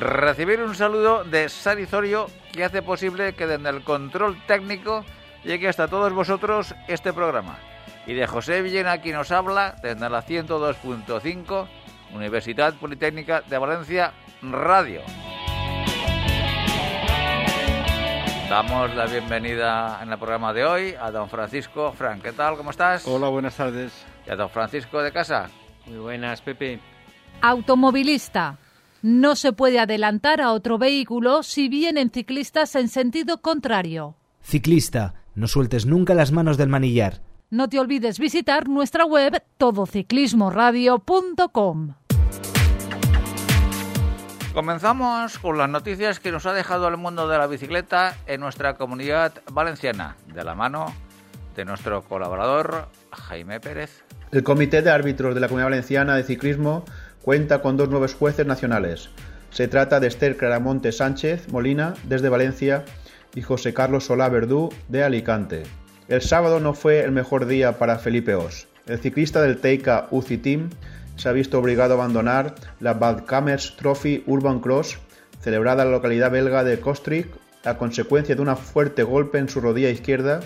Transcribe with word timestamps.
Recibir 0.00 0.62
un 0.62 0.74
saludo 0.74 1.24
de 1.24 1.50
Sari 1.50 1.84
Zorio 1.84 2.30
que 2.54 2.64
hace 2.64 2.80
posible 2.80 3.34
que 3.34 3.46
desde 3.46 3.68
el 3.68 3.84
control 3.84 4.42
técnico 4.46 5.04
llegue 5.44 5.68
hasta 5.68 5.88
todos 5.88 6.10
vosotros 6.14 6.74
este 6.88 7.12
programa. 7.12 7.58
Y 8.06 8.14
de 8.14 8.26
José 8.26 8.62
Villena, 8.62 9.02
quien 9.02 9.16
nos 9.16 9.30
habla 9.30 9.76
desde 9.82 10.08
la 10.08 10.24
102.5, 10.24 11.68
Universidad 12.14 12.72
Politécnica 12.76 13.42
de 13.42 13.58
Valencia, 13.58 14.14
Radio. 14.40 15.02
Damos 18.48 18.94
la 18.94 19.04
bienvenida 19.04 20.00
en 20.02 20.12
el 20.12 20.18
programa 20.18 20.54
de 20.54 20.64
hoy 20.64 20.94
a 20.98 21.10
don 21.10 21.28
Francisco. 21.28 21.92
Frank, 21.92 22.22
¿qué 22.22 22.32
tal? 22.32 22.56
¿Cómo 22.56 22.70
estás? 22.70 23.06
Hola, 23.06 23.28
buenas 23.28 23.54
tardes. 23.54 24.06
¿Y 24.26 24.30
a 24.30 24.36
don 24.36 24.48
Francisco 24.48 25.02
de 25.02 25.12
casa? 25.12 25.50
Muy 25.84 25.98
buenas, 25.98 26.40
Pepe. 26.40 26.80
Automovilista. 27.42 28.56
No 29.02 29.34
se 29.34 29.54
puede 29.54 29.80
adelantar 29.80 30.42
a 30.42 30.52
otro 30.52 30.76
vehículo 30.76 31.42
si 31.42 31.70
vienen 31.70 32.10
ciclistas 32.10 32.74
en 32.74 32.88
sentido 32.88 33.40
contrario. 33.40 34.14
Ciclista, 34.42 35.14
no 35.34 35.48
sueltes 35.48 35.86
nunca 35.86 36.12
las 36.12 36.32
manos 36.32 36.58
del 36.58 36.68
manillar. 36.68 37.22
No 37.48 37.70
te 37.70 37.78
olvides 37.78 38.18
visitar 38.18 38.68
nuestra 38.68 39.06
web 39.06 39.42
todociclismoradio.com. 39.56 41.94
Comenzamos 44.52 45.38
con 45.38 45.56
las 45.56 45.70
noticias 45.70 46.20
que 46.20 46.30
nos 46.30 46.44
ha 46.44 46.52
dejado 46.52 46.86
el 46.88 46.98
mundo 46.98 47.26
de 47.26 47.38
la 47.38 47.46
bicicleta 47.46 48.18
en 48.26 48.40
nuestra 48.40 48.74
comunidad 48.74 49.32
valenciana, 49.50 50.16
de 50.26 50.44
la 50.44 50.54
mano 50.54 50.92
de 51.56 51.64
nuestro 51.64 52.02
colaborador 52.02 52.90
Jaime 53.12 53.60
Pérez. 53.60 54.04
El 54.30 54.42
Comité 54.42 54.82
de 54.82 54.90
Árbitros 54.90 55.34
de 55.34 55.40
la 55.40 55.48
Comunidad 55.48 55.70
Valenciana 55.70 56.16
de 56.16 56.24
Ciclismo 56.24 56.84
cuenta 57.22 57.62
con 57.62 57.76
dos 57.76 57.88
nuevos 57.88 58.14
jueces 58.14 58.46
nacionales. 58.46 59.10
Se 59.50 59.68
trata 59.68 60.00
de 60.00 60.06
Esther 60.06 60.36
Claramonte 60.36 60.92
Sánchez 60.92 61.48
Molina, 61.50 61.94
desde 62.04 62.28
Valencia, 62.28 62.84
y 63.34 63.42
José 63.42 63.74
Carlos 63.74 64.06
Solá 64.06 64.28
Verdú, 64.28 64.70
de 64.88 65.04
Alicante. 65.04 65.62
El 66.08 66.22
sábado 66.22 66.60
no 66.60 66.74
fue 66.74 67.00
el 67.04 67.12
mejor 67.12 67.46
día 67.46 67.78
para 67.78 67.98
Felipe 67.98 68.34
Os. 68.34 68.66
El 68.86 68.98
ciclista 68.98 69.42
del 69.42 69.58
Teika 69.58 70.08
UCI 70.10 70.38
Team 70.38 70.70
se 71.16 71.28
ha 71.28 71.32
visto 71.32 71.58
obligado 71.58 71.94
a 71.94 71.96
abandonar 71.98 72.54
la 72.80 72.94
Badkamers 72.94 73.76
Trophy 73.76 74.24
Urban 74.26 74.60
Cross, 74.60 74.98
celebrada 75.40 75.82
en 75.82 75.90
la 75.90 75.96
localidad 75.96 76.30
belga 76.30 76.64
de 76.64 76.80
Kostrich, 76.80 77.28
a 77.64 77.76
consecuencia 77.76 78.34
de 78.34 78.42
un 78.42 78.56
fuerte 78.56 79.02
golpe 79.02 79.38
en 79.38 79.48
su 79.48 79.60
rodilla 79.60 79.90
izquierda 79.90 80.40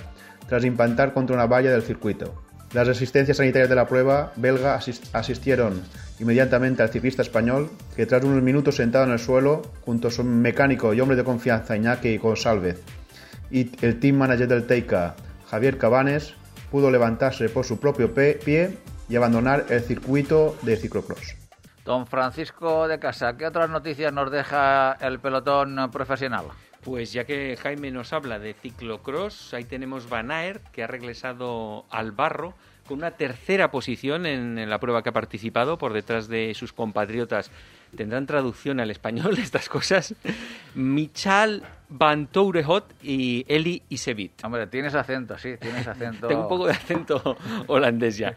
tras 0.48 0.64
impactar 0.64 1.14
contra 1.14 1.36
una 1.36 1.46
valla 1.46 1.70
del 1.70 1.82
circuito. 1.82 2.43
Las 2.74 2.88
asistencias 2.88 3.36
sanitarias 3.36 3.68
de 3.68 3.76
la 3.76 3.86
prueba 3.86 4.32
belga 4.34 4.74
asistieron 5.12 5.80
inmediatamente 6.18 6.82
al 6.82 6.88
ciclista 6.88 7.22
español, 7.22 7.70
que 7.94 8.04
tras 8.04 8.24
unos 8.24 8.42
minutos 8.42 8.74
sentado 8.74 9.04
en 9.04 9.12
el 9.12 9.20
suelo, 9.20 9.62
junto 9.84 10.08
a 10.08 10.10
su 10.10 10.24
mecánico 10.24 10.92
y 10.92 11.00
hombre 11.00 11.16
de 11.16 11.22
confianza 11.22 11.76
Iñaki 11.76 12.18
González 12.18 12.82
y 13.48 13.70
el 13.86 14.00
team 14.00 14.16
manager 14.16 14.48
del 14.48 14.66
Teika, 14.66 15.14
Javier 15.48 15.78
Cabanes, 15.78 16.34
pudo 16.72 16.90
levantarse 16.90 17.48
por 17.48 17.64
su 17.64 17.78
propio 17.78 18.12
pie 18.12 18.76
y 19.08 19.14
abandonar 19.14 19.66
el 19.68 19.80
circuito 19.80 20.56
de 20.62 20.76
ciclocross. 20.76 21.36
Don 21.84 22.08
Francisco 22.08 22.88
de 22.88 22.98
Casa, 22.98 23.36
¿qué 23.36 23.46
otras 23.46 23.70
noticias 23.70 24.12
nos 24.12 24.32
deja 24.32 24.96
el 25.00 25.20
pelotón 25.20 25.78
profesional? 25.92 26.46
Pues 26.84 27.12
ya 27.12 27.24
que 27.24 27.56
Jaime 27.56 27.90
nos 27.90 28.12
habla 28.12 28.38
de 28.38 28.52
ciclocross, 28.52 29.54
ahí 29.54 29.64
tenemos 29.64 30.08
Van 30.10 30.30
Aert, 30.30 30.62
que 30.70 30.82
ha 30.82 30.86
regresado 30.86 31.86
al 31.88 32.12
barro 32.12 32.54
con 32.86 32.98
una 32.98 33.12
tercera 33.12 33.70
posición 33.70 34.26
en, 34.26 34.68
la 34.68 34.78
prueba 34.78 35.02
que 35.02 35.08
ha 35.08 35.12
participado 35.12 35.78
por 35.78 35.94
detrás 35.94 36.28
de 36.28 36.52
sus 36.54 36.74
compatriotas. 36.74 37.50
¿Tendrán 37.96 38.26
traducción 38.26 38.80
al 38.80 38.90
español 38.90 39.38
estas 39.38 39.68
cosas? 39.68 40.14
Michal 40.74 41.62
Van 41.88 42.26
Tourehot 42.26 42.92
y 43.02 43.46
Eli 43.48 43.82
Isevit. 43.88 44.44
Hombre, 44.44 44.66
tienes 44.66 44.94
acento, 44.94 45.38
sí, 45.38 45.56
tienes 45.58 45.86
acento. 45.86 46.28
Tengo 46.28 46.42
un 46.42 46.48
poco 46.48 46.66
de 46.66 46.72
acento 46.72 47.36
holandés 47.66 48.18
ya. 48.18 48.34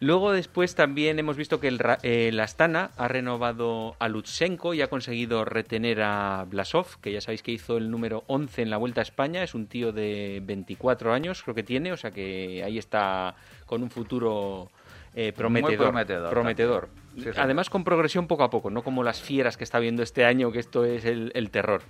Luego 0.00 0.32
después 0.32 0.74
también 0.74 1.18
hemos 1.18 1.36
visto 1.36 1.60
que 1.60 1.68
el, 1.68 2.40
Astana 2.40 2.90
ha 2.96 3.08
renovado 3.08 3.96
a 3.98 4.08
Lutsenko 4.08 4.74
y 4.74 4.82
ha 4.82 4.88
conseguido 4.88 5.44
retener 5.44 6.02
a 6.02 6.44
Blasov, 6.48 7.00
que 7.00 7.12
ya 7.12 7.20
sabéis 7.20 7.42
que 7.42 7.52
hizo 7.52 7.76
el 7.76 7.90
número 7.90 8.24
11 8.26 8.62
en 8.62 8.70
la 8.70 8.76
Vuelta 8.76 9.00
a 9.00 9.02
España. 9.02 9.42
Es 9.42 9.54
un 9.54 9.66
tío 9.66 9.92
de 9.92 10.42
24 10.44 11.12
años, 11.12 11.42
creo 11.42 11.54
que 11.54 11.62
tiene, 11.62 11.92
o 11.92 11.96
sea 11.96 12.10
que 12.10 12.62
ahí 12.64 12.78
está 12.78 13.34
con 13.64 13.82
un 13.82 13.90
futuro 13.90 14.70
eh, 15.14 15.32
prometedor. 15.32 16.30
prometedor. 16.30 16.88
Además 17.36 17.70
con 17.70 17.82
progresión 17.82 18.26
poco 18.26 18.44
a 18.44 18.50
poco, 18.50 18.68
no 18.68 18.82
como 18.82 19.02
las 19.02 19.22
fieras 19.22 19.56
que 19.56 19.64
está 19.64 19.78
viendo 19.78 20.02
este 20.02 20.26
año, 20.26 20.52
que 20.52 20.58
esto 20.58 20.84
es 20.84 21.06
el, 21.06 21.32
el 21.34 21.50
terror. 21.50 21.80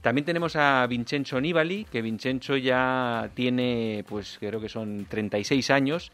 También 0.00 0.24
tenemos 0.24 0.56
a 0.56 0.86
Vincenzo 0.86 1.38
Nibali, 1.42 1.84
que 1.84 2.00
Vincenzo 2.00 2.56
ya 2.56 3.28
tiene, 3.34 4.02
pues 4.08 4.38
creo 4.40 4.62
que 4.62 4.70
son 4.70 5.04
36 5.10 5.70
años 5.70 6.10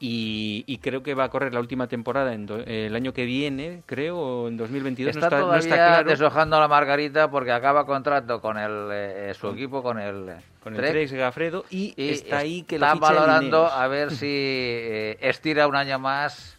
y, 0.00 0.78
creo 0.78 1.02
que 1.02 1.14
va 1.14 1.24
a 1.24 1.28
correr 1.28 1.52
la 1.52 1.60
última 1.60 1.86
temporada 1.86 2.32
en 2.32 2.48
el 2.66 2.96
año 2.96 3.12
que 3.12 3.26
viene, 3.26 3.82
creo, 3.84 4.18
o 4.18 4.48
en 4.48 4.56
2022. 4.56 5.14
Está, 5.14 5.28
todavía 5.28 5.58
está 5.58 6.02
deshojando 6.02 6.58
la 6.58 6.68
margarita 6.68 7.30
porque 7.30 7.52
acaba 7.52 7.84
contrato 7.84 8.40
con 8.40 8.56
el, 8.56 8.88
eh, 8.92 9.34
su 9.38 9.48
equipo, 9.48 9.82
con 9.82 9.98
el 9.98 10.36
con 10.62 10.74
el 10.74 10.80
Trex 10.80 11.12
Gafredo 11.12 11.64
y, 11.70 11.94
está 11.96 12.38
ahí 12.38 12.62
que 12.62 12.76
está 12.76 12.94
valorando 12.94 13.66
a 13.66 13.86
ver 13.88 14.10
si 14.10 14.26
eh, 14.28 15.18
estira 15.20 15.66
un 15.66 15.76
año 15.76 15.98
más 15.98 16.58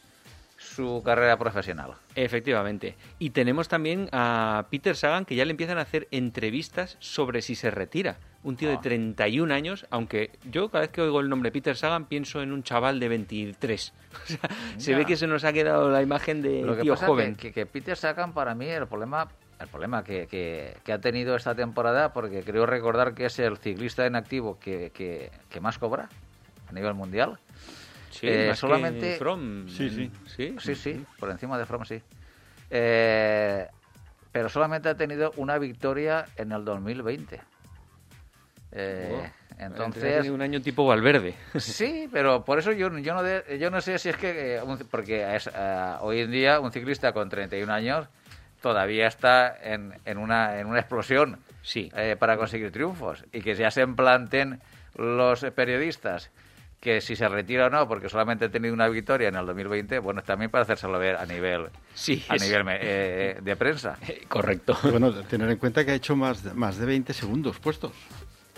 su 0.81 1.03
carrera 1.03 1.37
profesional. 1.37 1.93
Efectivamente. 2.15 2.95
Y 3.19 3.29
tenemos 3.29 3.67
también 3.67 4.09
a 4.11 4.65
Peter 4.71 4.95
Sagan 4.95 5.25
que 5.25 5.35
ya 5.35 5.45
le 5.45 5.51
empiezan 5.51 5.77
a 5.77 5.81
hacer 5.81 6.07
entrevistas 6.09 6.97
sobre 6.99 7.43
si 7.43 7.53
se 7.53 7.69
retira. 7.69 8.17
Un 8.43 8.55
tío 8.55 8.71
de 8.71 8.77
31 8.77 9.53
ah. 9.53 9.57
años, 9.57 9.85
aunque 9.91 10.31
yo 10.49 10.69
cada 10.69 10.81
vez 10.81 10.89
que 10.89 11.01
oigo 11.01 11.19
el 11.19 11.29
nombre 11.29 11.51
Peter 11.51 11.77
Sagan 11.77 12.05
pienso 12.05 12.41
en 12.41 12.51
un 12.51 12.63
chaval 12.63 12.99
de 12.99 13.09
23. 13.09 13.93
O 14.11 14.27
sea, 14.27 14.39
se 14.77 14.93
ve 14.95 15.05
que 15.05 15.15
se 15.15 15.25
nos 15.25 15.45
ha 15.45 15.53
quedado 15.53 15.89
la 15.89 16.01
imagen 16.01 16.41
de 16.41 16.63
Lo 16.63 16.75
que 16.75 16.81
tío 16.81 16.95
pasa 16.95 17.05
joven. 17.05 17.35
Que, 17.35 17.53
que, 17.53 17.65
Peter 17.65 17.95
Sagan 17.95 18.33
para 18.33 18.55
mí 18.55 18.67
el 18.67 18.87
problema 18.87 19.29
el 19.59 19.67
problema 19.67 20.03
que, 20.03 20.27
que, 20.27 20.91
ha 20.91 20.99
tenido 20.99 21.35
esta 21.35 21.53
temporada, 21.53 22.11
porque 22.13 22.41
creo 22.41 22.65
recordar 22.65 23.13
que 23.13 23.25
es 23.25 23.37
el 23.37 23.57
ciclista 23.57 24.07
en 24.07 24.15
activo 24.15 24.57
que, 24.59 24.91
que 24.91 25.61
más 25.61 25.77
cobra 25.77 26.09
a 26.67 26.73
nivel 26.73 26.95
mundial. 26.95 27.37
Sí, 28.11 28.27
eh, 28.27 28.53
solamente 28.55 29.15
From. 29.17 29.67
Sí, 29.67 29.89
sí. 29.89 30.11
sí, 30.35 30.55
sí, 30.59 30.75
sí, 30.75 31.05
por 31.17 31.31
encima 31.31 31.57
de 31.57 31.65
From, 31.65 31.85
sí. 31.85 32.01
Eh, 32.69 33.67
pero 34.31 34.49
solamente 34.49 34.89
ha 34.89 34.95
tenido 34.95 35.31
una 35.37 35.57
victoria 35.57 36.25
en 36.35 36.51
el 36.51 36.63
2020. 36.63 37.41
Eh, 38.73 39.31
entonces 39.57 40.29
un 40.29 40.41
año 40.41 40.61
tipo 40.61 40.85
Valverde. 40.85 41.35
Sí, 41.59 42.07
pero 42.11 42.43
por 42.43 42.59
eso 42.59 42.71
yo, 42.71 42.95
yo, 42.99 43.13
no, 43.13 43.55
yo 43.55 43.71
no 43.71 43.81
sé 43.81 43.97
si 43.97 44.09
es 44.09 44.17
que 44.17 44.61
porque 44.89 45.35
es, 45.35 45.49
hoy 46.01 46.19
en 46.19 46.31
día 46.31 46.59
un 46.59 46.71
ciclista 46.71 47.13
con 47.13 47.29
31 47.29 47.71
años 47.71 48.07
todavía 48.61 49.07
está 49.07 49.57
en, 49.61 49.93
en, 50.05 50.17
una, 50.17 50.59
en 50.59 50.67
una 50.67 50.79
explosión 50.79 51.39
sí. 51.63 51.91
para 52.19 52.37
conseguir 52.37 52.71
triunfos 52.71 53.25
y 53.33 53.41
que 53.41 53.55
ya 53.55 53.71
se 53.71 53.85
planten 53.87 54.61
los 54.95 55.41
periodistas 55.55 56.29
que 56.81 56.99
si 56.99 57.15
se 57.15 57.29
retira 57.29 57.67
o 57.67 57.69
no, 57.69 57.87
porque 57.87 58.09
solamente 58.09 58.45
ha 58.45 58.49
tenido 58.49 58.73
una 58.73 58.89
victoria 58.89 59.29
en 59.29 59.35
el 59.35 59.45
2020, 59.45 59.99
bueno, 59.99 60.23
también 60.23 60.49
para 60.49 60.63
hacérselo 60.63 60.97
ver 60.97 61.15
a 61.15 61.27
nivel, 61.27 61.67
sí, 61.93 62.25
a 62.27 62.35
nivel 62.37 62.65
eh, 62.69 63.37
de 63.39 63.55
prensa. 63.55 63.99
Correcto. 64.27 64.75
Bueno, 64.89 65.13
tener 65.13 65.47
en 65.51 65.57
cuenta 65.57 65.85
que 65.85 65.91
ha 65.91 65.93
hecho 65.93 66.15
más 66.15 66.43
de, 66.43 66.53
más 66.55 66.77
de 66.79 66.87
20 66.87 67.13
segundos 67.13 67.59
puestos. 67.59 67.91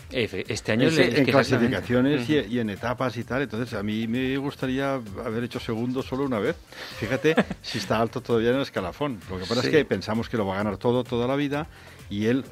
Este 0.09 0.71
año 0.73 0.89
en 0.89 1.25
clasificaciones 1.25 2.29
y, 2.29 2.59
en 2.59 2.69
etapas 2.69 3.17
y 3.17 3.23
tal, 3.23 3.41
entonces 3.41 3.73
a 3.73 3.81
mí 3.81 4.07
me 4.07 4.37
gustaría 4.37 4.93
haber 4.93 5.43
hecho 5.43 5.59
segundo 5.59 6.03
solo 6.03 6.23
una 6.23 6.37
vez. 6.37 6.55
Fíjate 6.99 7.35
si 7.63 7.79
está 7.79 7.99
alto 7.99 8.21
todavía 8.21 8.51
en 8.51 8.57
el 8.57 8.61
escalafón. 8.61 9.19
Lo 9.27 9.39
que 9.39 9.45
pasa 9.45 9.61
es 9.61 9.69
que 9.69 9.83
pensamos 9.85 10.29
que 10.29 10.37
lo 10.37 10.45
va 10.45 10.53
a 10.53 10.57
ganar 10.57 10.77
todo 10.77 11.03
toda 11.03 11.27
la 11.27 11.35
vida 11.35 11.67
y 12.11 12.27
él, 12.27 12.45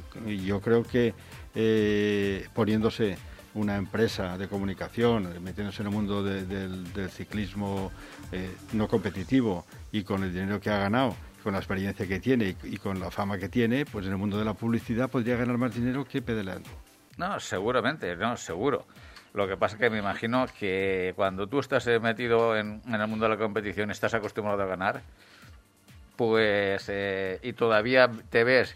yo 0.43 0.59
creo 0.59 0.83
que 0.83 1.13
eh, 1.53 2.47
poniéndose 2.55 3.15
una 3.53 3.75
empresa 3.75 4.37
de 4.37 4.47
comunicación, 4.47 5.43
metiéndose 5.43 5.81
en 5.81 5.87
el 5.87 5.93
mundo 5.93 6.23
del, 6.23 7.09
ciclismo 7.09 7.91
eh, 8.31 8.55
no 8.73 8.87
competitivo 8.87 9.65
y 9.91 10.03
con 10.03 10.23
el 10.23 10.33
dinero 10.33 10.59
que 10.59 10.69
ha 10.69 10.77
ganado, 10.77 11.15
con 11.43 11.53
la 11.53 11.59
experiencia 11.59 12.07
que 12.07 12.19
tiene 12.19 12.55
y, 12.63 12.77
con 12.77 12.99
la 12.99 13.11
fama 13.11 13.37
que 13.37 13.49
tiene, 13.49 13.85
pues 13.85 14.05
en 14.05 14.13
el 14.13 14.17
mundo 14.17 14.37
de 14.37 14.45
la 14.45 14.53
publicidad 14.53 15.09
podría 15.09 15.35
ganar 15.35 15.57
más 15.57 15.73
dinero 15.73 16.05
que 16.05 16.21
pedaleando. 16.21 16.69
No, 17.17 17.39
seguramente, 17.39 18.15
no, 18.15 18.37
seguro. 18.37 18.85
Lo 19.33 19.47
que 19.47 19.57
pasa 19.57 19.75
es 19.75 19.81
que 19.81 19.89
me 19.89 19.99
imagino 19.99 20.45
que 20.59 21.13
cuando 21.15 21.47
tú 21.47 21.59
estás 21.59 21.87
eh, 21.87 21.99
metido 21.99 22.57
en, 22.57 22.81
el 22.87 23.07
mundo 23.07 23.25
de 23.25 23.29
la 23.29 23.37
competición, 23.37 23.91
estás 23.91 24.13
acostumbrado 24.13 24.61
a 24.61 24.65
ganar, 24.65 25.01
pues 26.15 26.85
eh, 26.89 27.39
y 27.41 27.53
todavía 27.53 28.09
te 28.29 28.43
ves 28.43 28.75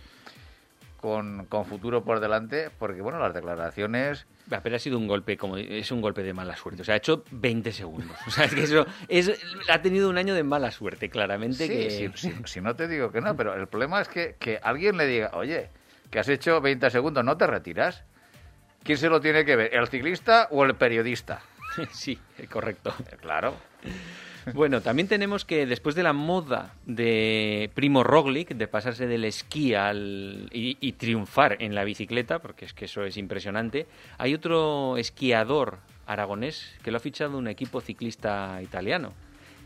con, 1.00 1.46
con 1.46 1.66
futuro 1.66 2.04
por 2.04 2.20
delante, 2.20 2.70
porque 2.78 3.02
bueno, 3.02 3.20
las 3.20 3.34
declaraciones 3.34 4.26
Pero 4.48 4.76
ha 4.76 4.80
sido 4.80 4.98
un 4.98 5.08
golpe, 5.08 5.38
como 5.38 5.58
es 5.58 5.92
un 5.92 6.02
golpe 6.02 6.22
de 6.22 6.34
mala 6.34 6.56
suerte. 6.56 6.84
O 6.84 6.86
sea, 6.86 6.94
ha 6.94 6.98
hecho 6.98 7.24
20 7.32 7.72
segundos. 7.72 8.16
O 8.28 8.32
sea, 8.32 8.46
es 8.46 8.54
que 8.54 8.64
eso 8.64 8.86
es, 9.08 9.32
ha 9.70 9.82
tenido 9.82 10.10
un 10.10 10.18
año 10.18 10.36
de 10.36 10.44
mala 10.44 10.72
suerte, 10.72 11.10
claramente. 11.10 11.68
Sí, 11.68 11.70
que... 11.70 11.90
sí, 11.90 12.12
sí, 12.16 12.36
si 12.46 12.62
no 12.62 12.76
te 12.76 12.88
digo 12.88 13.12
que 13.12 13.22
no, 13.22 13.36
pero 13.36 13.56
el 13.56 13.68
problema 13.68 14.02
es 14.02 14.08
que, 14.08 14.36
que 14.40 14.60
alguien 14.62 14.98
le 14.98 15.08
diga, 15.08 15.32
oye, 15.34 15.70
que 16.12 16.20
has 16.20 16.30
hecho 16.30 16.62
20 16.62 16.90
segundos, 16.90 17.24
no 17.24 17.38
te 17.38 17.48
retiras. 17.48 18.04
¿Quién 18.84 19.00
se 19.00 19.10
lo 19.10 19.20
tiene 19.20 19.46
que 19.46 19.56
ver? 19.56 19.74
¿El 19.74 19.88
ciclista 19.88 20.48
o 20.52 20.64
el 20.64 20.76
periodista? 20.76 21.42
Sí, 21.92 22.18
correcto. 22.50 22.94
Claro. 23.20 23.56
Bueno, 24.54 24.82
también 24.82 25.08
tenemos 25.08 25.44
que 25.44 25.66
después 25.66 25.96
de 25.96 26.04
la 26.04 26.14
moda 26.14 26.74
de 26.86 27.72
Primo 27.74 28.04
Roglic, 28.04 28.50
de 28.50 28.68
pasarse 28.68 29.08
del 29.08 29.26
esquí 29.26 29.74
al, 29.74 30.50
y, 30.52 30.92
triunfar 30.94 31.58
en 31.60 31.74
la 31.74 31.84
bicicleta, 31.84 32.40
porque 32.40 32.66
es 32.66 32.74
que 32.74 32.86
eso 32.86 33.04
es 33.04 33.18
impresionante, 33.18 33.88
hay 34.18 34.34
otro 34.34 34.98
esquiador 34.98 35.80
aragonés 36.06 36.76
que 36.84 36.92
lo 36.92 36.98
ha 36.98 37.00
fichado 37.00 37.38
un 37.38 37.48
equipo 37.48 37.82
ciclista 37.82 38.60
italiano, 38.62 39.14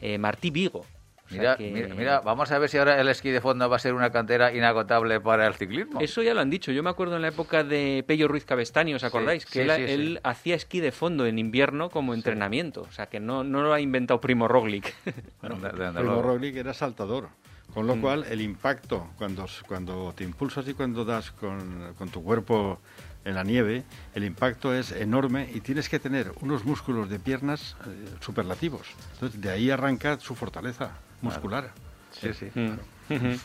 eh, 0.02 0.18
Martí 0.18 0.50
Vigo. 0.50 0.86
O 1.30 1.31
sea 1.31 1.40
Mira, 1.40 1.58
que- 1.58 1.72
mira, 1.72 1.96
mira, 1.96 2.20
vamos 2.22 2.52
a 2.52 2.58
ver 2.58 2.70
si 2.70 2.78
ahora 2.80 3.00
el 3.00 3.08
esquí 3.08 3.30
de 3.30 3.40
fondo 3.40 3.70
va 3.70 3.76
a 3.76 3.80
ser 3.80 3.94
una 3.94 4.10
cantera 4.12 4.52
inagotable 4.52 5.20
para 5.22 5.46
el 5.46 5.54
ciclismo. 5.54 6.02
Eso 6.02 6.24
ya 6.24 6.34
lo 6.34 6.42
han 6.42 6.50
dicho. 6.50 6.72
Yo 6.72 6.81
me 6.81 6.90
acuerdo 6.90 7.16
en 7.18 7.22
la 7.22 7.28
época 7.28 7.64
de 7.64 8.04
Pello 8.08 8.28
Ruiz 8.28 8.46
Cabestaño, 8.46 8.96
¿os 8.96 9.04
acordáis? 9.04 9.44
Sí, 9.44 9.50
que 9.60 9.64
sí, 9.66 9.70
él, 9.70 9.76
sí, 9.78 9.86
sí. 9.86 9.92
él 9.94 10.20
hacía 10.24 10.56
esquí 10.56 10.80
de 10.80 10.92
fondo 10.92 11.28
en 11.28 11.38
invierno 11.38 11.92
como 11.92 12.16
entrenamiento. 12.16 12.81
O 12.81 12.92
sea, 12.92 13.06
que 13.06 13.20
no, 13.20 13.44
no 13.44 13.62
lo 13.62 13.74
ha 13.74 13.80
inventado 13.80 14.20
Primo 14.20 14.48
Roglic. 14.48 14.96
Primo. 15.42 16.22
Roglic 16.22 16.56
era 16.56 16.74
saltador. 16.74 17.30
Con 17.74 17.86
lo 17.86 17.96
Mm. 17.96 18.02
cual, 18.02 18.26
el 18.28 18.42
impacto, 18.42 19.08
cuando, 19.18 19.46
cuando 19.68 20.12
te 20.16 20.24
impulsas 20.24 20.68
y 20.68 20.74
cuando 20.74 21.06
das 21.06 21.30
con, 21.30 21.94
con 22.00 22.10
tu 22.10 22.24
cuerpo 22.24 22.80
en 23.26 23.36
la 23.36 23.44
nieve, 23.44 23.84
el 24.16 24.24
impacto 24.24 24.74
es 24.74 24.92
enorme 24.92 25.48
y 25.54 25.60
tienes 25.60 25.88
que 25.88 26.00
tener 26.00 26.31
unos 26.42 26.66
músculos 26.66 27.10
de 27.12 27.20
piernas 27.20 27.76
eh, 27.86 28.10
superlativos. 28.22 28.88
Entonces, 29.14 29.40
de 29.40 29.52
ahí 29.52 29.70
arranca 29.70 30.20
su 30.20 30.34
fortaleza 30.34 30.98
muscular. 31.21 31.71
Sí, 32.12 32.33
sí. 32.33 32.48
Mm. 32.56 33.36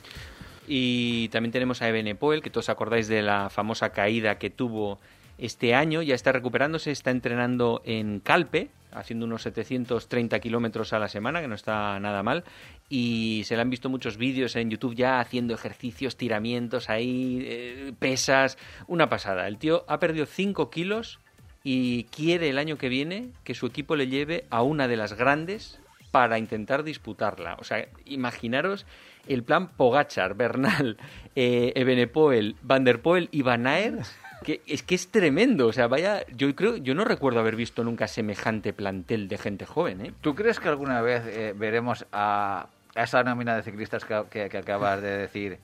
y 0.67 1.29
también 1.29 1.53
tenemos 1.53 1.83
a 1.83 1.89
Ebenepoel, 1.89 2.43
que 2.43 2.51
todos 2.51 2.69
acordáis 2.69 3.09
de 3.09 3.23
la 3.23 3.51
famosa 3.51 3.91
caída 3.91 4.39
que 4.39 4.51
tuvo 4.51 4.99
este 5.39 5.75
año. 5.75 6.03
Ya 6.03 6.15
está 6.15 6.33
recuperándose, 6.33 6.91
está 6.91 7.11
entrenando 7.11 7.83
en 7.85 8.21
Calpe, 8.21 8.71
haciendo 8.93 9.27
unos 9.27 9.43
730 9.43 10.39
kilómetros 10.41 10.93
a 10.93 10.99
la 10.99 11.09
semana, 11.09 11.41
que 11.41 11.49
no 11.49 11.55
está 11.55 11.99
nada 12.01 12.23
mal. 12.23 12.45
Y 12.89 13.43
se 13.45 13.57
le 13.57 13.63
han 13.63 13.71
visto 13.71 13.89
muchos 13.89 14.17
vídeos 14.17 14.57
en 14.57 14.71
YouTube 14.71 14.95
ya 14.95 15.21
haciendo 15.21 15.55
ejercicios, 15.55 16.17
tiramientos 16.17 16.89
ahí, 16.89 17.45
eh, 17.45 17.93
pesas. 17.99 18.57
Una 18.87 19.09
pasada. 19.09 19.49
El 19.49 19.59
tío 19.59 19.85
ha 19.89 19.99
perdido 19.99 20.27
5 20.27 20.71
kilos 20.71 21.19
y 21.63 22.05
quiere 22.05 22.51
el 22.51 22.59
año 22.59 22.77
que 22.77 22.89
viene 22.89 23.31
que 23.43 23.55
su 23.55 23.67
equipo 23.67 23.97
le 23.97 24.09
lleve 24.09 24.45
a 24.51 24.63
una 24.63 24.87
de 24.87 24.97
las 24.97 25.15
grandes 25.15 25.81
para 26.15 26.39
intentar 26.39 26.85
disputarla. 26.85 27.57
O 27.59 27.65
sea, 27.65 27.89
imaginaros 28.05 28.87
el 29.27 29.43
plan 29.43 29.67
Pogachar, 29.67 30.35
Bernal, 30.37 30.97
eh, 31.35 31.73
Ebenepoel, 31.75 32.55
Van 32.63 32.85
der 32.85 33.03
Poel 33.03 33.29
y 33.33 33.43
Van 33.43 33.67
Aert, 33.67 34.03
que 34.45 34.61
es 34.69 34.85
que 34.85 34.95
es 34.95 35.11
tremendo. 35.11 35.67
O 35.67 35.73
sea, 35.73 35.89
vaya, 35.89 36.25
yo 36.37 36.55
creo, 36.55 36.77
yo 36.77 36.95
no 36.95 37.05
recuerdo 37.05 37.41
haber 37.41 37.57
visto 37.57 37.83
nunca 37.83 38.07
semejante 38.07 38.73
plantel 38.73 39.27
de 39.27 39.39
gente 39.39 39.67
joven, 39.67 40.07
¿eh? 40.07 40.13
¿Tú 40.21 40.37
crees 40.37 40.61
que 40.61 40.69
alguna 40.69 41.01
vez 41.03 41.25
eh, 41.27 41.53
veremos 41.57 42.07
a, 42.13 42.69
a 42.95 43.03
esa 43.03 43.25
nómina 43.25 43.57
de 43.57 43.65
ciclistas 43.65 44.05
que, 44.05 44.23
que- 44.31 44.49
que 44.49 44.59
acabas 44.59 45.03
de 45.03 45.19
decir 45.19 45.59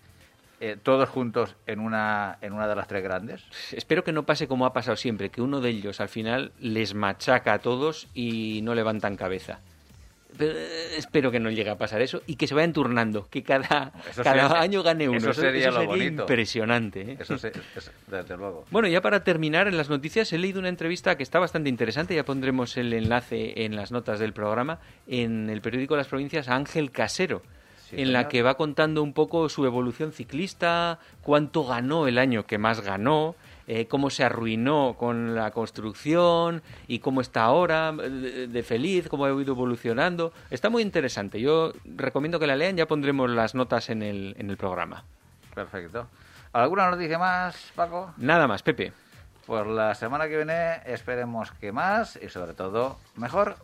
eh, 0.58 0.76
todos 0.82 1.08
juntos 1.08 1.54
en 1.68 1.78
una, 1.78 2.38
en 2.40 2.54
una 2.54 2.66
de 2.66 2.74
las 2.74 2.88
tres 2.88 3.04
grandes? 3.04 3.44
Espero 3.70 4.02
que 4.02 4.10
no 4.10 4.24
pase 4.26 4.48
como 4.48 4.66
ha 4.66 4.72
pasado 4.72 4.96
siempre, 4.96 5.28
que 5.30 5.42
uno 5.42 5.60
de 5.60 5.70
ellos 5.70 6.00
al 6.00 6.08
final 6.08 6.50
les 6.58 6.92
machaca 6.94 7.52
a 7.52 7.58
todos 7.60 8.08
y 8.14 8.62
no 8.64 8.74
levantan 8.74 9.14
cabeza. 9.14 9.60
Pero, 10.40 10.58
eh, 10.58 10.96
espero 10.96 11.30
que 11.30 11.38
no 11.38 11.50
llegue 11.50 11.70
a 11.70 11.78
pasar 11.78 12.02
eso 12.02 12.22
y 12.26 12.36
que 12.36 12.46
se 12.46 12.54
vayan 12.54 12.72
turnando, 12.72 13.28
que 13.30 13.42
cada, 13.42 13.92
Eso 14.10 14.22
cada 14.24 14.48
sería- 14.48 14.60
año 14.62 14.82
gane 14.82 15.08
uno. 15.08 15.18
eso 15.18 15.32
sería 15.34 15.70
lo 15.70 15.86
bonito. 15.86 16.22
impresionante. 16.22 17.02
¿eh? 17.12 17.16
Eso 17.20 17.34
eso, 17.34 17.50
desde 18.08 18.36
luego. 18.36 18.64
Bueno, 18.70 18.88
ya 18.88 19.00
para 19.00 19.22
terminar 19.22 19.68
en 19.68 19.76
las 19.76 19.88
noticias 19.90 20.32
he 20.32 20.38
leído 20.38 20.58
una 20.58 20.68
entrevista 20.68 21.16
que 21.16 21.22
está 21.22 21.38
bastante 21.38 21.68
interesante, 21.68 22.14
ya 22.14 22.24
pondremos 22.24 22.76
el 22.76 22.92
enlace 22.92 23.64
en 23.64 23.76
las 23.76 23.92
notas 23.92 24.18
del 24.18 24.32
programa, 24.32 24.80
en 25.06 25.48
el 25.50 25.60
periódico 25.60 25.96
Las 25.96 26.08
Provincias 26.08 26.48
a 26.48 26.56
Ángel 26.56 26.90
Casero, 26.90 27.42
Sí, 27.90 28.00
en 28.00 28.12
la 28.12 28.28
que 28.28 28.42
va 28.42 28.54
contando 28.54 29.02
un 29.02 29.12
poco 29.12 29.48
su 29.48 29.66
evolución 29.66 30.12
ciclista, 30.12 31.00
cuánto 31.22 31.64
ganó 31.64 32.06
el 32.06 32.18
año 32.18 32.46
que 32.46 32.56
más 32.56 32.82
ganó, 32.82 33.34
eh, 33.72 33.86
cómo 33.86 34.10
se 34.10 34.24
arruinó 34.24 34.96
con 34.98 35.36
la 35.36 35.52
construcción 35.52 36.60
y 36.88 36.98
cómo 36.98 37.20
está 37.20 37.44
ahora 37.44 37.92
de, 37.92 38.48
de 38.48 38.62
feliz, 38.64 39.08
cómo 39.08 39.26
ha 39.26 39.28
ido 39.28 39.52
evolucionando. 39.52 40.32
Está 40.50 40.70
muy 40.70 40.82
interesante. 40.82 41.40
Yo 41.40 41.72
recomiendo 41.84 42.40
que 42.40 42.48
la 42.48 42.56
lean, 42.56 42.76
ya 42.76 42.88
pondremos 42.88 43.30
las 43.30 43.54
notas 43.54 43.88
en 43.88 44.02
el, 44.02 44.34
en 44.40 44.50
el 44.50 44.56
programa. 44.56 45.04
Perfecto. 45.54 46.08
¿Alguna 46.52 46.90
noticia 46.90 47.16
más, 47.16 47.70
Paco? 47.76 48.12
Nada 48.16 48.48
más, 48.48 48.64
Pepe. 48.64 48.92
Pues 49.46 49.64
la 49.68 49.94
semana 49.94 50.26
que 50.26 50.34
viene 50.36 50.80
esperemos 50.84 51.52
que 51.52 51.70
más 51.70 52.18
y 52.20 52.28
sobre 52.28 52.54
todo 52.54 52.98
mejor. 53.14 53.54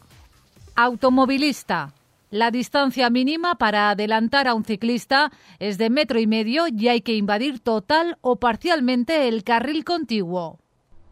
Automovilista. 0.76 1.90
La 2.30 2.50
distancia 2.50 3.08
mínima 3.08 3.54
para 3.54 3.90
adelantar 3.90 4.48
a 4.48 4.54
un 4.54 4.64
ciclista 4.64 5.30
es 5.60 5.78
de 5.78 5.90
metro 5.90 6.18
y 6.18 6.26
medio 6.26 6.64
y 6.66 6.88
hay 6.88 7.00
que 7.00 7.14
invadir 7.14 7.60
total 7.60 8.18
o 8.20 8.40
parcialmente 8.40 9.28
el 9.28 9.44
carril 9.44 9.84
contiguo. 9.84 10.58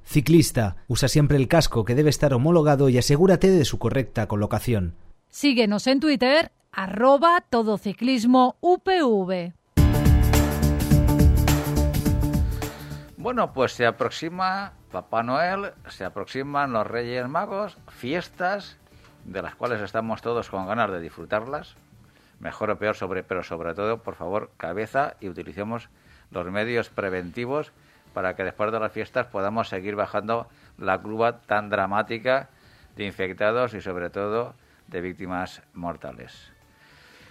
Ciclista, 0.02 0.76
usa 0.88 1.06
siempre 1.06 1.36
el 1.36 1.46
casco 1.46 1.84
que 1.84 1.94
debe 1.94 2.10
estar 2.10 2.34
homologado 2.34 2.88
y 2.88 2.98
asegúrate 2.98 3.48
de 3.48 3.64
su 3.64 3.78
correcta 3.78 4.26
colocación. 4.26 4.96
Síguenos 5.30 5.86
en 5.86 6.00
Twitter, 6.00 6.50
arroba 6.72 7.44
todociclismo 7.48 8.56
UPV. 8.60 9.52
Bueno, 13.16 13.52
pues 13.52 13.72
se 13.72 13.86
aproxima 13.86 14.72
Papá 14.90 15.22
Noel, 15.22 15.72
se 15.88 16.04
aproximan 16.04 16.72
los 16.72 16.86
Reyes 16.86 17.28
Magos, 17.28 17.78
fiestas 17.88 18.78
de 19.24 19.42
las 19.42 19.54
cuales 19.54 19.80
estamos 19.80 20.22
todos 20.22 20.50
con 20.50 20.66
ganas 20.66 20.90
de 20.90 21.00
disfrutarlas, 21.00 21.76
mejor 22.40 22.70
o 22.70 22.78
peor, 22.78 22.94
sobre, 22.94 23.22
pero 23.22 23.42
sobre 23.42 23.74
todo, 23.74 23.98
por 24.02 24.14
favor, 24.14 24.50
cabeza 24.56 25.14
y 25.20 25.28
utilicemos 25.28 25.88
los 26.30 26.46
medios 26.50 26.88
preventivos 26.90 27.72
para 28.12 28.34
que 28.36 28.44
después 28.44 28.70
de 28.70 28.80
las 28.80 28.92
fiestas 28.92 29.26
podamos 29.26 29.68
seguir 29.68 29.96
bajando 29.96 30.48
la 30.78 30.98
curva 30.98 31.40
tan 31.40 31.68
dramática 31.70 32.48
de 32.96 33.06
infectados 33.06 33.74
y 33.74 33.80
sobre 33.80 34.10
todo 34.10 34.54
de 34.88 35.00
víctimas 35.00 35.62
mortales. 35.72 36.52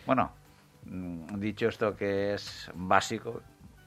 Bueno, 0.05 0.31
mm, 0.85 1.39
dicho 1.39 1.67
esto 1.67 1.95
que 1.95 2.33
es 2.33 2.69
básico 2.73 3.41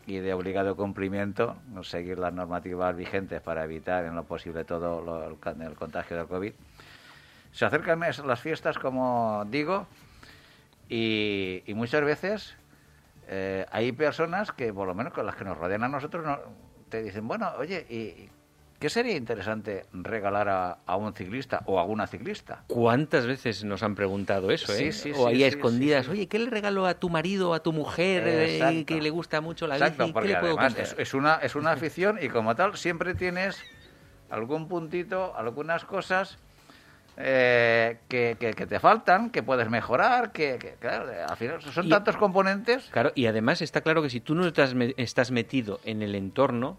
y 0.07 0.19
de 0.19 0.33
obligado 0.33 0.77
cumplimiento, 0.77 1.57
seguir 1.83 2.19
las 2.19 2.33
normativas 2.33 2.97
vigentes 2.97 3.43
para 3.43 3.65
evitar 3.65 4.05
en 4.05 4.15
lo 4.15 4.23
posible 4.25 4.65
todo 4.65 5.03
lo- 5.03 5.25
el, 5.27 5.63
el 5.63 5.75
contagio 5.75 6.17
del 6.17 6.27
COVID. 6.29 6.53
Se 7.57 7.65
acercan 7.65 8.01
las 8.01 8.39
fiestas, 8.41 8.79
como 8.79 9.43
digo, 9.49 9.87
y, 10.91 11.63
y 11.65 11.73
muchas 11.73 12.05
veces 12.05 12.55
eh, 13.29 13.65
hay 13.73 13.93
personas 13.93 14.53
que, 14.53 14.75
por 14.75 14.87
lo 14.87 14.95
menos 14.95 15.15
con 15.15 15.25
las 15.25 15.37
que 15.37 15.45
nos 15.45 15.57
rodean 15.57 15.83
a 15.83 15.89
nosotros, 15.89 16.23
no- 16.23 16.39
te 16.91 17.03
dicen, 17.03 17.27
bueno, 17.27 17.51
oye, 17.59 17.87
¿y 17.89 18.29
qué 18.79 18.91
sería 18.91 19.17
interesante 19.17 19.87
regalar 19.95 20.51
a, 20.51 20.79
a 20.85 20.97
un 20.97 21.15
ciclista 21.15 21.63
o 21.65 21.81
a 21.81 21.85
una 21.85 22.07
ciclista? 22.07 22.63
¿Cuántas 22.67 23.25
veces 23.25 23.65
nos 23.65 23.83
han 23.83 23.95
preguntado 23.95 24.51
eso, 24.51 24.71
Sí, 24.75 24.89
eh? 24.89 24.93
sí, 24.93 25.13
o 25.13 25.15
sí, 25.15 25.25
ahí 25.27 25.43
a 25.43 25.47
escondidas, 25.49 26.11
oye, 26.11 26.29
¿qué 26.29 26.39
le 26.39 26.51
regalo 26.51 26.85
a 26.85 26.93
tu 27.01 27.09
marido, 27.09 27.55
a 27.55 27.61
tu 27.63 27.73
mujer, 27.73 28.25
eh, 28.27 28.85
que 28.87 29.01
le 29.01 29.09
gusta 29.09 29.41
mucho 29.41 29.67
la 29.67 29.77
Exacto, 29.77 29.97
bici? 30.05 30.13
¿Qué 30.13 30.13
porque 30.13 30.29
le 30.29 30.37
puedo 30.37 30.59
además 30.61 30.79
es, 30.79 30.95
es 30.99 31.15
una, 31.15 31.37
es 31.37 31.55
una 31.55 31.71
afición 31.73 32.19
y 32.21 32.29
como 32.29 32.55
tal 32.55 32.77
siempre 32.77 33.15
tienes 33.15 33.65
algún 34.29 34.69
puntito, 34.69 35.35
algunas 35.39 35.87
cosas 35.87 36.39
eh, 37.19 37.99
que, 38.09 38.37
que- 38.39 38.53
que 38.55 38.67
te 38.67 38.79
faltan, 38.81 39.31
que 39.31 39.43
puedes 39.43 39.69
mejorar, 39.71 40.33
que, 40.33 40.59
que, 40.59 40.75
claro, 40.79 41.11
al 41.29 41.37
final 41.37 41.63
son 41.63 41.87
Y- 41.87 41.91
tantos 41.91 42.17
componentes. 42.17 42.89
Claro, 42.91 43.13
y 43.15 43.27
además 43.27 43.63
está 43.63 43.81
claro 43.81 44.03
que 44.03 44.11
si 44.11 44.21
tú 44.21 44.35
no 44.35 44.47
estás, 44.47 44.75
me- 44.75 44.95
estás 44.97 45.31
metido 45.31 45.81
en 45.85 46.03
el 46.03 46.15
entorno, 46.15 46.79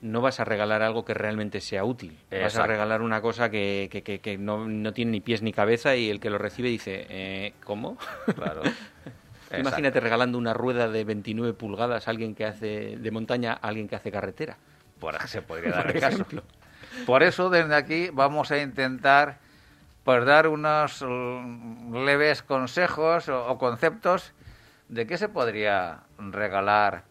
no 0.00 0.20
vas 0.20 0.40
a 0.40 0.44
regalar 0.44 0.82
algo 0.82 1.04
que 1.04 1.14
realmente 1.14 1.60
sea 1.60 1.84
útil. 1.84 2.18
Vas 2.30 2.56
a 2.56 2.66
regalar 2.66 3.02
una 3.02 3.20
cosa 3.20 3.50
que, 3.50 3.88
que- 3.90 4.02
que- 4.02 4.20
que 4.20 4.36
no, 4.38 4.66
no 4.68 4.92
tiene 4.92 5.12
ni 5.12 5.20
pies 5.20 5.42
ni 5.42 5.52
cabeza 5.52 5.94
y 5.96 6.10
el 6.10 6.18
que 6.20 6.30
lo 6.30 6.38
recibe 6.38 6.68
dice, 6.68 7.06
eh, 7.08 7.54
¿cómo? 7.64 7.96
Claro. 8.34 8.62
Imagínate 9.58 10.00
regalando 10.00 10.38
una 10.38 10.54
rueda 10.54 10.88
de 10.88 11.04
29 11.04 11.52
pulgadas 11.52 12.08
a 12.08 12.10
alguien 12.10 12.34
que 12.34 12.46
hace 12.46 12.96
de 12.96 13.10
montaña 13.10 13.52
a 13.52 13.68
alguien 13.68 13.86
que 13.86 13.96
hace 13.96 14.10
carretera. 14.10 14.56
Por, 14.98 15.20
se 15.28 15.42
podría 15.42 15.70
dar 15.76 15.90
el 15.94 16.00
caso. 16.00 16.24
Por 17.06 17.22
eso, 17.22 17.50
desde 17.50 17.74
aquí 17.74 18.08
vamos 18.12 18.50
a 18.50 18.58
intentar 18.58 19.38
pues, 20.04 20.24
dar 20.24 20.48
unos 20.48 21.02
mm, 21.06 21.94
leves 22.04 22.42
consejos 22.42 23.28
o, 23.28 23.58
conceptos 23.58 24.32
de 24.88 25.06
qué 25.06 25.16
se 25.16 25.28
podría 25.28 26.00
regalar 26.18 27.04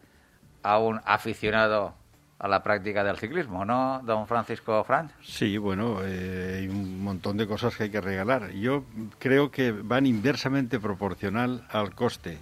a 0.62 0.78
un 0.78 1.00
aficionado 1.04 1.94
a 2.38 2.48
la 2.48 2.62
práctica 2.62 3.04
del 3.04 3.16
ciclismo, 3.18 3.64
¿no, 3.64 4.00
don 4.04 4.26
Francisco 4.26 4.82
Franz? 4.84 5.12
Sí, 5.22 5.56
bueno, 5.58 5.98
eh, 6.02 6.58
hay 6.60 6.68
un 6.68 7.02
montón 7.02 7.36
de 7.36 7.46
cosas 7.46 7.76
que 7.76 7.84
hay 7.84 7.90
que 7.90 8.00
regalar. 8.00 8.50
Yo 8.50 8.84
creo 9.20 9.50
que 9.52 9.70
van 9.70 10.06
inversamente 10.06 10.80
proporcional 10.80 11.64
al 11.70 11.94
coste. 11.94 12.38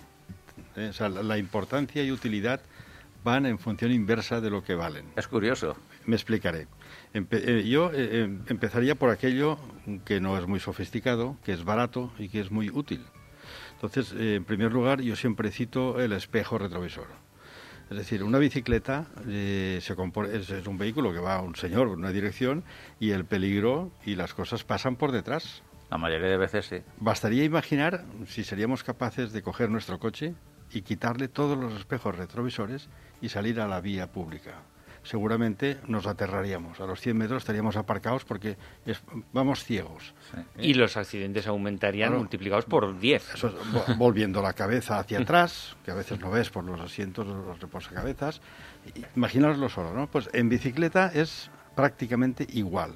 Eh, 0.77 0.89
o 0.89 0.93
sea, 0.95 1.11
la 1.11 1.37
importancia 1.37 2.03
y 2.03 2.13
utilidad 2.13 2.61
van 3.23 3.45
en 3.45 3.59
función 3.59 3.93
inversa 3.93 4.41
de 4.41 4.51
lo 4.51 4.65
que 4.65 4.75
valen. 4.75 5.05
Es 5.17 5.29
curioso. 5.29 5.77
Me 6.07 6.17
explicaré. 6.17 6.67
Eh, 7.13 7.65
yo 7.67 7.91
eh, 7.93 8.23
em, 8.23 8.43
empezaría 8.47 8.95
por 8.95 9.11
aquello 9.11 9.59
que 10.05 10.21
no 10.21 10.39
es 10.39 10.47
muy 10.47 10.61
sofisticado, 10.61 11.37
que 11.45 11.53
es 11.53 11.65
barato 11.65 12.13
y 12.19 12.29
que 12.29 12.41
es 12.41 12.51
muy 12.51 12.71
útil. 12.71 13.05
Entonces, 13.75 14.15
eh, 14.17 14.37
en 14.37 14.45
primer 14.45 14.73
lugar, 14.73 15.01
yo 15.01 15.17
siempre 15.17 15.51
cito 15.51 16.01
el 16.01 16.13
espejo 16.13 16.59
retrovisor. 16.59 17.09
Es 17.91 17.97
decir, 17.97 18.23
una 18.23 18.39
bicicleta 18.39 19.07
se 19.25 19.79
es, 19.79 19.91
es, 19.91 20.67
un 20.69 20.79
vehículo 20.79 21.13
que 21.13 21.19
va 21.19 21.37
a 21.37 21.41
un 21.41 21.57
señor 21.57 21.89
en 21.89 21.95
una 21.95 22.13
dirección 22.13 22.63
y 23.01 23.11
el 23.11 23.25
peligro 23.25 23.91
y 24.07 24.15
las 24.15 24.33
cosas 24.33 24.63
pasan 24.63 24.95
por 24.95 25.11
detrás. 25.11 25.65
La 25.91 25.99
mayoría 25.99 26.29
de 26.29 26.37
veces 26.37 26.67
sí. 26.67 26.77
Bastaría 27.01 27.43
imaginar 27.43 28.05
si 28.29 28.45
seríamos 28.45 28.85
capaces 28.85 29.33
de 29.33 29.43
coger 29.43 29.71
nuestro 29.71 29.99
coche 29.99 30.35
y 30.71 30.83
quitarle 30.83 31.27
todos 31.27 31.59
los 31.59 31.75
espejos 31.75 32.17
retrovisores 32.17 32.89
y 33.21 33.29
salir 33.31 33.61
a 33.61 33.67
la 33.67 33.81
vía 33.81 34.13
pública 34.13 34.63
seguramente 35.03 35.79
nos 35.87 36.07
aterraríamos. 36.07 36.81
A 36.81 36.87
los 36.87 37.01
100 37.01 37.17
metros 37.17 37.43
estaríamos 37.43 37.77
aparcados 37.77 38.25
porque 38.25 38.57
vamos 39.33 39.65
ciegos. 39.65 40.15
Y 40.59 40.75
los 40.75 40.97
accidentes 40.97 41.47
aumentarían 41.47 42.17
multiplicados 42.17 42.65
por 42.65 42.99
10. 42.99 43.35
volviendo 43.97 44.43
la 44.43 44.53
cabeza 44.53 44.99
hacia 44.99 45.19
atrás, 45.21 45.77
que 45.85 45.91
a 45.91 45.95
veces 45.95 46.21
no 46.21 46.31
ves 46.31 46.51
por 46.51 46.65
los 46.65 46.81
asientos, 46.81 47.27
los 47.27 47.61
reposacabezas. 47.61 48.41
Imaginaoslo 49.17 49.69
solo, 49.69 49.95
¿no? 49.95 50.11
Pues 50.11 50.29
en 50.33 50.49
bicicleta 50.49 51.11
es 51.15 51.51
prácticamente 51.75 52.47
igual. 52.51 52.95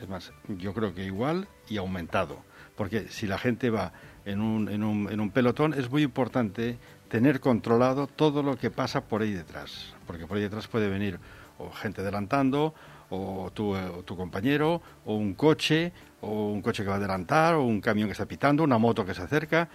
Es 0.00 0.08
más, 0.08 0.32
yo 0.48 0.72
creo 0.72 0.94
que 0.94 1.04
igual 1.04 1.48
y 1.68 1.76
aumentado. 1.76 2.42
Porque 2.76 3.08
si 3.08 3.26
la 3.26 3.36
gente 3.36 3.68
va 3.68 3.92
en 4.24 4.40
un, 4.40 4.68
en 4.68 4.82
un, 4.82 5.10
en 5.10 5.20
un 5.20 5.30
pelotón, 5.30 5.74
es 5.74 5.90
muy 5.90 6.02
importante 6.02 6.78
tener 7.08 7.40
controlado 7.40 8.06
todo 8.06 8.42
lo 8.42 8.56
que 8.56 8.70
pasa 8.70 9.02
por 9.02 9.22
ahí 9.22 9.32
detrás, 9.32 9.94
porque 10.06 10.26
por 10.26 10.36
ahí 10.36 10.44
detrás 10.44 10.68
puede 10.68 10.88
venir 10.88 11.18
o 11.58 11.70
gente 11.70 12.00
adelantando, 12.00 12.74
o 13.10 13.50
tu, 13.52 13.76
eh, 13.76 13.80
tu, 14.04 14.16
compañero, 14.16 14.80
o 15.04 15.14
un 15.14 15.34
coche, 15.34 15.92
o 16.20 16.50
un 16.50 16.62
coche 16.62 16.82
que 16.82 16.88
va 16.88 16.94
a 16.94 16.98
adelantar, 16.98 17.54
o 17.54 17.64
un 17.64 17.80
camión 17.80 18.08
que 18.08 18.12
está 18.12 18.26
pitando, 18.26 18.62
una 18.62 18.78
moto 18.78 19.04
que 19.04 19.14
se 19.14 19.22
acerca. 19.22 19.68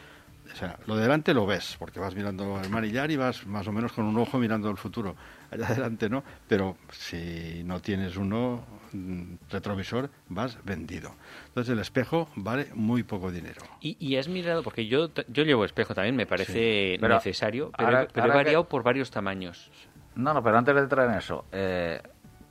O 0.51 0.55
sea, 0.55 0.77
lo 0.85 0.95
de 0.95 1.03
delante 1.03 1.33
lo 1.33 1.45
ves, 1.45 1.75
porque 1.77 1.99
vas 1.99 2.15
mirando 2.15 2.59
el 2.61 2.69
manillar 2.69 3.11
y 3.11 3.17
vas 3.17 3.45
más 3.45 3.67
o 3.67 3.71
menos 3.71 3.91
con 3.91 4.05
un 4.05 4.17
ojo 4.17 4.37
mirando 4.37 4.69
el 4.69 4.77
futuro. 4.77 5.15
Allá 5.51 5.67
adelante 5.69 6.09
no, 6.09 6.23
pero 6.47 6.77
si 6.91 7.63
no 7.65 7.81
tienes 7.81 8.15
uno 8.17 8.63
mm, 8.93 9.35
retrovisor, 9.49 10.09
vas 10.29 10.57
vendido. 10.63 11.11
Entonces 11.47 11.73
el 11.73 11.79
espejo 11.79 12.29
vale 12.35 12.67
muy 12.73 13.03
poco 13.03 13.31
dinero. 13.31 13.61
Y, 13.81 14.15
has 14.15 14.27
mirado, 14.27 14.63
porque 14.63 14.87
yo, 14.87 15.09
yo 15.27 15.43
llevo 15.43 15.65
espejo 15.65 15.93
también, 15.93 16.15
me 16.15 16.25
parece 16.25 16.97
necesario, 17.01 17.71
pero, 17.77 18.07
he 18.13 18.27
variado 18.27 18.65
por 18.65 18.83
varios 18.83 19.11
tamaños. 19.11 19.69
No, 20.15 20.33
no, 20.33 20.41
pero 20.41 20.57
antes 20.57 20.73
de 20.73 20.81
entrar 20.81 21.09
en 21.09 21.17
eso, 21.17 21.45
eh, 21.51 22.01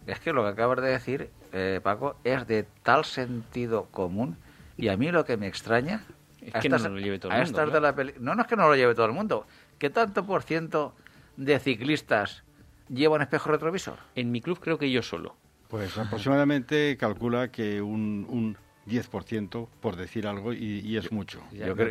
es 0.06 0.20
que 0.20 0.32
lo 0.32 0.42
que 0.42 0.50
acabas 0.50 0.82
de 0.82 0.88
decir, 0.88 1.30
eh, 1.52 1.80
Paco, 1.82 2.16
es 2.24 2.46
de 2.46 2.66
tal 2.82 3.04
sentido 3.04 3.86
común 3.90 4.36
y 4.76 4.88
a 4.88 4.96
mí 4.96 5.10
lo 5.10 5.24
que 5.24 5.36
me 5.36 5.46
extraña 5.46 6.04
es 6.44 6.62
que 6.62 6.68
no 6.68 6.78
lo 6.78 6.98
lleve 6.98 7.18
todo 7.18 7.32
el 7.32 7.44
mundo. 7.44 7.94
no, 8.20 8.34
no 8.34 8.42
es 8.42 8.48
que 8.48 8.56
no 8.56 8.68
lo 8.68 8.76
lleve 8.76 8.94
todo 8.94 9.06
el 9.06 9.12
mundo. 9.12 9.46
¿Qué 9.78 9.90
tanto 9.90 10.24
por 10.26 10.42
ciento 10.42 10.94
de 11.36 11.58
ciclistas 11.58 12.44
llevan 12.88 13.22
espejo 13.22 13.50
retrovisor? 13.50 13.98
En 14.14 14.30
mi 14.30 14.40
club 14.40 14.58
creo 14.60 14.78
que 14.78 14.90
yo 14.90 15.02
solo. 15.02 15.36
Pues 15.68 15.96
aproximadamente 15.98 16.96
calcula 16.96 17.50
que 17.50 17.82
un, 17.82 18.26
un 18.28 18.56
10%, 18.86 19.68
por 19.80 19.96
decir 19.96 20.26
algo, 20.26 20.52
y, 20.52 20.96
es 20.96 21.10
mucho. 21.10 21.42
Yo, 21.52 21.74
te 21.74 21.90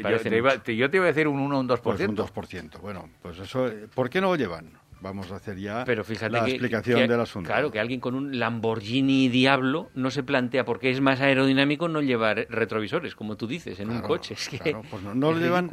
iba, 0.73 1.05
a 1.05 1.07
decir 1.07 1.27
un 1.27 1.39
1 1.39 1.57
o 1.57 1.59
un 1.59 1.67
2%. 1.67 1.81
Pues 1.81 1.99
un 2.01 2.15
2%. 2.15 2.79
Bueno, 2.79 3.09
pues 3.21 3.39
eso, 3.39 3.69
¿por 3.93 4.09
qué 4.09 4.21
no 4.21 4.27
lo 4.27 4.35
llevan? 4.35 4.77
Vamos 5.03 5.31
a 5.31 5.35
hacer 5.35 5.59
ya 5.59 5.83
Pero 5.85 6.03
fíjate 6.03 6.31
la 6.31 6.47
explicación 6.47 7.07
del 7.07 7.19
asunto. 7.19 7.47
Claro, 7.47 7.69
que 7.69 7.79
alguien 7.79 7.99
con 7.99 8.15
un 8.15 8.39
Lamborghini 8.39 9.29
Diablo 9.29 9.91
no 9.93 10.09
se 10.09 10.23
plantea 10.23 10.65
porque 10.65 10.89
es 10.89 11.01
más 11.01 11.21
aerodinámico 11.21 11.87
no 11.87 12.01
llevar 12.01 12.47
retrovisores, 12.49 13.13
como 13.13 13.35
tú 13.35 13.45
dices, 13.45 13.79
en 13.79 13.91
un 13.91 14.01
coche. 14.01 14.33
Es 14.43 14.49
que 14.49 14.75
pues 14.89 15.03
no, 15.03 15.31
lo 15.31 15.37
llevan. 15.37 15.69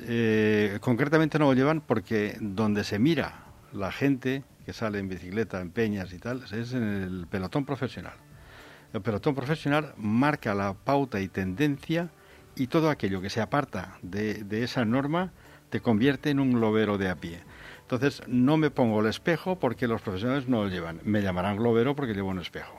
Eh, 0.00 0.78
concretamente 0.80 1.38
no 1.38 1.46
lo 1.46 1.54
llevan 1.54 1.80
porque 1.80 2.36
donde 2.40 2.84
se 2.84 2.98
mira 2.98 3.44
la 3.72 3.92
gente 3.92 4.44
que 4.64 4.72
sale 4.72 4.98
en 4.98 5.08
bicicleta, 5.08 5.60
en 5.60 5.70
peñas 5.70 6.12
y 6.12 6.18
tal, 6.18 6.42
es 6.52 6.72
en 6.72 6.82
el 6.82 7.26
pelotón 7.28 7.64
profesional. 7.64 8.14
El 8.92 9.02
pelotón 9.02 9.34
profesional 9.34 9.92
marca 9.98 10.54
la 10.54 10.72
pauta 10.72 11.20
y 11.20 11.28
tendencia 11.28 12.10
y 12.56 12.68
todo 12.68 12.88
aquello 12.88 13.20
que 13.20 13.28
se 13.28 13.40
aparta 13.40 13.98
de, 14.02 14.44
de 14.44 14.62
esa 14.62 14.84
norma 14.84 15.32
te 15.70 15.80
convierte 15.80 16.30
en 16.30 16.40
un 16.40 16.52
globero 16.52 16.96
de 16.98 17.08
a 17.08 17.16
pie. 17.16 17.40
Entonces, 17.90 18.20
no 18.26 18.58
me 18.58 18.70
pongo 18.70 19.00
el 19.00 19.06
espejo 19.06 19.58
porque 19.58 19.88
los 19.88 20.02
profesionales 20.02 20.46
no 20.46 20.62
lo 20.62 20.68
llevan. 20.68 21.00
Me 21.04 21.22
llamarán 21.22 21.56
globero 21.56 21.96
porque 21.96 22.12
llevo 22.12 22.28
un 22.28 22.38
espejo. 22.38 22.78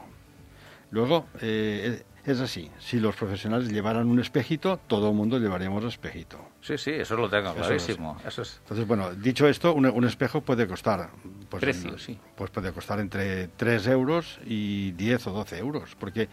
Luego, 0.92 1.26
eh, 1.42 2.04
es 2.24 2.40
así. 2.40 2.70
Si 2.78 3.00
los 3.00 3.16
profesionales 3.16 3.72
llevaran 3.72 4.08
un 4.08 4.20
espejito, 4.20 4.80
todo 4.86 5.10
el 5.10 5.16
mundo 5.16 5.40
llevaríamos 5.40 5.84
espejito. 5.84 6.38
Sí, 6.62 6.78
sí, 6.78 6.92
eso 6.92 7.16
lo 7.16 7.28
tengo 7.28 7.56
clarísimo. 7.56 8.18
Eso 8.24 8.44
es. 8.44 8.60
Entonces, 8.62 8.86
bueno, 8.86 9.12
dicho 9.16 9.48
esto, 9.48 9.74
un, 9.74 10.06
espejo 10.06 10.42
puede 10.42 10.68
costar... 10.68 11.10
Pues, 11.50 11.62
Precio, 11.62 11.98
sí. 11.98 12.20
Pues 12.36 12.52
puede 12.52 12.72
costar 12.72 13.00
entre 13.00 13.48
3 13.48 13.88
euros 13.88 14.40
y 14.46 14.92
10 14.92 15.26
o 15.26 15.32
12 15.32 15.58
euros, 15.58 15.96
porque 16.00 16.30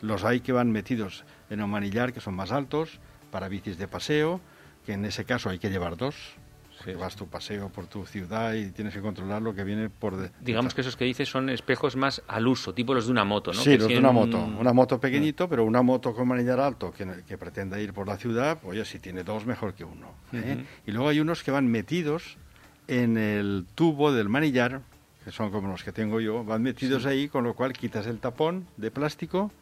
los 0.00 0.22
hay 0.22 0.42
que 0.42 0.52
van 0.52 0.70
metidos 0.70 1.24
en 1.50 1.60
un 1.60 1.70
manillar 1.70 2.12
que 2.12 2.20
son 2.20 2.36
más 2.36 2.52
altos, 2.52 3.00
para 3.32 3.48
bicis 3.48 3.78
de 3.78 3.88
paseo, 3.88 4.40
que 4.86 4.92
en 4.92 5.04
ese 5.06 5.24
caso 5.24 5.50
hay 5.50 5.58
que 5.58 5.70
llevar 5.70 5.96
dos 5.96 6.36
que 6.82 6.94
vas 6.94 7.16
tu 7.16 7.28
paseo 7.28 7.68
por 7.68 7.86
tu 7.86 8.04
ciudad 8.06 8.54
y 8.54 8.70
tienes 8.70 8.94
que 8.94 9.00
controlar 9.00 9.42
lo 9.42 9.54
que 9.54 9.64
viene 9.64 9.88
por... 9.90 10.16
De, 10.16 10.30
Digamos 10.40 10.74
que 10.74 10.80
esos 10.80 10.96
que 10.96 11.04
dices 11.04 11.28
son 11.28 11.48
espejos 11.48 11.96
más 11.96 12.22
al 12.28 12.46
uso, 12.46 12.74
tipo 12.74 12.94
los 12.94 13.06
de 13.06 13.12
una 13.12 13.24
moto, 13.24 13.52
¿no? 13.52 13.60
Sí, 13.60 13.76
los 13.76 13.88
de 13.88 13.98
una 13.98 14.12
moto. 14.12 14.38
Una 14.38 14.72
moto 14.72 15.00
pequeñito, 15.00 15.48
pero 15.48 15.64
una 15.64 15.82
moto 15.82 16.14
con 16.14 16.28
manillar 16.28 16.60
alto 16.60 16.92
que, 16.92 17.06
que 17.26 17.38
pretenda 17.38 17.80
ir 17.80 17.92
por 17.92 18.06
la 18.06 18.16
ciudad, 18.16 18.58
oye, 18.64 18.84
si 18.84 18.98
tiene 18.98 19.24
dos, 19.24 19.46
mejor 19.46 19.74
que 19.74 19.84
uno. 19.84 20.08
¿eh? 20.32 20.64
Y 20.86 20.92
luego 20.92 21.08
hay 21.08 21.20
unos 21.20 21.42
que 21.42 21.50
van 21.50 21.66
metidos 21.66 22.36
en 22.88 23.16
el 23.16 23.66
tubo 23.74 24.12
del 24.12 24.28
manillar, 24.28 24.80
que 25.24 25.30
son 25.30 25.50
como 25.50 25.68
los 25.68 25.84
que 25.84 25.92
tengo 25.92 26.20
yo, 26.20 26.44
van 26.44 26.62
metidos 26.62 27.06
ahí, 27.06 27.28
con 27.28 27.44
lo 27.44 27.54
cual 27.54 27.72
quitas 27.72 28.06
el 28.06 28.18
tapón 28.18 28.66
de 28.76 28.90
plástico 28.90 29.52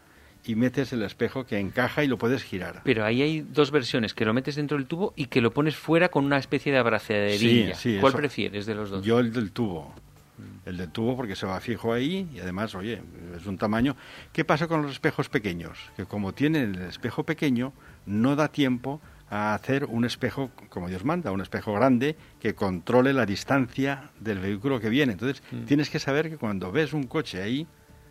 y 0.44 0.54
metes 0.54 0.92
el 0.92 1.02
espejo 1.02 1.44
que 1.44 1.58
encaja 1.58 2.04
y 2.04 2.08
lo 2.08 2.18
puedes 2.18 2.42
girar. 2.42 2.82
Pero 2.84 3.04
ahí 3.04 3.22
hay 3.22 3.40
dos 3.40 3.70
versiones, 3.70 4.14
que 4.14 4.24
lo 4.24 4.32
metes 4.32 4.56
dentro 4.56 4.76
del 4.76 4.86
tubo 4.86 5.12
y 5.16 5.26
que 5.26 5.40
lo 5.40 5.52
pones 5.52 5.76
fuera 5.76 6.08
con 6.08 6.24
una 6.24 6.38
especie 6.38 6.72
de 6.72 6.78
abrazaderilla. 6.78 7.74
¿Cuál 8.00 8.12
prefieres 8.14 8.66
de 8.66 8.74
los 8.74 8.90
dos? 8.90 9.04
Yo 9.04 9.18
el 9.18 9.32
del 9.32 9.52
tubo. 9.52 9.94
El 10.64 10.76
del 10.76 10.90
tubo 10.90 11.16
porque 11.16 11.36
se 11.36 11.46
va 11.46 11.60
fijo 11.60 11.92
ahí 11.92 12.28
y 12.34 12.40
además, 12.40 12.74
oye, 12.74 13.02
es 13.36 13.46
un 13.46 13.58
tamaño. 13.58 13.96
¿Qué 14.32 14.44
pasa 14.44 14.68
con 14.68 14.82
los 14.82 14.92
espejos 14.92 15.28
pequeños? 15.28 15.78
Que 15.96 16.06
como 16.06 16.32
tienen 16.32 16.74
el 16.74 16.82
espejo 16.82 17.24
pequeño, 17.24 17.72
no 18.06 18.36
da 18.36 18.48
tiempo 18.48 19.00
a 19.30 19.54
hacer 19.54 19.84
un 19.84 20.04
espejo 20.04 20.50
como 20.68 20.88
Dios 20.88 21.04
manda, 21.04 21.30
un 21.30 21.40
espejo 21.40 21.72
grande 21.72 22.16
que 22.40 22.54
controle 22.54 23.12
la 23.12 23.26
distancia 23.26 24.10
del 24.18 24.40
vehículo 24.40 24.80
que 24.80 24.88
viene. 24.88 25.12
Entonces, 25.12 25.42
mm. 25.52 25.64
tienes 25.64 25.88
que 25.88 25.98
saber 25.98 26.28
que 26.28 26.36
cuando 26.36 26.72
ves 26.72 26.92
un 26.92 27.04
coche 27.04 27.40
ahí, 27.40 27.66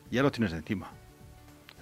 ya 0.09 0.24
lo 0.24 0.31
tienes 0.31 0.51
de 0.51 0.59
encima. 0.59 0.91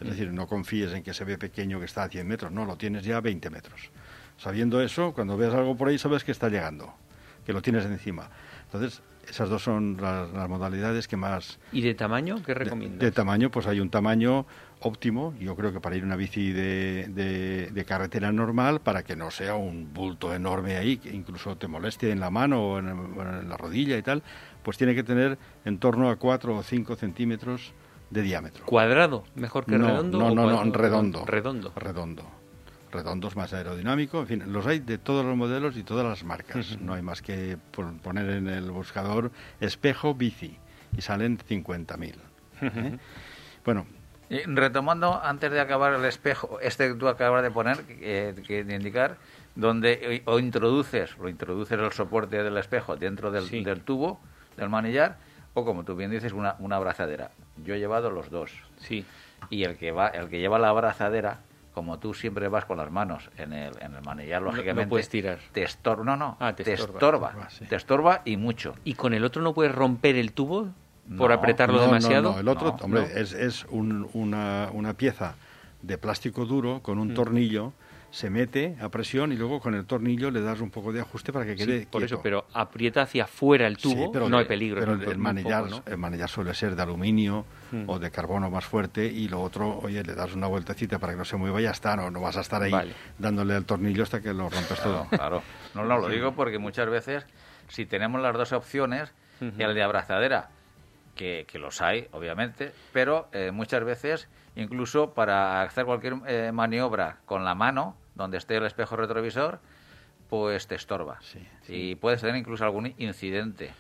Es 0.01 0.07
decir, 0.07 0.31
no 0.31 0.47
confíes 0.47 0.93
en 0.93 1.03
que 1.03 1.13
se 1.13 1.23
ve 1.23 1.37
pequeño 1.37 1.79
que 1.79 1.85
está 1.85 2.03
a 2.03 2.09
100 2.09 2.27
metros, 2.27 2.51
no, 2.51 2.65
lo 2.65 2.77
tienes 2.77 3.03
ya 3.03 3.17
a 3.17 3.21
20 3.21 3.49
metros. 3.49 3.89
Sabiendo 4.37 4.81
eso, 4.81 5.13
cuando 5.13 5.37
ves 5.37 5.53
algo 5.53 5.75
por 5.75 5.87
ahí 5.87 5.97
sabes 5.97 6.23
que 6.23 6.31
está 6.31 6.49
llegando, 6.49 6.93
que 7.45 7.53
lo 7.53 7.61
tienes 7.61 7.85
encima. 7.85 8.29
Entonces, 8.65 9.01
esas 9.29 9.49
dos 9.49 9.63
son 9.63 9.97
las, 9.99 10.29
modalidades 10.49 11.07
que 11.07 11.17
más... 11.17 11.59
¿Y 11.71 11.81
de 11.81 11.95
tamaño? 11.95 12.41
¿Qué 12.43 12.53
recomiendas? 12.53 12.99
De, 12.99 13.11
tamaño, 13.11 13.49
pues 13.49 13.67
hay 13.67 13.79
un 13.79 13.89
tamaño 13.89 14.45
óptimo, 14.79 15.33
yo 15.39 15.55
creo 15.55 15.73
que 15.73 15.79
para 15.79 15.95
ir 15.95 16.03
una 16.03 16.15
bici 16.15 16.51
de, 16.51 17.07
de, 17.71 17.85
carretera 17.85 18.31
normal, 18.31 18.79
para 18.81 19.03
que 19.03 19.15
no 19.15 19.31
sea 19.31 19.55
un 19.55 19.93
bulto 19.93 20.33
enorme 20.33 20.77
ahí, 20.77 20.97
que 20.97 21.09
incluso 21.09 21.57
te 21.57 21.67
moleste 21.67 22.11
en 22.11 22.19
la 22.19 22.29
mano 22.29 22.61
o 22.61 22.79
en, 22.79 22.87
en 22.87 23.49
la 23.49 23.57
rodilla 23.57 23.97
y 23.97 24.03
tal, 24.03 24.21
pues 24.63 24.77
tiene 24.77 24.93
que 24.93 25.03
tener 25.03 25.37
en 25.65 25.79
torno 25.79 26.09
a 26.09 26.17
4 26.17 26.55
o 26.55 26.63
5 26.63 26.95
centímetros 26.95 27.73
de 28.09 28.21
diámetro. 28.21 28.65
¿Cuadrado? 28.65 29.23
¿Mejor 29.35 29.65
que 29.65 29.77
redondo? 29.77 30.17
No, 30.19 30.33
no, 30.33 30.49
no, 30.49 30.71
redondo. 30.71 31.25
Redondo. 31.25 31.73
Redondo. 31.75 32.23
Redondo 32.91 33.27
es 33.27 33.35
más 33.35 33.51
aerodinámico. 33.53 34.21
En 34.21 34.27
fin, 34.27 34.43
los 34.53 34.65
hay 34.65 34.79
de 34.79 34.97
todos 34.97 35.25
los 35.25 35.35
modelos 35.35 35.75
y 35.75 35.83
todas 35.83 36.05
las 36.05 36.23
marcas. 36.23 36.79
No 36.79 36.93
hay 36.93 37.01
más 37.01 37.21
que 37.21 37.57
poner 38.01 38.29
en 38.29 38.47
el 38.47 38.71
buscador 38.71 39.31
espejo 39.59 40.13
bici 40.15 40.57
y 40.97 41.01
salen 41.01 41.37
50.000. 41.37 42.15
¿eh? 42.61 42.97
Bueno, 43.65 43.85
Y 44.29 44.39
retomando, 44.43 45.21
antes 45.21 45.51
de 45.51 45.59
acabar 45.59 45.93
el 45.93 46.05
espejo, 46.05 46.59
este 46.61 46.87
que 46.89 46.93
tú 46.95 47.07
acabas 47.09 47.43
de 47.43 47.51
poner, 47.51 47.83
eh, 47.89 48.33
que 48.47 48.63
de 48.63 48.75
indicar, 48.75 49.17
donde 49.55 50.21
o 50.25 50.39
introduces, 50.39 51.17
lo 51.17 51.27
introduces 51.29 51.77
el 51.77 51.91
soporte 51.91 52.41
del 52.43 52.57
espejo 52.57 52.95
dentro 52.95 53.31
del, 53.31 53.43
Sí. 53.45 53.63
del 53.63 53.81
tubo, 53.81 54.19
del 54.55 54.69
manillar, 54.69 55.17
o 55.53 55.65
como 55.65 55.83
tú 55.83 55.95
bien 55.95 56.11
dices, 56.11 56.31
una, 56.33 56.55
una 56.59 56.75
abrazadera. 56.77 57.31
Yo 57.67 57.75
he 57.75 57.79
llevado 57.79 58.09
los 58.09 58.29
dos. 58.29 58.51
Sí. 58.79 59.05
Y 59.49 59.65
el 59.65 59.75
que 59.77 59.91
va, 59.91 60.07
el 60.07 60.29
que 60.29 60.39
lleva 60.39 60.57
la 60.57 60.69
abrazadera, 60.69 61.39
como 61.73 61.99
tú 61.99 62.13
siempre 62.13 62.47
vas 62.47 62.63
con 62.63 62.77
las 62.77 62.89
manos 62.89 63.29
en 63.37 63.51
el, 63.51 63.73
en 63.81 63.93
el 63.93 64.01
manillar, 64.03 64.41
No- 64.41 64.47
no 64.47 64.53
lógicamente. 64.55 64.89
puedes 64.89 65.09
tirar. 65.09 65.37
Te 65.51 65.63
estorba. 65.63 66.05
No, 66.05 66.15
no. 66.15 66.37
Ah, 66.39 66.55
te 66.55 66.63
te, 66.63 66.73
estorba. 66.73 66.93
estorba. 66.93 67.27
Estorba, 67.27 67.49
sí. 67.49 67.65
Te 67.65 67.75
estorba 67.75 68.21
y 68.23 68.37
mucho. 68.37 68.73
¿Y 68.85 68.93
con 68.93 69.13
el 69.13 69.25
otro 69.25 69.41
no 69.41 69.53
puedes 69.53 69.75
romper 69.75 70.15
el 70.15 70.31
tubo 70.31 70.69
por 71.17 71.29
No, 71.29 71.35
apretarlo 71.35 71.75
no, 71.75 71.81
demasiado? 71.81 72.31
no, 72.33 72.39
el 72.39 72.47
otro, 72.47 72.69
No, 72.69 72.85
hombre, 72.85 73.01
no. 73.01 73.07
es, 73.19 73.33
es 73.33 73.65
un- 73.69 74.09
una, 74.13 74.69
una 74.71 74.93
pieza 74.93 75.35
de 75.81 75.97
plástico 75.97 76.45
duro 76.45 76.79
con 76.81 76.99
un 76.99 77.13
tornillo, 77.13 77.73
se 78.09 78.29
mete 78.29 78.75
a 78.81 78.89
presión 78.89 79.31
y 79.31 79.35
luego 79.35 79.59
con 79.59 79.75
el 79.75 79.85
tornillo 79.85 80.31
le 80.31 80.41
das 80.41 80.61
un 80.61 80.69
poco 80.71 80.91
de 80.93 81.01
ajuste 81.01 81.33
para 81.33 81.45
que 81.45 81.57
Sí, 81.57 81.65
quede 81.65 81.87
por 81.87 82.03
eso, 82.03 82.15
quieto. 82.21 82.23
pero 82.23 82.47
aprieta 82.53 83.01
hacia 83.01 83.25
afuera 83.25 83.67
el 83.67 83.77
tubo, 83.77 84.05
Sí, 84.05 84.09
pero 84.13 84.29
no 84.29 84.37
hay 84.37 84.45
peligro. 84.45 84.79
Pero 84.79 84.93
el, 84.93 84.99
muy 84.99 85.17
manillar, 85.17 85.65
poco, 85.65 85.83
¿no? 85.85 85.91
el 85.91 85.97
manillar 85.97 86.29
suele 86.29 86.53
ser 86.53 86.75
de 86.75 86.81
aluminio 86.81 87.45
Mm. 87.69 87.83
o 87.89 87.99
de 87.99 88.09
carbono 88.11 88.49
más 88.49 88.63
fuerte 88.63 89.05
y 89.05 89.27
lo 89.27 89.41
otro, 89.41 89.79
oye, 89.79 90.01
le 90.01 90.15
das 90.15 90.33
una 90.33 90.47
vueltecita 90.47 90.99
para 90.99 91.11
que 91.11 91.17
no 91.17 91.25
se 91.25 91.35
mueva 91.35 91.59
y 91.59 91.63
ya 91.65 91.71
está, 91.71 91.97
no, 91.97 92.09
no 92.09 92.21
vas 92.21 92.37
a 92.37 92.39
estar 92.41 92.61
ahí 92.63 92.71
Vale. 92.71 92.93
dándole 93.17 93.57
el 93.57 93.65
tornillo 93.65 94.03
hasta 94.03 94.21
que 94.21 94.33
lo 94.33 94.49
rompes 94.49 94.79
todo. 94.81 95.05
Claro, 95.09 95.41
claro. 95.41 95.43
No, 95.75 95.83
no, 95.83 95.97
lo 95.97 96.07
digo 96.07 96.31
porque 96.33 96.59
muchas 96.59 96.89
veces, 96.89 97.25
si 97.67 97.85
tenemos 97.85 98.21
las 98.21 98.33
dos 98.37 98.53
opciones, 98.53 99.11
el 99.41 99.73
de 99.75 99.83
abrazadera, 99.83 100.47
que, 101.13 101.45
que 101.45 101.59
los 101.59 101.81
hay, 101.81 102.07
obviamente, 102.13 102.71
pero 102.93 103.27
eh, 103.33 103.51
muchas 103.51 103.83
veces, 103.83 104.29
incluso 104.57 105.11
para 105.11 105.61
hacer 105.61 105.85
cualquier 105.85 106.15
eh, 106.27 106.51
maniobra 106.53 107.17
con 107.25 107.45
la 107.45 107.55
mano, 107.55 107.95
donde 108.15 108.37
esté 108.37 108.57
el 108.57 108.65
espejo 108.65 108.95
retrovisor, 108.97 109.59
pues 110.29 110.67
te 110.67 110.75
estorba. 110.75 111.19
Sí, 111.21 111.39
Y 111.69 111.95
puedes 111.95 112.19
tener 112.19 112.35
incluso 112.35 112.65
algún 112.65 112.93
incidente. 112.97 113.71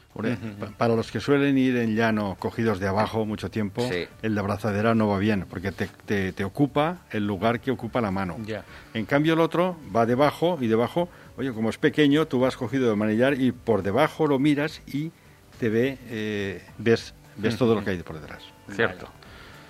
Para 0.77 0.95
los 0.95 1.11
que 1.11 1.19
suelen 1.19 1.57
ir 1.57 1.75
en 1.75 1.93
llano 1.95 2.37
cogidos 2.39 2.79
de 2.79 2.87
abajo 2.87 3.25
mucho 3.25 3.51
tiempo, 3.51 3.81
Sí. 3.91 4.07
el 4.21 4.33
de 4.33 4.39
abrazadera 4.39 4.95
no 4.95 5.09
va 5.09 5.17
bien, 5.19 5.45
porque 5.49 5.73
te, 5.73 5.87
te- 6.05 6.31
te 6.31 6.43
ocupa 6.45 6.99
el 7.11 7.27
lugar 7.27 7.59
que 7.59 7.71
ocupa 7.71 7.99
la 7.99 8.11
mano. 8.11 8.37
Ya. 8.45 8.63
En 8.93 9.05
cambio 9.05 9.33
el 9.33 9.41
otro 9.41 9.75
va 9.93 10.05
debajo 10.05 10.57
y 10.61 10.67
debajo, 10.67 11.09
oye, 11.35 11.51
como 11.51 11.69
es 11.69 11.77
pequeño, 11.77 12.27
tú 12.27 12.39
vas 12.39 12.55
cogido 12.55 12.89
de 12.89 12.95
manillar 12.95 13.33
y 13.33 13.51
por 13.51 13.83
debajo 13.83 14.25
lo 14.25 14.39
miras 14.39 14.81
y 14.87 15.11
te 15.59 15.67
ve, 15.67 15.97
eh, 16.07 16.63
ves, 16.77 17.13
ves 17.35 17.57
todo 17.57 17.75
lo 17.75 17.83
que 17.83 17.89
hay 17.89 18.03
por 18.03 18.21
detrás. 18.21 18.43
Cierto. 18.71 19.09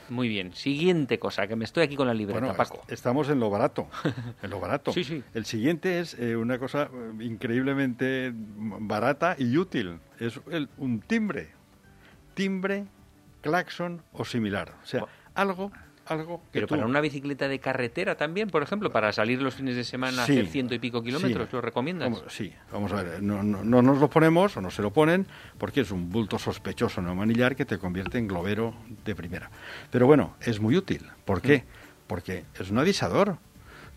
Muy 0.10 0.28
bien. 0.28 0.54
Siguiente 0.54 1.20
cosa, 1.20 1.48
que 1.48 1.56
me 1.56 1.66
estoy 1.66 1.84
aquí 1.84 1.96
con 1.96 2.08
la 2.08 2.14
libreta, 2.14 2.40
Bueno, 2.40 2.56
Paco. 2.56 2.82
est- 2.84 2.92
estamos 2.94 3.30
en 3.30 3.40
lo 3.40 3.50
barato, 3.50 3.88
en 4.42 4.50
lo 4.50 4.60
barato. 4.60 4.92
Sí, 4.94 5.04
sí. 5.04 5.24
El 5.34 5.46
siguiente 5.46 6.00
es 6.00 6.14
eh, 6.20 6.36
una 6.36 6.58
cosa 6.60 6.84
eh, 6.94 7.24
increíblemente 7.24 8.32
barata 8.34 9.36
y 9.38 9.58
útil. 9.58 10.00
Es 10.20 10.40
el- 10.52 10.70
un 10.78 11.00
timbre. 11.02 11.50
Timbre, 12.34 12.86
claxon 13.42 14.02
o 14.14 14.24
similar. 14.26 14.74
O 14.84 14.86
sea, 14.86 15.06
algo, 15.34 15.72
algo 16.10 16.40
que 16.42 16.48
Pero 16.54 16.68
tú- 16.68 16.76
para 16.76 16.86
una 16.88 17.02
bicicleta 17.02 17.48
de 17.48 17.60
carretera 17.60 18.16
también, 18.16 18.50
por 18.50 18.64
ejemplo, 18.64 18.92
para 18.92 19.12
salir 19.12 19.42
los 19.42 19.56
fines 19.56 19.76
de 19.76 19.84
semana 19.84 20.22
a 20.22 20.24
hacer 20.24 20.48
ciento 20.48 20.74
y 20.76 20.80
pico 20.80 21.02
kilómetros, 21.04 21.48
sí. 21.50 21.56
¿lo 21.56 21.62
recomiendas? 21.62 22.10
Vamos, 22.12 22.24
sí, 22.34 22.54
vamos 22.72 22.92
a 22.94 23.04
ver. 23.04 23.22
No, 23.24 23.44
no, 23.44 23.64
no 23.64 23.82
nos 23.82 24.00
lo 24.00 24.10
ponemos 24.10 24.56
o 24.58 24.62
no 24.62 24.70
se 24.72 24.82
lo 24.82 24.92
ponen 24.92 25.28
porque 25.58 25.82
es 25.82 25.92
un 25.92 26.10
bulto 26.10 26.40
sospechoso 26.40 27.02
no 27.02 27.16
manillar 27.16 27.56
que 27.56 27.66
te 27.66 27.78
convierte 27.78 28.18
en 28.18 28.28
globero 28.28 28.74
de 29.06 29.16
primera. 29.16 29.50
Pero 29.92 30.06
bueno, 30.08 30.36
es 30.42 30.60
muy 30.60 30.76
útil. 30.78 31.06
¿Por 31.26 31.42
qué? 31.42 31.64
Porque 32.08 32.46
es 32.60 32.70
un 32.72 32.78
avisador. 32.80 33.38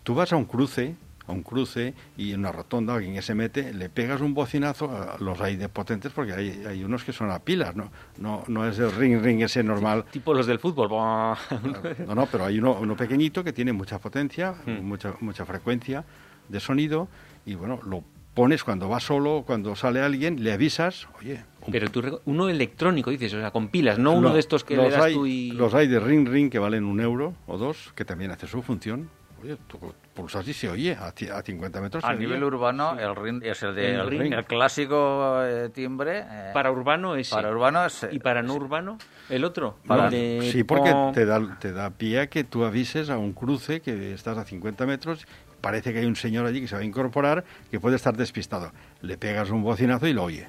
Tú 0.03 0.15
vas 0.15 0.33
a 0.33 0.35
un 0.35 0.45
cruce, 0.45 0.95
a 1.31 1.33
un 1.33 1.43
cruce 1.43 1.93
y 2.17 2.33
en 2.33 2.41
una 2.41 2.51
rotonda 2.51 2.93
alguien 2.95 3.13
que 3.15 3.21
se 3.21 3.33
mete, 3.33 3.73
le 3.73 3.89
pegas 3.89 4.21
un 4.21 4.33
bocinazo, 4.33 4.91
a- 4.91 5.17
los 5.19 5.39
hay 5.41 5.55
de 5.55 5.69
potentes 5.69 6.11
porque 6.11 6.33
hay, 6.33 6.63
hay 6.67 6.83
unos 6.83 7.03
que 7.03 7.13
son 7.13 7.31
a 7.31 7.39
pilas, 7.39 7.75
¿no? 7.75 7.91
No, 8.19 8.43
no 8.47 8.67
es 8.67 8.77
el 8.79 8.91
ring 8.91 9.21
ring 9.21 9.41
ese 9.41 9.63
normal. 9.63 10.05
Tipo 10.11 10.33
los 10.33 10.45
del 10.45 10.59
fútbol. 10.59 10.89
No, 10.89 12.15
no, 12.15 12.25
pero 12.27 12.45
hay 12.45 12.59
uno, 12.59 12.77
uno 12.79 12.95
pequeñito 12.95 13.43
que 13.43 13.53
tiene 13.53 13.73
mucha 13.73 13.99
potencia, 13.99 14.53
Mm. 14.65 14.81
mucha, 14.83 15.13
mucha 15.21 15.45
frecuencia 15.45 16.03
de 16.49 16.59
sonido 16.59 17.07
y 17.45 17.55
bueno, 17.55 17.79
lo 17.85 18.03
pones 18.33 18.63
cuando 18.63 18.87
va 18.89 18.99
solo, 18.99 19.43
cuando 19.45 19.75
sale 19.75 20.01
alguien, 20.01 20.43
le 20.43 20.51
avisas, 20.53 21.07
oye, 21.19 21.43
un- 21.65 21.71
Pero 21.71 21.89
tú, 21.89 22.21
uno 22.25 22.49
electrónico, 22.49 23.09
dices, 23.09 23.33
o 23.33 23.39
sea, 23.39 23.51
con 23.51 23.69
pilas, 23.69 23.97
no 23.99 24.13
uno 24.13 24.33
de 24.33 24.39
estos 24.39 24.63
que 24.63 24.75
le 24.77 24.89
das 24.89 25.01
hay, 25.03 25.13
tú 25.13 25.25
y... 25.25 25.51
Los 25.51 25.73
hay 25.73 25.87
de 25.87 25.99
ring 25.99 26.27
ring 26.27 26.49
que 26.49 26.59
valen 26.59 26.83
un 26.85 26.99
euro 27.01 27.33
o 27.47 27.57
dos, 27.57 27.91
que 27.95 28.05
también 28.05 28.31
hace 28.31 28.47
su 28.47 28.61
función. 28.61 29.09
Oye, 29.43 29.57
tú 29.67 29.79
pulsas 30.21 30.47
y 30.47 30.53
se 30.53 30.69
oye 30.69 30.93
a, 30.93 31.13
ci- 31.13 31.29
a 31.31 31.41
50 31.41 31.81
metros. 31.81 32.03
A 32.03 32.09
oye. 32.09 32.19
nivel 32.19 32.43
urbano, 32.43 32.97
el 32.99 33.15
ring 33.15 33.43
es 33.43 33.61
el, 33.63 33.75
de, 33.75 33.95
El 33.95 33.99
el, 34.01 34.07
ring. 34.09 34.33
el 34.33 34.45
clásico 34.45 35.41
eh, 35.43 35.69
timbre. 35.73 36.19
eh, 36.27 36.51
Para 36.53 36.71
urbano 36.71 37.15
ese. 37.15 37.33
para 37.35 37.49
urbano 37.49 37.85
es, 37.85 38.07
¿Y 38.11 38.19
para 38.19 38.41
no 38.41 38.53
urbano? 38.55 38.97
¿El 39.29 39.43
otro? 39.43 39.77
Para- 39.87 40.05
El 40.05 40.11
de 40.11 40.49
Sí, 40.51 40.63
porque 40.63 40.93
te 41.13 41.25
da, 41.25 41.57
te 41.59 41.71
da 41.73 41.89
pie 41.89 42.19
a 42.21 42.27
que 42.27 42.43
tú 42.43 42.63
avises 42.65 43.09
a 43.09 43.17
un 43.17 43.33
cruce 43.33 43.81
que 43.81 44.13
estás 44.13 44.37
a 44.37 44.45
50 44.45 44.85
metros, 44.85 45.25
parece 45.61 45.93
que 45.93 45.99
hay 45.99 46.05
un 46.05 46.15
señor 46.15 46.45
allí 46.45 46.61
que 46.61 46.67
se 46.67 46.75
va 46.75 46.81
a 46.81 46.85
incorporar, 46.85 47.43
que 47.69 47.79
puede 47.79 47.95
estar 47.95 48.15
despistado. 48.17 48.71
Le 49.01 49.17
pegas 49.17 49.49
un 49.49 49.63
bocinazo 49.63 50.07
y 50.07 50.13
lo 50.13 50.23
oye. 50.23 50.47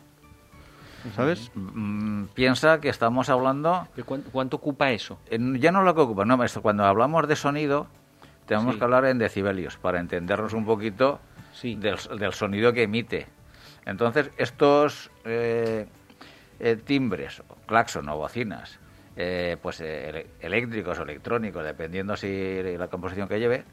¿Sabes? 1.17 1.51
mm, 1.57 2.27
piensa 2.33 2.81
que 2.81 2.89
estamos 2.89 3.29
hablando 3.29 3.89
¿Pero 3.97 4.07
cuánto, 4.07 4.31
cuánto 4.31 4.57
ocupa 4.59 4.93
eso? 4.93 5.19
en- 5.31 5.59
ya 5.59 5.73
no 5.73 5.83
lo 5.83 5.97
que 5.97 6.01
ocupa, 6.03 6.25
no, 6.25 6.41
esto, 6.45 6.63
cuando 6.63 6.85
hablamos 6.85 7.27
de 7.27 7.35
sonido 7.35 7.89
tenemos 8.57 8.75
Sí. 8.75 8.79
que 8.79 8.85
hablar 8.85 9.05
en 9.07 9.19
decibelios 9.19 9.77
para 9.77 10.01
entendernos 10.01 10.53
un 10.53 10.65
poquito 10.65 11.21
Sí. 11.53 11.75
del, 11.77 11.97
del 12.19 12.33
sonido 12.33 12.73
que 12.73 12.85
emite. 12.85 13.27
Entonces, 13.87 14.31
estos 14.37 15.11
eh, 15.25 15.87
eh, 16.61 16.77
timbres, 16.77 17.43
claxon 17.67 18.09
o 18.09 18.17
bocinas, 18.17 18.79
eh, 19.17 19.57
pues 19.61 19.81
eh, 19.81 20.27
eléctricos 20.41 20.99
o 20.99 21.03
electrónicos, 21.03 21.65
dependiendo 21.65 22.17
si 22.17 22.63
la 22.79 22.89
composición 22.89 23.29
que 23.29 23.39
lleve, 23.41 23.65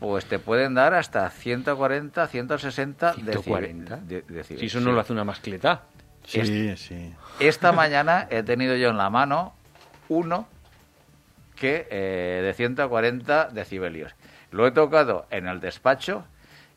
pues 0.00 0.26
te 0.26 0.38
pueden 0.38 0.74
dar 0.74 0.92
hasta 0.94 1.30
140, 1.30 2.26
160 2.26 3.14
deci- 3.14 3.42
140. 3.42 3.96
de- 3.96 4.22
decibelios. 4.22 4.60
Si 4.60 4.66
eso 4.66 4.80
no 4.80 4.90
Sí. 4.90 4.94
lo 4.94 5.00
hace 5.00 5.12
una 5.12 5.24
mascleta. 5.24 5.82
Sí, 6.24 6.74
sí. 6.76 7.14
Esta 7.40 7.72
mañana 7.72 8.26
he 8.30 8.42
tenido 8.42 8.76
yo 8.76 8.90
en 8.90 8.96
la 8.96 9.10
mano 9.10 9.54
uno 10.08 10.48
que 11.56 11.86
eh, 11.90 12.40
de 12.44 12.54
140 12.54 13.48
decibelios. 13.48 14.12
Lo 14.50 14.66
he 14.66 14.70
tocado 14.70 15.26
en 15.30 15.46
el 15.48 15.60
despacho 15.60 16.24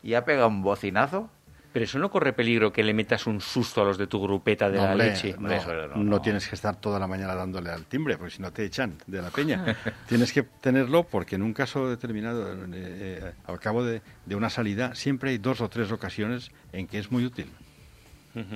y 0.02 0.14
ha 0.14 0.24
pegado 0.24 0.48
un 0.48 0.62
bocinazo. 0.62 1.30
Pero 1.70 1.84
eso 1.84 1.98
no 1.98 2.10
corre 2.10 2.32
peligro 2.32 2.72
que 2.72 2.82
le 2.82 2.94
metas 2.94 3.26
un 3.26 3.42
susto 3.42 3.82
a 3.82 3.84
los 3.84 3.98
de 3.98 4.06
tu 4.06 4.20
grupeta 4.22 4.70
de 4.70 4.78
No, 4.78 4.84
la 4.86 4.92
hombre, 4.92 5.08
leche. 5.10 5.36
No, 5.38 5.52
Eso 5.52 5.72
no, 5.74 5.86
no 5.88 6.02
no. 6.02 6.20
tienes 6.22 6.48
que 6.48 6.54
estar 6.54 6.74
toda 6.76 6.98
la 6.98 7.06
mañana 7.06 7.34
dándole 7.34 7.68
al 7.70 7.84
timbre, 7.84 8.16
porque 8.16 8.34
si 8.34 8.40
no 8.42 8.50
te 8.50 8.64
echan 8.64 8.94
de 9.06 9.20
la 9.20 9.28
peña. 9.30 9.76
tienes 10.08 10.32
que 10.32 10.42
tenerlo 10.44 11.04
porque 11.04 11.34
en 11.36 11.42
un 11.42 11.52
caso 11.52 11.88
determinado, 11.90 12.50
eh, 12.52 12.56
eh, 12.72 13.32
al 13.46 13.60
cabo 13.60 13.84
de, 13.84 14.00
de 14.24 14.34
una 14.34 14.48
salida, 14.48 14.94
siempre 14.94 15.30
hay 15.30 15.38
dos 15.38 15.60
o 15.60 15.68
tres 15.68 15.92
ocasiones 15.92 16.50
en 16.72 16.86
que 16.88 16.98
es 16.98 17.12
muy 17.12 17.24
útil. 17.26 17.50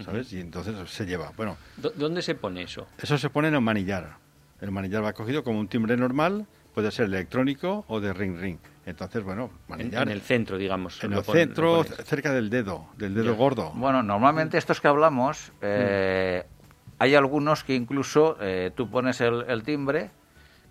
¿Sabes? 0.05 0.33
Y 0.33 0.41
entonces 0.41 0.75
se 0.91 1.05
lleva. 1.05 1.33
Bueno, 1.37 1.57
¿Dó- 1.77 1.91
¿Dónde 1.95 2.23
se 2.23 2.35
pone 2.37 2.63
eso? 2.63 2.87
eso 3.03 3.19
se 3.19 3.29
pone 3.31 3.49
en 3.49 3.55
el 3.55 3.61
manillar. 3.61 4.17
El 4.63 4.71
manillar 4.71 5.05
va 5.05 5.13
cogido 5.13 5.43
como 5.43 5.59
un 5.59 5.67
timbre 5.67 5.97
normal, 5.97 6.47
puede 6.73 6.91
ser 6.93 7.07
electrónico 7.07 7.85
o 7.89 8.01
de 8.01 8.13
ring 8.13 8.39
ring. 8.41 8.59
Entonces, 8.87 9.23
bueno, 9.25 9.51
En, 9.69 9.69
manillar. 9.69 10.03
en 10.05 10.09
el 10.11 10.21
centro, 10.23 10.57
digamos. 10.57 11.03
en 11.03 11.13
el 11.13 11.23
pon- 11.23 11.35
centro, 11.37 11.83
cerca 11.85 12.33
del 12.33 12.49
dedo, 12.49 12.87
del 12.97 13.15
dedo 13.15 13.35
gordo. 13.35 13.73
Bueno, 13.75 14.05
normalmente 14.05 14.57
estos 14.59 14.81
que 14.81 14.87
hablamos, 14.87 15.51
eh, 15.63 16.45
hay 16.99 17.15
algunos 17.17 17.65
que 17.65 17.75
incluso 17.75 18.37
eh, 18.41 18.71
tú 18.75 18.89
pones 18.89 19.21
el, 19.21 19.45
el 19.49 19.65
timbre 19.65 20.11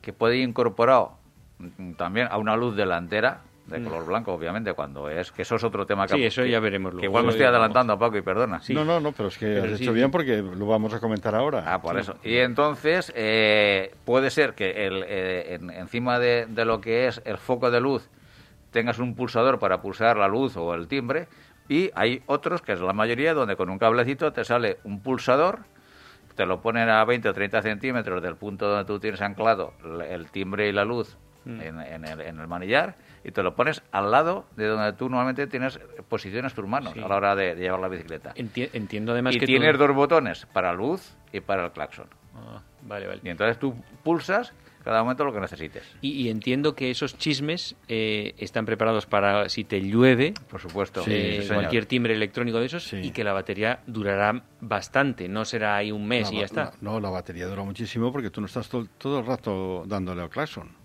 que 0.01 0.13
puede 0.13 0.37
ir 0.37 0.47
incorporado 0.47 1.17
mm, 1.59 1.91
también 1.93 2.27
a 2.31 2.37
una 2.37 2.55
luz 2.55 2.77
delantera 2.77 3.41
de 3.71 3.83
color 3.83 4.05
blanco, 4.05 4.33
obviamente, 4.33 4.73
cuando 4.73 5.09
es 5.09 5.31
que 5.31 5.41
eso 5.41 5.55
es 5.55 5.63
otro 5.63 5.85
tema 5.85 6.05
que, 6.05 6.15
Sí, 6.15 6.23
eso 6.25 6.43
que- 6.43 6.49
ya 6.51 6.59
veremos 6.59 6.91
que 6.91 6.95
luego. 6.97 7.05
igual 7.05 7.23
me 7.23 7.29
estoy 7.31 7.45
adelantando, 7.47 7.97
Paco, 7.97 8.17
y 8.17 8.21
perdona. 8.21 8.59
Sí. 8.61 8.73
No, 8.73 8.85
no, 8.85 8.99
no, 8.99 9.11
pero 9.13 9.29
es 9.29 9.37
que 9.37 9.45
Pero 9.47 9.63
has 9.63 9.77
sí, 9.77 9.83
hecho 9.83 9.91
sí. 9.91 9.95
bien 9.95 10.11
porque 10.11 10.41
lo 10.41 10.65
vamos 10.67 10.93
a 10.93 10.99
comentar 10.99 11.33
ahora. 11.33 11.63
Ah, 11.65 11.81
por 11.81 11.95
Sí. 11.95 12.01
eso. 12.01 12.15
Y 12.23 12.37
entonces 12.37 13.11
eh, 13.15 13.93
puede 14.05 14.29
ser 14.29 14.53
que 14.53 14.85
el, 14.85 15.03
eh, 15.07 15.55
en- 15.55 15.69
encima 15.71 16.19
de, 16.19 16.45
de 16.47 16.65
lo 16.65 16.81
que 16.81 17.07
es 17.07 17.21
el 17.25 17.37
foco 17.37 17.71
de 17.71 17.81
luz 17.81 18.09
tengas 18.71 18.99
un 18.99 19.15
pulsador 19.15 19.59
para 19.59 19.81
pulsar 19.81 20.17
la 20.17 20.27
luz 20.27 20.55
o 20.57 20.73
el 20.73 20.87
timbre 20.87 21.27
y 21.69 21.89
hay 21.95 22.21
otros, 22.25 22.61
que 22.61 22.73
es 22.73 22.81
la 22.81 22.93
mayoría, 22.93 23.33
donde 23.33 23.55
con 23.55 23.69
un 23.69 23.77
cablecito 23.79 24.31
te 24.33 24.43
sale 24.43 24.77
un 24.83 25.01
pulsador, 25.01 25.59
te 26.35 26.45
lo 26.45 26.61
ponen 26.61 26.89
a 26.89 27.03
20 27.03 27.27
o 27.29 27.33
30 27.33 27.61
centímetros 27.61 28.21
del 28.23 28.35
punto 28.35 28.67
donde 28.67 28.85
tú 28.85 28.99
tienes 28.99 29.21
anclado 29.21 29.73
el- 29.83 30.01
el 30.01 30.31
timbre 30.31 30.67
y 30.69 30.71
la 30.71 30.85
luz 30.85 31.17
en, 31.45 31.59
en 31.81 32.05
el, 32.05 32.21
en 32.21 32.39
el 32.39 32.47
manillar 32.47 32.95
y 33.23 33.31
te 33.31 33.43
lo 33.43 33.55
pones 33.55 33.83
al 33.91 34.11
lado 34.11 34.45
de 34.55 34.67
donde 34.67 34.93
tú 34.93 35.09
normalmente 35.09 35.47
tienes 35.47 35.79
posiciones 36.09 36.53
tus 36.53 36.67
manos 36.67 36.93
Sí. 36.93 36.99
a 36.99 37.07
la 37.07 37.15
hora 37.17 37.35
de, 37.35 37.55
de 37.55 37.61
llevar 37.61 37.79
la 37.79 37.87
bicicleta. 37.87 38.33
Enti- 38.35 38.69
entiendo 38.73 39.11
además 39.11 39.35
Y 39.35 39.39
que 39.39 39.45
tienes 39.45 39.77
dos 39.77 39.93
botones, 39.93 40.45
para 40.53 40.73
luz 40.73 41.13
y 41.31 41.39
para 41.39 41.65
el 41.65 41.71
claxon. 41.71 42.07
Ah, 42.35 42.61
vale, 42.83 43.07
vale. 43.07 43.21
Y 43.23 43.29
entonces 43.29 43.59
tú 43.59 43.75
pulsas 44.03 44.53
cada 44.83 45.03
momento 45.03 45.23
lo 45.23 45.31
que 45.31 45.39
necesites. 45.39 45.83
Y, 46.01 46.13
y 46.13 46.29
entiendo 46.31 46.73
que 46.73 46.89
esos 46.89 47.15
chismes 47.15 47.75
eh, 47.87 48.33
están 48.39 48.65
preparados 48.65 49.05
para 49.05 49.47
si 49.47 49.63
te 49.63 49.79
llueve, 49.79 50.33
Por 50.49 50.59
supuesto. 50.59 51.03
Eh, 51.05 51.41
Sí, 51.43 51.53
cualquier 51.53 51.85
timbre 51.85 52.15
electrónico 52.15 52.59
de 52.59 52.65
esos, 52.65 52.85
Sí. 52.85 52.97
y 52.97 53.11
que 53.11 53.23
la 53.23 53.33
batería 53.33 53.81
durará 53.85 54.41
bastante, 54.59 55.27
no 55.29 55.45
será 55.45 55.75
ahí 55.75 55.91
un 55.91 56.07
mes 56.07 56.29
La 56.31 56.35
y 56.35 56.39
ya 56.39 56.45
está. 56.45 56.63
la- 56.63 56.73
no, 56.81 56.99
la 56.99 57.11
batería 57.11 57.45
dura 57.45 57.61
muchísimo 57.63 58.11
porque 58.11 58.31
tú 58.31 58.41
no 58.41 58.47
estás 58.47 58.69
todo, 58.69 58.87
todo 58.97 59.19
el 59.19 59.25
rato 59.27 59.83
dándole 59.85 60.23
al 60.23 60.29
claxon. 60.31 60.80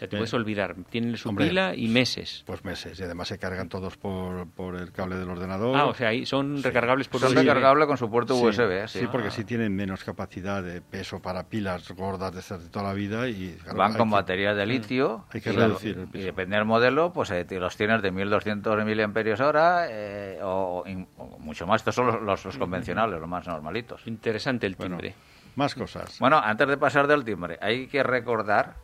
Ya 0.00 0.06
te 0.08 0.16
puedes 0.16 0.32
olvidar, 0.32 0.76
tienen 0.90 1.16
su 1.16 1.28
Hombre, 1.28 1.48
pila 1.48 1.74
y 1.74 1.88
meses. 1.88 2.44
Pues 2.46 2.64
meses. 2.64 3.00
Y 3.00 3.02
además 3.02 3.28
se 3.28 3.38
cargan 3.38 3.68
todos 3.68 3.96
por, 3.96 4.48
por 4.50 4.76
el 4.76 4.92
cable 4.92 5.16
del 5.16 5.28
ordenador. 5.28 5.76
Ah, 5.76 5.86
o 5.86 5.94
sea, 5.94 6.08
ahí 6.10 6.24
son 6.24 6.62
recargables 6.62 7.08
por 7.08 7.20
Son 7.20 7.34
recargables 7.34 7.86
con 7.88 7.96
su 7.96 8.08
puerto 8.08 8.34
Sí, 8.36 8.44
USB. 8.44 8.86
Sí, 8.86 9.00
Sí, 9.00 9.06
porque 9.10 9.28
Ah. 9.28 9.30
sí 9.32 9.44
tienen 9.44 9.74
menos 9.74 10.04
capacidad 10.04 10.62
de 10.62 10.80
peso 10.80 11.20
para 11.20 11.48
pilas 11.48 11.90
gordas 11.92 12.32
de 12.48 12.68
toda 12.70 12.84
la 12.84 12.94
vida 12.94 13.28
y 13.28 13.56
claro, 13.62 13.78
Van 13.78 13.94
con 13.94 14.08
que- 14.08 14.14
baterías 14.14 14.56
de 14.56 14.66
litio. 14.66 15.24
Hay 15.32 15.40
que 15.40 15.50
y, 15.50 15.56
reducir 15.56 15.96
el 15.98 16.04
Y 16.04 16.06
peso. 16.06 16.24
depende 16.26 16.56
del 16.56 16.64
modelo, 16.64 17.12
pues 17.12 17.30
eh, 17.32 17.44
los 17.50 17.76
tienes 17.76 18.00
de 18.00 18.12
1200 18.12 18.84
miliamperios 18.84 19.40
hora 19.40 19.86
eh, 19.90 20.38
o, 20.42 20.84
o 21.16 21.38
mucho 21.40 21.66
más. 21.66 21.80
Estos 21.80 21.96
son 21.96 22.06
los, 22.06 22.22
los- 22.22 22.44
los 22.44 22.56
convencionales, 22.56 23.18
los 23.18 23.28
más 23.28 23.46
normalitos. 23.48 24.06
Interesante 24.06 24.66
el 24.66 24.76
Bueno, 24.76 24.96
timbre. 24.98 25.14
más 25.56 25.74
cosas. 25.74 26.18
Bueno, 26.20 26.38
antes 26.38 26.68
de 26.68 26.76
pasar 26.76 27.08
del 27.08 27.24
timbre, 27.24 27.58
hay 27.60 27.88
que 27.88 28.02
recordar 28.04 28.76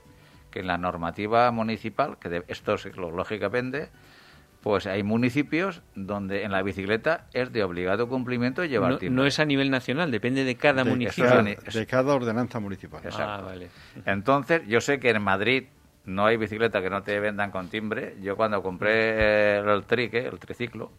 que 0.55 0.61
en 0.61 0.69
la 0.69 0.79
normativa 0.79 1.51
municipal, 1.51 2.17
que 2.21 2.29
de 2.29 2.45
esto 2.47 2.75
es 2.75 2.97
lo 2.97 3.11
lógicamente, 3.11 3.89
pues 4.63 4.87
hay 4.87 5.03
municipios 5.03 5.83
donde 5.97 6.45
en 6.45 6.53
la 6.53 6.63
bicicleta 6.63 7.27
es 7.33 7.53
de 7.53 7.65
obligado 7.65 8.09
cumplimiento 8.09 8.65
llevar 8.65 8.93
No, 8.93 8.99
timbre. 8.99 9.17
no 9.17 9.27
es 9.27 9.41
a 9.41 9.45
nivel 9.45 9.69
nacional, 9.69 10.13
depende 10.13 10.45
de 10.45 10.55
cada 10.55 10.85
de, 10.85 10.91
municipio. 10.91 11.29
cada, 11.29 11.43
de 11.43 11.87
cada 11.87 12.15
ordenanza 12.15 12.61
municipal. 12.61 13.01
Exacto. 13.05 13.25
Ah, 13.31 13.41
vale. 13.41 13.69
Entonces, 14.07 14.63
yo 14.69 14.81
sé 14.81 15.01
que 15.01 15.11
en 15.11 15.23
Madrid 15.23 15.65
no 16.05 16.25
hay 16.25 16.37
bicicleta 16.37 16.81
que 16.81 16.89
no 16.89 17.03
te 17.03 17.19
vendan 17.19 17.51
con 17.51 17.69
timbre. 17.69 18.15
Yo 18.23 18.37
cuando 18.37 18.63
compré 18.63 19.57
el, 19.59 19.83
trique, 19.87 20.25
el 20.25 20.39
triciclo 20.39 20.93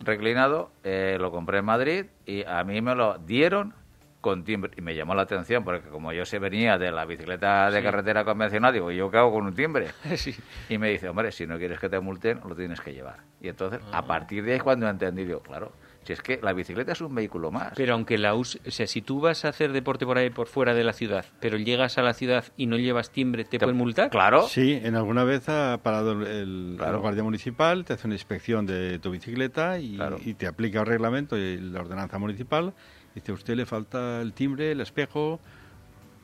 reclinado, 0.00 0.72
eh, 0.82 1.18
lo 1.20 1.30
compré 1.30 1.58
en 1.58 1.66
Madrid 1.66 2.06
y 2.24 2.44
a 2.44 2.64
mí 2.64 2.80
me 2.80 2.94
lo 2.94 3.18
dieron 3.18 3.74
con 4.20 4.44
timbre. 4.44 4.70
Y 4.76 4.80
me 4.82 4.94
llamó 4.94 5.14
la 5.14 5.22
atención 5.22 5.64
porque 5.64 5.88
como 5.88 6.12
yo 6.12 6.24
se 6.26 6.38
venía 6.38 6.76
de 6.78 6.90
la 6.92 7.04
bicicleta 7.06 7.70
de 7.70 7.82
carretera 7.82 8.24
convencional, 8.24 8.72
digo, 8.72 8.90
¿yo 8.90 9.10
qué 9.10 9.16
hago 9.18 9.32
con 9.32 9.46
un 9.46 9.54
timbre? 9.54 9.88
Sí. 10.16 10.34
Y 10.68 10.78
me 10.78 10.90
dice, 10.90 11.08
hombre, 11.08 11.32
si 11.32 11.46
no 11.46 11.56
quieres 11.58 11.78
que 11.78 11.88
te 11.88 11.98
multen, 12.00 12.40
lo 12.48 12.54
tienes 12.54 12.80
que 12.80 12.92
llevar. 12.92 13.20
Y 13.40 13.48
entonces, 13.48 13.80
Ah. 13.92 13.98
a 13.98 14.06
partir 14.06 14.44
de 14.44 14.52
ahí 14.52 14.56
es 14.58 14.62
cuando 14.62 14.86
he 14.86 14.90
entendido, 14.90 15.40
claro, 15.40 15.72
si 16.04 16.12
es 16.14 16.20
que 16.22 16.38
la 16.42 16.52
bicicleta 16.52 16.92
es 16.92 17.00
un 17.00 17.14
vehículo 17.14 17.50
más. 17.50 17.72
Pero 17.76 17.92
aunque 17.94 18.18
la 18.18 18.34
uses, 18.34 18.60
o 18.66 18.70
sea, 18.70 18.86
si 18.86 19.00
tú 19.02 19.20
vas 19.20 19.44
a 19.44 19.48
hacer 19.48 19.72
deporte 19.72 20.04
por 20.06 20.16
ahí 20.18 20.30
por 20.30 20.46
fuera 20.46 20.74
de 20.74 20.82
la 20.84 20.92
ciudad, 20.92 21.24
pero 21.40 21.56
llegas 21.58 21.96
a 21.98 22.02
la 22.02 22.12
ciudad 22.14 22.44
y 22.56 22.66
no 22.66 22.76
llevas 22.78 23.10
timbre, 23.10 23.44
¿te, 23.44 23.58
pueden 23.58 23.76
multar? 23.76 24.10
Claro. 24.10 24.42
Sí, 24.42 24.78
en 24.82 24.96
alguna 24.96 25.24
vez 25.24 25.48
ha 25.48 25.78
parado 25.82 26.12
el, 26.12 26.26
el- 26.26 26.74
Claro. 26.78 26.94
el 26.96 27.00
guardia 27.00 27.22
municipal, 27.22 27.84
te 27.84 27.94
hace 27.94 28.06
una 28.06 28.14
inspección 28.16 28.66
de 28.66 28.98
tu 28.98 29.10
bicicleta 29.10 29.78
y, 29.78 29.96
Claro. 29.96 30.18
y 30.24 30.34
te 30.34 30.46
aplica 30.46 30.80
el 30.80 30.86
reglamento 30.86 31.36
y 31.38 31.58
la 31.58 31.80
ordenanza 31.80 32.18
municipal. 32.18 32.72
Dice, 33.14 33.32
a 33.32 33.34
usted 33.34 33.54
le 33.56 33.66
falta 33.66 34.20
el 34.20 34.32
timbre, 34.32 34.72
el 34.72 34.80
espejo 34.80 35.40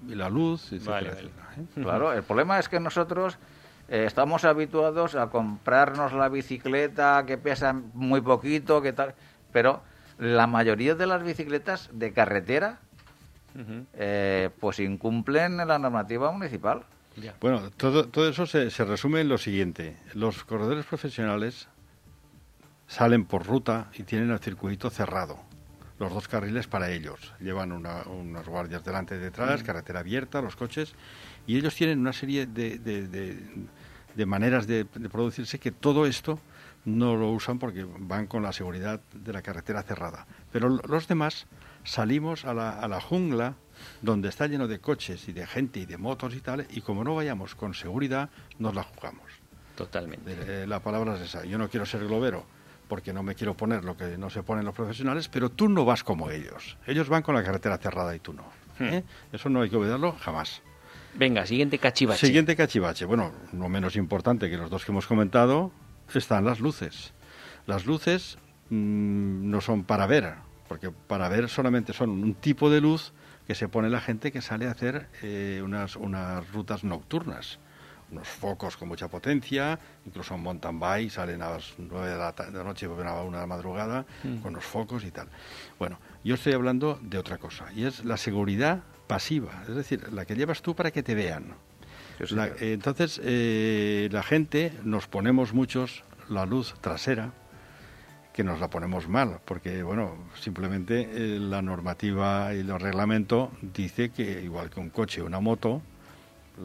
y 0.09 0.15
la 0.15 0.29
luz, 0.29 0.73
etcétera, 0.73 0.93
Vale, 0.95 1.09
vale. 1.09 1.21
etcétera, 1.21 1.47
¿eh? 1.59 1.65
Claro, 1.83 2.13
el 2.13 2.23
problema 2.23 2.59
es 2.59 2.69
que 2.69 2.79
nosotros 2.81 3.39
eh, 3.89 4.05
estamos 4.07 4.45
habituados 4.45 5.15
a 5.15 5.29
comprarnos 5.29 6.13
la 6.13 6.29
bicicleta 6.29 7.25
que 7.27 7.39
pesa 7.39 7.73
muy 7.73 8.21
poquito, 8.21 8.83
que 8.83 8.93
tal, 8.93 9.15
pero 9.53 9.83
la 10.19 10.47
mayoría 10.47 10.95
de 10.95 11.07
las 11.07 11.23
bicicletas 11.23 11.91
de 11.93 12.13
carretera 12.13 12.79
eh, 13.95 14.51
pues 14.61 14.81
incumplen 14.81 15.57
la 15.57 15.79
normativa 15.79 16.31
municipal. 16.31 16.83
Ya. 17.17 17.35
Bueno, 17.41 17.71
todo, 17.71 18.07
todo 18.09 18.29
eso 18.29 18.45
se, 18.45 18.71
se 18.71 18.85
resume 18.85 19.23
en 19.23 19.31
lo 19.31 19.39
siguiente. 19.39 19.97
Los 20.13 20.45
corredores 20.45 20.85
profesionales 20.85 21.67
salen 22.87 23.25
por 23.25 23.47
ruta 23.47 23.89
y 23.95 24.03
tienen 24.03 24.31
el 24.31 24.39
circuito 24.41 24.91
cerrado. 24.91 25.39
Los 25.99 26.13
dos 26.13 26.29
carriles 26.29 26.67
para 26.67 26.91
ellos. 26.91 27.33
Llevan 27.41 27.73
una- 27.73 28.03
unos 28.03 28.47
guardias 28.47 28.85
delante 28.85 29.17
y 29.17 29.19
detrás, 29.19 29.63
carretera 29.63 30.01
abierta, 30.01 30.43
los 30.43 30.55
coches. 30.57 30.95
Y 31.47 31.57
ellos 31.57 31.75
tienen 31.75 32.01
una 32.01 32.13
serie 32.13 32.47
de, 32.47 32.79
de- 32.79 33.09
de- 33.09 33.43
de 34.15 34.27
maneras 34.27 34.67
de, 34.67 34.85
producirse 34.85 35.59
que 35.59 35.73
todo 35.73 36.07
esto 36.07 36.39
no 36.85 37.17
lo 37.17 37.31
usan 37.31 37.59
porque 37.59 37.85
van 37.99 38.27
con 38.27 38.43
la 38.43 38.53
seguridad 38.53 39.01
de 39.15 39.33
la 39.33 39.43
carretera 39.43 39.83
cerrada. 39.83 40.27
Pero 40.53 40.69
lo- 40.69 40.83
los 40.87 41.09
demás 41.09 41.47
salimos 41.85 42.45
a 42.45 42.53
la, 42.55 42.79
a 42.81 42.89
la 42.89 43.01
jungla 43.01 43.55
donde 44.03 44.29
está 44.29 44.47
lleno 44.47 44.69
de 44.69 44.79
coches 44.81 45.29
y 45.29 45.33
de 45.33 45.47
gente 45.47 45.81
y 45.81 45.87
de 45.87 45.97
motos 45.99 46.35
y 46.35 46.41
tal, 46.41 46.67
y 46.71 46.81
como 46.83 47.05
no 47.05 47.15
vayamos 47.15 47.55
con 47.55 47.75
seguridad, 47.75 48.29
nos 48.59 48.75
la 48.75 48.83
jugamos. 48.83 49.25
Totalmente. 49.77 50.63
Eh, 50.63 50.67
la 50.67 50.81
palabra 50.81 51.15
es 51.17 51.23
esa. 51.23 51.45
Yo 51.45 51.59
no 51.59 51.69
quiero 51.69 51.85
ser 51.87 52.07
globero 52.07 52.47
porque 52.89 53.13
no 53.13 53.23
me 53.23 53.35
quiero 53.35 53.55
poner 53.55 53.85
lo 53.85 53.97
que 53.97 54.17
no 54.17 54.31
se 54.31 54.43
ponen 54.43 54.65
los 54.65 54.75
profesionales, 54.75 55.29
pero 55.29 55.51
tú 55.51 55.69
no 55.69 55.85
vas 55.85 56.05
como 56.05 56.31
ellos. 56.31 56.77
Ellos 56.87 57.09
van 57.09 57.23
con 57.23 57.35
la 57.35 57.43
carretera 57.43 57.79
cerrada 57.79 58.15
y 58.15 58.21
tú 58.21 58.33
no. 58.33 58.45
¿eh? 58.81 59.03
Eso 59.33 59.49
no 59.49 59.63
hay 59.63 59.71
que 59.71 59.77
obedecerlo 59.77 60.13
jamás. 60.21 60.63
Venga, 61.15 61.47
siguiente 61.47 61.79
cachivache. 61.79 62.27
Siguiente 62.27 62.57
cachivache. 62.57 63.07
Bueno, 63.07 63.33
no 63.53 63.69
menos 63.69 63.97
importante 63.97 64.51
que 64.51 64.57
los 64.57 64.71
dos 64.71 64.85
que 64.85 64.93
hemos 64.93 65.07
comentado, 65.07 65.73
están 66.15 66.45
las 66.45 66.61
luces. 66.61 67.13
Las 67.67 67.87
luces 67.87 68.39
mm, 68.71 69.51
no 69.51 69.61
son 69.61 69.85
para 69.85 70.07
ver, 70.07 70.35
porque 70.69 70.91
para 70.91 71.29
ver 71.29 71.49
solamente 71.49 71.93
son 71.93 72.11
un 72.11 72.35
tipo 72.35 72.71
de 72.71 72.81
luz 72.81 73.13
que 73.47 73.55
se 73.55 73.69
pone 73.69 73.89
la 73.91 74.01
gente 74.01 74.33
que 74.33 74.43
sale 74.43 74.67
a 74.67 74.73
hacer 74.73 75.09
eh, 75.23 75.61
unas, 75.65 75.97
unas 75.97 76.51
rutas 76.53 76.85
nocturnas. 76.85 77.59
Unos 78.13 78.29
focos 78.29 78.77
con 78.77 78.87
mucha 78.89 79.09
potencia, 79.09 79.79
incluso 80.05 80.35
en 80.35 80.43
mountain 80.43 80.79
bike 80.79 81.11
salen 81.11 81.43
a 81.43 81.51
las 81.51 81.75
9 81.77 82.09
de 82.11 82.17
la, 82.17 82.33
ta- 82.33 82.51
de 82.51 82.57
la 82.59 82.63
noche 82.65 82.87
y 82.87 82.89
vuelven 82.89 83.09
a 83.09 83.15
la 83.15 83.23
1 83.23 83.33
de 83.37 83.41
la 83.41 83.47
madrugada 83.49 84.07
con 84.43 84.55
los 84.55 84.65
focos 84.65 85.05
y 85.05 85.11
tal. 85.11 85.29
Bueno, 85.79 85.99
yo 86.23 86.35
estoy 86.37 86.53
hablando 86.53 87.01
de 87.03 87.19
otra 87.19 87.39
cosa, 87.39 87.67
y 87.75 87.85
es 87.85 88.05
la 88.05 88.17
seguridad 88.17 88.85
pasiva, 89.09 89.65
es 89.69 89.75
decir, 89.75 90.13
la 90.13 90.25
que 90.25 90.37
llevas 90.37 90.63
tú 90.63 90.75
para 90.77 90.93
que 90.93 91.03
te 91.03 91.15
vean. 91.17 91.55
Sí, 92.25 92.35
La- 92.37 92.45
señor. 92.45 92.63
eh, 92.63 92.73
entonces, 92.75 93.21
eh, 93.25 94.09
la 94.13 94.23
gente 94.23 94.73
nos 94.85 95.09
ponemos 95.09 95.53
muchos 95.53 96.05
la 96.29 96.47
luz 96.47 96.75
trasera, 96.81 97.33
que 98.33 98.45
nos 98.45 98.61
la 98.61 98.69
ponemos 98.71 99.09
mal, 99.09 99.41
porque, 99.45 99.83
bueno, 99.83 100.15
simplemente 100.39 101.09
eh, 101.11 101.39
la 101.41 101.61
normativa 101.63 102.55
y 102.55 102.61
el 102.61 102.79
reglamento 102.81 103.51
dice 103.63 104.11
que, 104.11 104.43
igual 104.43 104.71
que 104.71 104.79
un 104.79 104.91
coche 104.91 105.23
o 105.23 105.27
una 105.27 105.41
moto, 105.41 105.83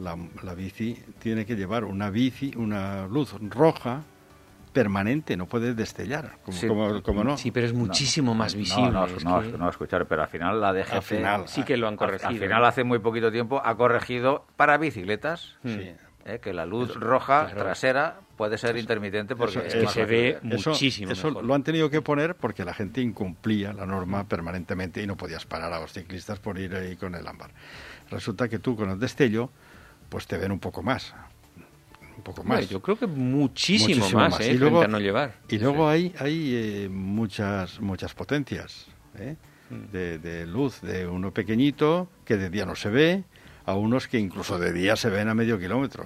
la, 0.00 0.16
la 0.42 0.54
bici 0.54 0.98
tiene 1.18 1.44
que 1.46 1.54
llevar 1.56 1.84
una 1.84 2.10
bici, 2.10 2.52
una 2.56 3.06
luz 3.06 3.34
roja 3.40 4.02
permanente, 4.72 5.36
no 5.36 5.46
puede 5.46 5.74
destellar, 5.74 6.38
como, 6.44 6.56
Sí. 6.56 6.66
como, 6.66 7.02
como 7.02 7.24
no. 7.24 7.36
Sí, 7.36 7.50
pero 7.50 7.66
es 7.66 7.74
muchísimo 7.74 8.34
más 8.34 8.54
visible. 8.54 8.90
No, 8.90 9.04
es 9.04 9.22
no, 9.24 9.42
que- 9.42 9.58
no, 9.58 9.68
escuchar, 9.68 10.06
pero 10.06 10.22
al 10.22 10.28
final 10.28 10.60
la 10.62 10.72
DGT... 10.72 10.92
Al 10.94 11.02
final. 11.02 11.42
Sí 11.48 11.62
que 11.62 11.76
lo 11.76 11.88
han 11.88 11.96
corregido. 11.96 12.30
Al, 12.30 12.38
final, 12.38 12.64
hace 12.64 12.82
muy 12.84 12.98
poquito 12.98 13.30
tiempo, 13.30 13.60
ha 13.62 13.76
corregido 13.76 14.46
para 14.56 14.78
bicicletas 14.78 15.56
Sí. 15.62 15.92
eh, 16.24 16.38
que 16.40 16.54
la 16.54 16.64
luz 16.64 16.94
roja 16.94 17.46
claro. 17.48 17.62
trasera 17.64 18.20
puede 18.38 18.56
ser 18.56 18.78
intermitente 18.78 19.36
porque 19.36 19.58
eso- 19.58 19.66
es 19.66 19.74
que 19.74 19.88
se 19.88 20.04
ve. 20.06 20.38
Eso- 20.50 20.70
muchísimo 20.70 21.12
Eso 21.12 21.28
mejor. 21.28 21.44
lo 21.44 21.54
han 21.54 21.64
tenido 21.64 21.90
que 21.90 22.00
poner 22.00 22.34
porque 22.36 22.64
la 22.64 22.72
gente 22.72 23.02
incumplía 23.02 23.74
la 23.74 23.84
norma 23.84 24.24
permanentemente 24.24 25.02
y 25.02 25.06
no 25.06 25.18
podías 25.18 25.44
parar 25.44 25.70
a 25.74 25.80
los 25.80 25.92
ciclistas 25.92 26.38
por 26.38 26.58
ir 26.58 26.74
ahí 26.74 26.96
con 26.96 27.14
el 27.14 27.26
ámbar. 27.26 27.50
Resulta 28.10 28.48
que 28.48 28.58
tú 28.58 28.74
con 28.74 28.88
el 28.88 28.98
destello, 28.98 29.50
pues 30.12 30.26
te 30.26 30.36
ven 30.36 30.52
un 30.52 30.60
poco 30.60 30.82
más. 30.82 31.14
Un 32.18 32.22
poco 32.22 32.44
más. 32.44 32.68
yo 32.68 32.80
creo 32.82 32.96
que 32.98 33.06
muchísimo, 33.06 33.88
Muchísimo 33.96 34.20
más, 34.20 34.30
más. 34.32 34.40
¿eh? 34.42 34.52
Y 34.52 34.58
luego- 34.58 34.86
no 34.86 35.00
llevar. 35.00 35.36
Y 35.48 35.58
luego 35.58 35.88
hay, 35.88 36.14
hay 36.18 36.52
eh, 36.84 36.88
muchas, 36.90 37.80
muchas 37.80 38.12
potencias 38.12 38.86
¿eh? 39.18 39.36
Mm. 39.70 39.90
de, 39.90 40.18
de 40.18 40.46
luz, 40.46 40.82
de 40.82 41.06
uno 41.06 41.32
pequeñito 41.32 42.10
que 42.26 42.36
de 42.36 42.50
día 42.50 42.66
no 42.66 42.76
se 42.76 42.90
ve, 42.90 43.24
a 43.64 43.74
unos 43.74 44.06
que 44.06 44.18
incluso 44.18 44.58
de 44.58 44.72
día 44.72 44.94
se 44.96 45.08
ven 45.08 45.28
a 45.30 45.34
medio 45.34 45.58
kilómetro. 45.58 46.04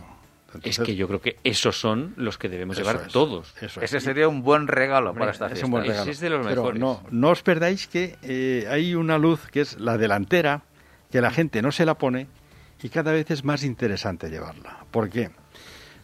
Es 0.62 0.78
que 0.78 0.94
yo 0.94 1.08
creo 1.08 1.20
que 1.20 1.36
esos 1.42 1.78
son 1.78 2.14
los 2.16 2.38
que 2.38 2.48
debemos 2.48 2.78
llevar 2.78 3.02
es, 3.06 3.12
todos. 3.12 3.52
eso 3.60 3.80
es. 3.80 3.92
Ese 3.92 4.00
sería 4.00 4.28
un 4.28 4.42
buen 4.42 4.68
regalo 4.68 5.12
para 5.12 5.32
esta 5.32 5.46
Es 5.46 5.52
fiesta. 5.52 5.66
un 5.66 5.72
buen 5.72 5.84
regalo. 5.84 6.10
es 6.10 6.20
de 6.20 6.30
los 6.30 6.46
Pero 6.46 6.62
mejores. 6.62 6.80
no, 6.80 7.02
no 7.10 7.30
os 7.30 7.42
perdáis 7.42 7.88
que 7.88 8.16
eh, 8.22 8.66
hay 8.70 8.94
una 8.94 9.18
luz 9.18 9.48
que 9.50 9.60
es 9.62 9.78
la 9.80 9.98
delantera, 9.98 10.62
que 11.10 11.20
la 11.20 11.30
gente 11.32 11.60
no 11.60 11.72
se 11.72 11.84
la 11.84 11.98
pone 11.98 12.28
y 12.82 12.88
cada 12.88 13.12
vez 13.12 13.30
es 13.30 13.44
más 13.44 13.64
interesante 13.64 14.28
llevarla. 14.30 14.84
¿Por 14.90 15.08
qué? 15.08 15.30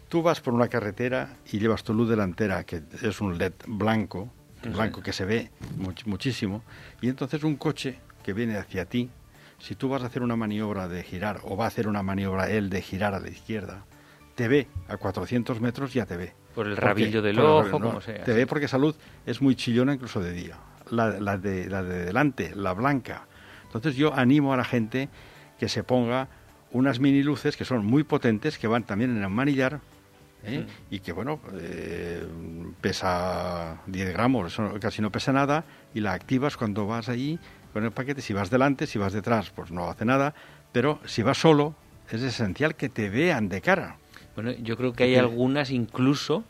Tú 0.09 0.21
vas 0.21 0.41
por 0.41 0.53
una 0.53 0.67
carretera 0.67 1.37
y 1.51 1.59
llevas 1.59 1.83
tu 1.83 1.93
luz 1.93 2.09
delantera, 2.09 2.63
que 2.63 2.83
es 3.01 3.19
un 3.21 3.37
LED 3.37 3.53
blanco, 3.67 4.31
blanco 4.63 5.01
que 5.01 5.11
se 5.13 5.25
ve 5.25 5.49
much- 5.77 6.05
muchísimo, 6.05 6.63
y 7.01 7.09
entonces 7.09 7.43
un 7.43 7.55
coche 7.55 7.99
que 8.23 8.33
viene 8.33 8.57
hacia 8.57 8.85
ti, 8.85 9.09
si 9.59 9.75
tú 9.75 9.89
vas 9.89 10.03
a 10.03 10.07
hacer 10.07 10.21
una 10.21 10.35
maniobra 10.35 10.87
de 10.87 11.03
girar 11.03 11.39
o 11.43 11.55
va 11.57 11.65
a 11.65 11.67
hacer 11.67 11.87
una 11.87 12.03
maniobra 12.03 12.49
él 12.49 12.69
de 12.69 12.81
girar 12.81 13.13
a 13.13 13.19
la 13.19 13.29
izquierda, 13.29 13.85
te 14.35 14.47
ve 14.47 14.67
a 14.87 14.97
400 14.97 15.61
metros, 15.61 15.93
ya 15.93 16.05
te 16.05 16.17
ve. 16.17 16.33
Por 16.55 16.67
el 16.67 16.75
rabillo 16.77 17.21
del 17.21 17.39
ojo, 17.39 17.59
rabillo, 17.59 17.79
no, 17.79 17.85
como 17.87 18.01
sea. 18.01 18.23
Te 18.23 18.33
ve 18.33 18.45
porque 18.47 18.65
esa 18.65 18.77
luz 18.77 18.97
es 19.25 19.41
muy 19.41 19.55
chillona 19.55 19.93
incluso 19.93 20.19
de 20.21 20.31
día. 20.31 20.57
La, 20.91 21.07
la 21.19 21.37
de, 21.37 21.69
la 21.69 21.81
de 21.83 22.05
delante, 22.05 22.53
la 22.55 22.73
blanca. 22.73 23.25
Entonces 23.65 23.95
yo 23.95 24.13
animo 24.13 24.53
a 24.53 24.57
la 24.57 24.63
gente 24.65 25.09
que 25.57 25.69
se 25.69 25.83
ponga 25.83 26.27
unas 26.73 26.99
mini 26.99 27.23
luces 27.23 27.55
que 27.55 27.65
son 27.65 27.85
muy 27.85 28.03
potentes, 28.03 28.57
que 28.57 28.67
van 28.67 28.83
también 28.83 29.15
en 29.15 29.23
el 29.23 29.29
manillar, 29.29 29.79
¿eh? 30.43 30.65
y 30.89 30.99
que 30.99 31.11
bueno, 31.11 31.39
eh, 31.59 32.25
pesa 32.81 33.81
10 33.87 34.13
gramos, 34.13 34.51
eso 34.53 34.73
casi 34.81 35.01
no 35.01 35.11
pesa 35.11 35.31
nada, 35.31 35.63
y 35.93 36.01
la 36.01 36.13
activas 36.13 36.57
cuando 36.57 36.85
vas 36.85 37.09
ahí 37.09 37.39
con 37.71 37.83
el 37.83 37.91
paquete, 37.91 38.21
si 38.21 38.33
vas 38.33 38.49
delante, 38.49 38.87
si 38.87 38.99
vas 38.99 39.13
detrás, 39.13 39.51
pues 39.51 39.71
no 39.71 39.89
hace 39.89 40.05
nada, 40.05 40.33
pero 40.71 40.99
si 41.05 41.21
vas 41.21 41.37
solo, 41.37 41.75
es 42.11 42.21
esencial 42.21 42.75
que 42.75 42.89
te 42.89 43.09
vean 43.09 43.49
de 43.49 43.61
cara. 43.61 43.97
Bueno, 44.35 44.51
yo 44.51 44.75
creo 44.75 44.93
que 44.93 45.03
hay 45.03 45.15
algunas 45.15 45.69
incluso 45.69 46.43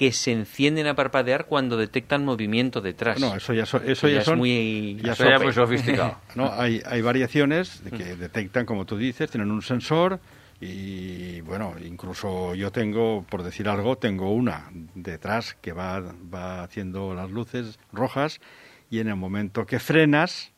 que 0.00 0.12
se 0.12 0.32
encienden 0.32 0.86
a 0.86 0.94
parpadear 0.94 1.44
cuando 1.44 1.76
detectan 1.76 2.24
movimiento 2.24 2.80
detrás. 2.80 3.20
No, 3.20 3.36
eso 3.36 3.52
ya, 3.52 3.64
eso 3.64 4.08
ya, 4.08 4.22
son, 4.22 4.32
es 4.32 4.38
muy, 4.38 4.98
ya 5.04 5.12
eso 5.12 5.28
ya 5.28 5.38
muy 5.38 5.52
sofisticado. 5.52 6.16
no, 6.36 6.50
hay, 6.54 6.80
hay 6.86 7.02
variaciones 7.02 7.84
de 7.84 7.90
que 7.90 8.16
detectan, 8.16 8.64
como 8.64 8.86
tú 8.86 8.96
dices, 8.96 9.30
tienen 9.30 9.50
un 9.50 9.60
sensor 9.60 10.18
y 10.58 11.42
bueno, 11.42 11.74
incluso 11.84 12.54
yo 12.54 12.72
tengo, 12.72 13.26
por 13.28 13.42
decir 13.42 13.68
algo, 13.68 13.98
tengo 13.98 14.32
una 14.32 14.70
detrás 14.94 15.54
que 15.60 15.74
va, 15.74 16.00
va 16.00 16.62
haciendo 16.62 17.12
las 17.12 17.30
luces 17.30 17.78
rojas 17.92 18.40
y 18.88 19.00
en 19.00 19.08
el 19.08 19.16
momento 19.16 19.66
que 19.66 19.78
frenas... 19.80 20.50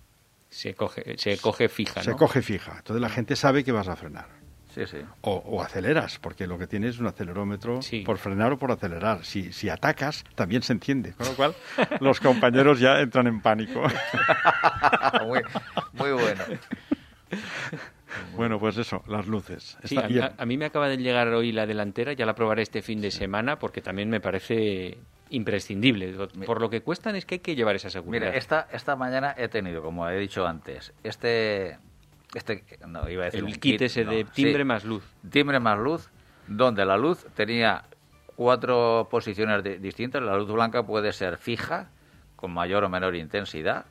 Se 0.51 0.75
coge, 0.75 1.19
se 1.19 1.37
coge 1.39 1.69
fija, 1.69 2.01
Se 2.05 2.13
coge 2.13 2.43
fija. 2.43 2.77
Entonces 2.79 3.01
la 3.01 3.09
gente 3.09 3.35
sabe 3.35 3.65
que 3.65 3.73
vas 3.73 3.89
a 3.89 3.97
frenar. 3.97 4.42
Sí, 4.75 4.87
sí. 4.87 4.99
O, 5.21 5.63
aceleras, 5.63 6.19
porque 6.19 6.47
lo 6.47 6.59
que 6.59 6.67
tienes 6.67 6.95
es 6.95 7.01
un 7.01 7.07
acelerómetro 7.07 7.81
por 8.07 8.19
frenar 8.19 8.53
o 8.53 8.59
por 8.59 8.73
acelerar. 8.73 9.25
Si, 9.25 9.53
si 9.53 9.69
atacas, 9.69 10.25
también 10.35 10.63
se 10.63 10.73
entiende. 10.73 11.13
Con 11.13 11.27
lo 11.27 11.35
cual, 11.35 11.55
los 12.01 12.21
compañeros 12.21 12.81
ya 12.81 13.01
entran 13.01 13.27
en 13.27 13.41
pánico. 13.41 13.83
muy, 15.27 15.41
muy 15.93 16.13
bueno. 16.13 16.45
Bueno, 18.35 18.59
pues 18.59 18.79
eso, 18.79 19.03
las 19.07 19.27
luces. 19.27 19.77
a, 20.37 20.47
mí 20.47 20.57
me 20.57 20.67
acaba 20.67 20.89
de 20.89 20.97
llegar 20.97 21.29
hoy 21.29 21.53
la 21.53 21.67
delantera, 21.67 22.15
ya 22.15 22.25
la 22.25 22.35
probaré 22.35 22.63
este 22.63 22.83
fin 22.83 23.01
de 23.01 23.11
semana 23.11 23.59
porque 23.59 23.83
también 23.83 24.09
me 24.09 24.21
parece 24.21 24.99
imprescindible. 25.31 26.15
Por 26.47 26.61
lo 26.61 26.71
que 26.71 26.83
cuestan 26.83 27.17
es 27.17 27.27
que 27.27 27.37
hay 27.37 27.39
que 27.41 27.55
llevar 27.55 27.77
esa 27.77 27.91
seguridad. 27.91 28.27
Mira, 28.27 28.39
esta, 28.39 28.69
esta 28.73 28.97
mañana 28.97 29.35
he 29.37 29.49
tenido, 29.49 29.83
como 29.83 30.09
he 30.09 30.19
dicho 30.19 30.47
antes, 30.47 30.93
este 31.03 31.79
este 32.35 32.65
no 32.87 33.09
iba 33.09 33.23
a 33.23 33.25
decir 33.27 33.45
el 33.45 33.61
kit, 33.61 33.83
ese 33.83 34.05
de 34.05 34.25
timbre 34.25 34.65
más 34.65 34.85
luz. 34.85 35.05
Timbre 35.31 35.61
más 35.61 35.79
luz 35.79 36.11
donde 36.47 36.85
la 36.85 36.97
luz 36.97 37.27
tenía 37.35 37.85
cuatro 38.37 39.09
posiciones 39.11 39.63
distintas. 39.81 40.23
La 40.23 40.37
luz 40.37 40.51
blanca 40.51 40.83
puede 40.83 41.13
ser 41.13 41.37
fija 41.37 41.91
con 42.37 42.53
mayor 42.53 42.85
o 42.85 42.89
menor 42.89 43.15
intensidad 43.15 43.87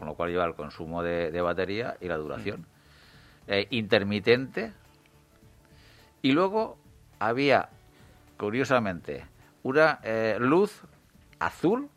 con 0.00 0.08
lo 0.08 0.14
cual 0.14 0.30
lleva 0.30 0.46
el 0.46 0.54
consumo 0.54 1.02
de, 1.02 1.42
batería 1.42 1.98
y 2.00 2.08
la 2.08 2.16
duración. 2.16 2.60
Mm. 2.60 2.64
eh, 3.48 3.66
intermitente. 3.68 4.72
Y 6.22 6.32
luego 6.32 6.78
había 7.18 7.68
curiosamente 8.38 9.26
una 9.62 10.00
eh, 10.02 10.38
luz 10.40 10.84
azul 11.38 11.90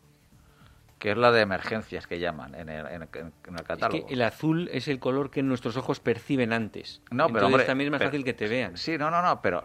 que 1.04 1.10
es 1.10 1.18
la 1.18 1.30
de 1.32 1.42
emergencias 1.42 2.06
que 2.06 2.18
llaman 2.18 2.54
en 2.54 2.70
el, 2.70 2.86
en 2.86 3.02
el, 3.02 3.62
catálogo. 3.62 4.06
el 4.08 4.22
azul 4.22 4.70
es 4.72 4.88
el 4.88 4.98
color 4.98 5.30
que 5.30 5.42
nuestros 5.42 5.76
ojos 5.76 6.00
perciben 6.00 6.50
antes. 6.50 7.02
No, 7.10 7.26
pero 7.26 7.44
Entonces, 7.44 7.66
también 7.66 7.88
es 7.88 8.00
más 8.00 8.02
fácil 8.02 8.24
que 8.24 8.32
te 8.32 8.48
vean. 8.48 8.78
Sí, 8.78 8.96
no, 8.96 9.10
no, 9.10 9.20
no, 9.20 9.42
pero 9.42 9.64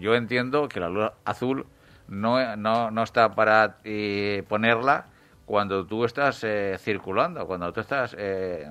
yo 0.00 0.16
entiendo 0.16 0.66
que 0.66 0.80
la 0.80 0.88
luz 0.88 1.12
azul 1.24 1.64
no, 2.08 2.56
no, 2.56 2.90
no 2.90 3.02
está 3.04 3.36
para 3.36 3.76
eh, 3.84 4.42
ponerla 4.48 5.06
cuando 5.46 5.86
tú 5.86 6.04
estás 6.04 6.42
eh, 6.42 6.74
circulando, 6.80 7.46
cuando 7.46 7.72
tú 7.72 7.78
estás 7.78 8.16
eh, 8.18 8.68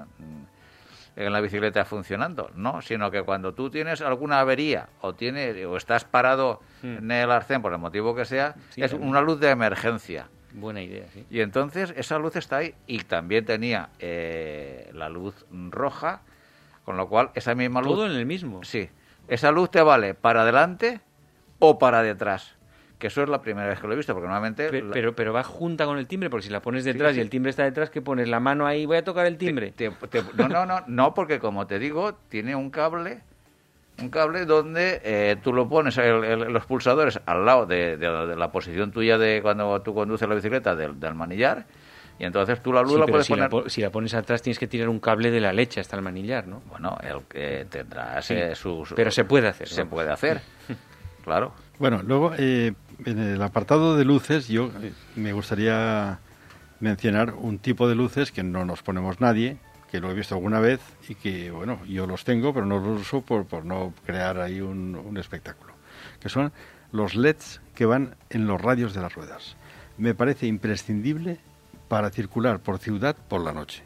en 1.16 1.32
la 1.32 1.40
bicicleta 1.40 1.86
funcionando, 1.86 2.52
no, 2.54 2.82
sino 2.82 3.10
que 3.12 3.24
cuando 3.24 3.54
tú 3.54 3.70
tienes 3.70 4.02
alguna 4.02 4.42
avería 4.42 4.90
o 5.00 5.14
tienes 5.14 5.66
o 5.66 5.78
estás 5.78 6.04
parado 6.04 6.60
hmm. 6.82 6.98
en 6.98 7.12
el 7.12 7.32
arcén 7.32 7.62
por 7.62 7.72
el 7.72 7.80
motivo 7.80 8.14
que 8.14 8.26
sea, 8.26 8.56
es 8.76 8.92
una 8.92 9.22
luz 9.22 9.40
de 9.40 9.52
emergencia. 9.52 10.28
Buena 10.54 10.82
idea, 10.82 11.06
sí. 11.14 11.26
Y 11.30 11.42
entonces 11.42 11.94
esa 11.96 12.18
luz 12.18 12.36
está 12.36 12.58
ahí 12.58 12.74
y 12.88 13.00
también 13.00 13.46
tenía 13.46 13.90
eh, 14.00 14.90
la 14.94 15.10
luz 15.10 15.46
roja, 15.70 16.22
con 16.86 16.98
lo 16.98 17.08
cual 17.08 17.32
esa 17.36 17.56
misma 17.56 17.82
luz... 17.82 17.96
Todo 17.96 18.06
en 18.06 18.14
el 18.14 18.26
mismo. 18.26 18.64
Sí. 18.64 18.90
Esa 19.28 19.52
luz 19.52 19.70
te 19.70 19.82
vale 19.82 20.16
para 20.16 20.42
adelante 20.42 21.02
o 21.60 21.78
para 21.78 22.02
detrás. 22.02 22.56
Que 22.98 23.08
eso 23.08 23.24
es 23.24 23.30
la 23.30 23.42
primera 23.42 23.68
vez 23.68 23.80
que 23.80 23.88
lo 23.88 23.94
he 23.94 23.96
visto, 23.96 24.14
porque 24.14 24.28
normalmente... 24.28 24.70
Pero, 24.70 25.16
pero, 25.16 25.32
va 25.32 25.44
junta 25.44 25.86
con 25.86 25.98
el 25.98 26.08
timbre, 26.08 26.30
porque 26.30 26.48
si 26.48 26.52
la 26.52 26.62
pones 26.62 26.84
detrás 26.84 27.16
y 27.16 27.22
el 27.22 27.30
timbre 27.30 27.52
está 27.52 27.64
detrás, 27.64 27.90
que 27.90 28.02
pones 28.02 28.28
la 28.28 28.42
mano 28.42 28.66
ahí, 28.66 28.86
voy 28.86 28.98
a 28.98 29.04
tocar 29.04 29.26
el 29.26 29.38
timbre. 29.38 29.74
no, 30.36 30.50
no, 30.50 30.66
no, 30.66 30.84
no, 30.88 31.14
porque 31.14 31.40
como 31.40 31.66
te 31.66 31.80
digo, 31.80 32.16
tiene 32.28 32.56
un 32.56 32.72
cable 32.72 33.22
un 34.02 34.10
cable 34.10 34.46
donde 34.46 35.02
eh, 35.04 35.36
tú 35.44 35.54
lo 35.54 35.68
pones 35.68 35.98
los 35.98 36.66
pulsadores 36.66 37.20
al 37.26 37.46
lado 37.46 37.66
de, 37.66 37.98
la 38.38 38.52
posición 38.52 38.92
tuya 38.92 39.18
de 39.18 39.42
cuando 39.42 39.82
tú 39.82 39.94
conduces 39.94 40.28
la 40.28 40.36
bicicleta 40.36 40.76
del, 40.76 41.14
manillar 41.14 41.66
y 42.18 42.26
entonces 42.26 42.62
tú 42.62 42.74
la 42.74 42.82
luz 42.82 43.00
la 43.00 43.06
puedes 43.06 43.26
si 43.26 43.34
poner 43.34 43.54
la, 43.54 43.70
si 43.70 43.82
la 43.82 43.92
pones 43.92 44.14
atrás 44.14 44.42
tienes 44.42 44.60
que 44.60 44.68
tirar 44.68 44.90
un 44.90 45.00
cable 45.00 45.32
de 45.32 45.40
la 45.40 45.54
leche 45.54 45.80
hasta 45.80 45.96
el 45.96 46.02
manillar 46.02 46.48
no 46.48 46.62
bueno 46.70 46.98
el 47.02 47.24
que 47.24 47.66
tendrá 47.70 48.22
su, 48.22 48.86
pero 48.96 49.12
se 49.12 49.26
puede 49.26 49.48
hacer 49.48 49.68
se 49.68 49.86
puede 49.86 50.12
hacer 50.12 50.42
claro. 51.24 51.54
Bueno 51.78 52.02
luego 52.04 52.34
eh, 52.38 52.74
en 53.06 53.20
el 53.20 53.42
apartado 53.42 53.96
de 53.96 54.06
luces 54.06 54.48
yo 54.48 54.72
eh, 54.82 54.92
me 55.16 55.34
gustaría 55.34 56.20
mencionar 56.80 57.34
un 57.34 57.60
tipo 57.60 57.88
de 57.88 57.96
luces 57.96 58.32
que 58.32 58.44
no 58.44 58.66
nos 58.66 58.84
ponemos 58.84 59.22
nadie 59.22 59.58
que 59.92 60.00
lo 60.00 60.12
he 60.12 60.14
visto 60.14 60.36
alguna 60.36 60.60
vez 60.60 60.80
y 61.08 61.16
que, 61.16 61.52
bueno, 61.52 61.84
yo 61.86 62.06
los 62.06 62.24
tengo, 62.24 62.54
pero 62.54 62.66
no 62.66 62.80
los 62.80 63.02
uso 63.02 63.22
por, 63.22 63.46
por 63.46 63.66
no 63.66 63.94
crear 64.06 64.40
ahí 64.40 64.62
un, 64.62 64.96
un 64.96 65.18
espectáculo, 65.18 65.74
que 66.20 66.30
son 66.30 66.52
los 66.92 67.16
LEDs 67.16 67.62
que 67.76 67.86
van 67.86 68.16
en 68.30 68.48
los 68.48 68.62
radios 68.62 68.94
de 68.94 69.02
las 69.02 69.14
ruedas. 69.14 69.56
Me 69.98 70.14
parece 70.14 70.48
imprescindible 70.48 71.40
para 71.88 72.10
circular 72.10 72.60
por 72.60 72.78
ciudad 72.78 73.16
por 73.16 73.42
la 73.42 73.52
noche. 73.52 73.84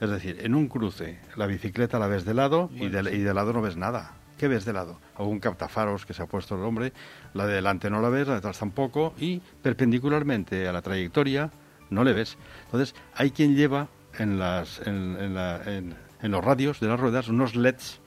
Es 0.00 0.10
decir, 0.10 0.38
en 0.42 0.54
un 0.54 0.68
cruce 0.68 1.18
la 1.36 1.46
bicicleta 1.46 1.98
la 1.98 2.06
ves 2.06 2.24
de 2.24 2.34
lado 2.34 2.70
y, 2.74 2.88
de, 2.88 3.00
y 3.14 3.18
de 3.18 3.34
lado 3.34 3.52
no 3.52 3.62
ves 3.62 3.76
nada. 3.76 4.14
¿Qué 4.38 4.46
ves 4.46 4.64
de 4.64 4.72
lado? 4.72 5.00
Algún 5.16 5.40
captafaros 5.40 6.06
que 6.06 6.14
se 6.14 6.22
ha 6.22 6.26
puesto 6.26 6.54
el 6.54 6.62
hombre, 6.62 6.92
la 7.34 7.46
de 7.46 7.54
delante 7.54 7.90
no 7.90 8.00
la 8.00 8.08
ves, 8.08 8.28
la 8.28 8.34
de 8.34 8.38
atrás 8.38 8.58
tampoco, 8.58 9.12
y 9.18 9.40
perpendicularmente 9.62 10.68
a 10.68 10.72
la 10.72 10.82
trayectoria 10.82 11.50
no 11.90 12.04
le 12.04 12.12
ves. 12.12 12.38
Entonces, 12.66 12.94
hay 13.14 13.32
quien 13.32 13.56
lleva 13.56 13.88
en, 14.20 14.38
las, 14.38 14.80
en, 14.86 15.34
la, 15.34 15.60
en, 15.66 15.96
los 16.22 16.44
radios 16.44 16.80
de 16.80 16.88
las 16.88 16.98
ruedas 16.98 17.28
unos 17.28 17.54
LEDs 17.54 18.00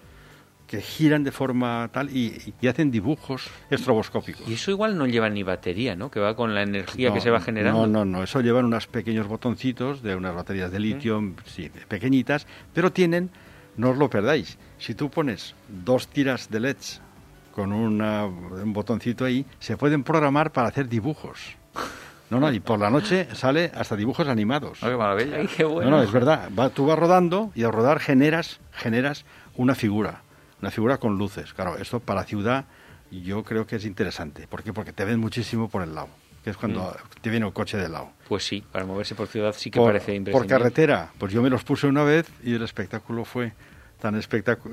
que 0.67 0.81
giran 0.81 1.25
de 1.25 1.33
forma 1.33 1.89
tal 1.91 2.15
y, 2.15 2.53
hacen 2.65 2.91
dibujos 2.91 3.49
estroboscópicos. 3.69 4.47
Y 4.47 4.53
eso 4.53 4.71
igual 4.71 4.97
no 4.97 5.05
lleva 5.05 5.29
ni 5.29 5.43
batería, 5.43 5.97
¿no? 5.97 6.09
Que 6.09 6.21
va 6.21 6.33
con 6.33 6.55
la 6.55 6.63
energía 6.63 7.11
que 7.11 7.19
se 7.19 7.29
va 7.29 7.41
generando. 7.41 7.87
No, 7.87 8.05
no, 8.05 8.05
no. 8.05 8.23
Eso 8.23 8.39
llevan 8.39 8.65
unos 8.65 8.87
pequeños 8.87 9.27
botoncitos 9.27 10.01
de 10.01 10.15
unas 10.15 10.33
baterías 10.33 10.71
de 10.71 10.79
litio, 10.79 11.33
sí, 11.45 11.69
pequeñitas, 11.89 12.47
pero 12.73 12.93
tienen, 12.93 13.31
no 13.75 13.89
os 13.89 13.97
lo 13.97 14.09
perdáis, 14.09 14.57
si 14.77 14.95
tú 14.95 15.09
pones 15.09 15.55
dos 15.67 16.07
tiras 16.07 16.49
de 16.49 16.61
LEDs 16.61 17.01
con 17.51 17.73
un 17.73 18.73
botoncito 18.73 19.25
ahí, 19.25 19.45
se 19.59 19.75
pueden 19.75 20.03
programar 20.03 20.51
para 20.53 20.69
hacer 20.69 20.87
dibujos. 20.87 21.57
No, 22.31 22.39
no, 22.39 22.51
y 22.51 22.61
por 22.61 22.79
la 22.79 22.89
noche 22.89 23.27
sale 23.33 23.71
hasta 23.75 23.97
dibujos 23.97 24.29
animados. 24.29 24.79
qué 24.79 24.95
maravilla. 24.95 25.45
qué 25.55 25.65
bueno. 25.65 25.91
No, 25.91 25.97
no, 25.97 26.03
es 26.03 26.13
verdad. 26.13 26.49
Va, 26.57 26.69
tú 26.69 26.85
vas 26.85 26.97
rodando 26.97 27.51
y 27.55 27.63
al 27.63 27.73
rodar 27.73 27.99
generas, 27.99 28.61
generas 28.71 29.25
una 29.55 29.75
figura, 29.75 30.21
una 30.61 30.71
figura 30.71 30.97
con 30.97 31.17
luces. 31.17 31.53
Claro, 31.53 31.77
esto 31.77 31.99
para 31.99 32.23
ciudad 32.23 32.65
yo 33.11 33.43
creo 33.43 33.67
que 33.67 33.75
es 33.75 33.85
interesante. 33.85 34.47
¿Por 34.47 34.63
qué? 34.63 34.71
Porque 34.71 34.93
te 34.93 35.03
ven 35.03 35.19
muchísimo 35.19 35.67
por 35.67 35.83
el 35.83 35.93
lado 35.93 36.07
que 36.43 36.49
es 36.49 36.57
cuando 36.57 36.81
mm. 36.81 37.19
te 37.21 37.29
viene 37.29 37.45
el 37.45 37.53
coche 37.53 37.77
de 37.77 37.87
lado. 37.87 38.09
Pues 38.27 38.43
sí, 38.43 38.63
para 38.71 38.83
moverse 38.85 39.13
por 39.13 39.27
ciudad 39.27 39.53
sí 39.55 39.69
que 39.69 39.79
parece 39.79 40.15
impresionante. 40.15 40.31
Por 40.31 40.47
carretera, 40.47 41.11
pues 41.19 41.31
yo 41.31 41.41
me 41.43 41.51
los 41.51 41.63
puse 41.63 41.85
una 41.85 42.03
vez 42.03 42.27
y 42.43 42.55
el 42.55 42.63
espectáculo 42.63 43.25
fue 43.25 43.53
tan, 44.01 44.19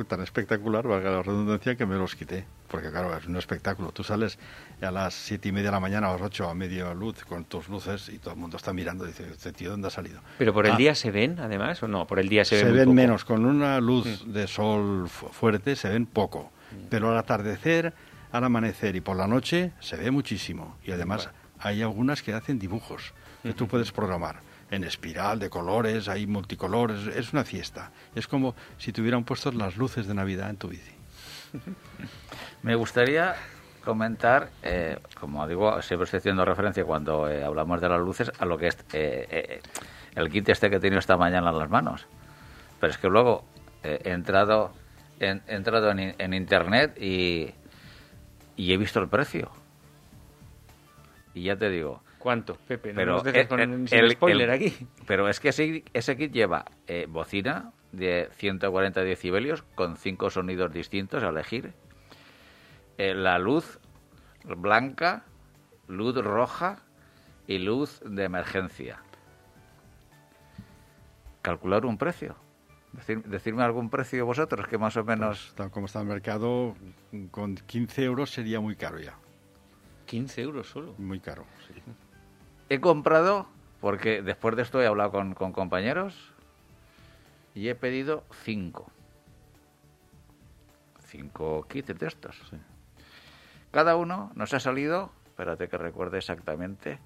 tan 0.09 0.23
espectacular, 0.23 0.89
valga 0.89 1.11
la 1.11 1.23
redundancia, 1.23 1.77
que 1.77 1.85
me 1.85 1.97
los 1.97 2.17
quité. 2.17 2.47
Porque 2.67 2.91
claro, 2.91 3.15
es 3.17 3.27
un 3.27 3.37
espectáculo. 3.37 3.93
Tú 3.93 4.03
sales 4.03 4.39
a 4.81 4.91
las 4.91 5.13
siete 5.13 5.51
y 5.51 5.53
media 5.53 5.67
de 5.67 5.73
la 5.73 5.81
mañana, 5.81 6.09
a 6.09 6.13
las 6.15 6.23
ocho, 6.23 6.49
a 6.49 6.55
media 6.55 6.93
luz, 6.95 7.25
con 7.25 7.45
tus 7.45 7.69
luces, 7.69 8.09
y 8.09 8.19
todo 8.19 8.33
el 8.33 8.41
mundo 8.41 8.57
está 8.57 8.73
mirando 8.73 9.05
y 9.05 9.09
dice, 9.09 9.29
este 9.31 9.53
tío, 9.53 9.71
¿dónde 9.71 9.89
ha 9.89 9.91
salido? 9.91 10.21
¿Pero 10.39 10.55
por 10.55 10.67
el 10.67 10.73
ah. 10.73 10.77
día 10.77 10.95
se 10.95 11.11
ven, 11.11 11.39
además, 11.41 11.83
o 11.83 11.89
no? 11.89 12.07
Por 12.07 12.19
el 12.19 12.29
día 12.29 12.45
se, 12.45 12.59
se 12.59 12.73
ven 12.73 12.95
menos. 12.95 13.25
Con 13.25 13.45
una 13.45 13.81
luz 13.81 14.25
mm. 14.27 14.33
de 14.33 14.47
sol 14.47 15.09
fuerte 15.09 15.77
se 15.77 15.91
ven 15.91 16.07
poco. 16.07 16.51
Mm. 16.73 16.87
Pero 16.89 17.11
al 17.11 17.19
atardecer, 17.19 17.93
al 18.33 18.45
amanecer 18.45 18.97
y 18.97 19.03
por 19.03 19.17
la 19.17 19.27
noche 19.27 19.73
se 19.81 19.97
ve 19.97 20.11
muchísimo. 20.11 20.79
Y 20.85 20.93
además 20.93 21.29
hay 21.59 21.83
algunas 21.83 22.23
que 22.23 22.33
hacen 22.33 22.59
dibujos 22.59 23.13
que 23.43 23.53
tú 23.53 23.69
puedes 23.69 23.93
programar 23.93 24.48
en 24.71 24.85
espiral, 24.85 25.39
de 25.39 25.51
colores, 25.51 26.09
hay 26.09 26.27
multicolores, 26.27 27.07
es 27.07 27.33
una 27.33 27.45
fiesta. 27.45 27.91
Es 28.15 28.29
como 28.29 28.55
si 28.77 28.93
tuvieran 28.93 29.25
puestos 29.25 29.55
las 29.55 29.77
luces 29.77 30.07
de 30.07 30.15
Navidad 30.15 30.51
en 30.51 30.57
tu 30.57 30.69
bici. 30.69 30.93
Me 32.63 32.75
gustaría 32.75 33.35
comentar, 33.85 34.51
eh, 34.63 34.99
como 35.19 35.47
digo, 35.49 35.81
siempre 35.81 36.05
estoy 36.05 36.19
haciendo 36.19 36.45
referencia 36.45 36.85
cuando 36.85 37.29
eh, 37.29 37.43
hablamos 37.43 37.81
de 37.81 37.89
las 37.89 38.01
luces 38.01 38.31
a 38.39 38.45
lo 38.45 38.59
que 38.59 38.69
es 38.69 38.77
eh, 38.93 39.63
el 40.15 40.31
kit 40.31 40.49
este 40.49 40.69
que 40.69 40.77
he 40.77 40.81
tenido 40.81 40.99
esta 40.99 41.17
mañana 41.17 41.51
en 41.51 41.59
las 41.59 41.71
manos. 41.71 42.07
Pero 42.81 42.91
es 42.93 42.99
que 42.99 43.09
luego 43.09 43.45
he 43.83 44.11
entrado 44.11 44.73
he 45.21 45.41
entrado 45.49 45.91
en, 45.91 46.35
internet 46.35 46.97
y, 47.01 47.53
y 48.57 48.73
he 48.73 48.77
visto 48.77 49.01
el 49.01 49.09
precio. 49.09 49.51
Y 51.35 51.45
ya 51.45 51.57
te 51.57 51.71
digo, 51.71 52.03
¿Cuánto, 52.19 52.57
Pepe? 52.67 52.93
pero 52.95 53.23
el, 53.25 54.11
spoiler 54.11 54.51
aquí. 54.51 54.75
Pero 55.07 55.29
es 55.29 55.39
que 55.39 55.51
ese, 55.51 55.85
ese 55.93 56.17
kit 56.17 56.33
lleva 56.33 56.65
eh, 56.87 57.07
bocina 57.09 57.73
de 57.93 58.29
140 58.33 59.01
decibelios 59.03 59.63
con 59.75 59.97
cinco 59.97 60.31
sonidos 60.31 60.73
distintos 60.73 61.23
a 61.23 61.29
elegir. 61.29 61.75
Eh, 62.99 63.15
la 63.15 63.39
luz 63.39 63.79
blanca, 64.45 65.25
luz 65.87 66.17
roja 66.17 66.83
y 67.47 67.59
luz 67.59 68.01
de 68.05 68.25
emergencia. 68.25 69.03
Calcular 71.43 71.87
un 71.87 71.97
precio. 71.97 72.37
decirme 73.27 73.63
algún 73.63 73.91
precio 73.91 74.27
vosotros 74.27 74.67
que 74.67 74.77
más 74.77 74.97
o 74.97 75.05
menos... 75.05 75.53
Pues, 75.57 75.71
como 75.71 75.87
está 75.87 76.01
el 76.01 76.07
mercado, 76.07 76.75
con 77.31 77.55
15 77.55 78.05
euros 78.05 78.31
sería 78.31 78.61
muy 78.61 78.77
caro 78.77 78.99
ya. 78.99 79.17
15 80.07 80.43
euros 80.43 80.69
solo. 80.69 80.95
Muy 80.99 81.21
caro, 81.21 81.45
sí. 81.67 81.75
He 82.71 82.81
comprado, 82.81 83.47
porque 83.81 84.23
después 84.23 84.57
de 84.57 84.63
esto 84.63 84.83
he 84.83 84.87
hablado 84.87 85.11
con, 85.13 85.53
compañeros, 85.53 86.33
y 87.55 87.69
he 87.69 87.75
pedido 87.75 88.25
5. 88.45 88.91
5 91.07 91.67
kits 91.69 91.99
de 91.99 92.07
estos. 92.07 92.37
Cada 93.71 93.97
uno 93.97 94.31
nos 94.35 94.53
ha 94.53 94.61
salido, 94.61 95.11
espérate 95.27 95.69
que 95.69 95.79
recuerde 95.79 96.19
exactamente, 96.19 96.99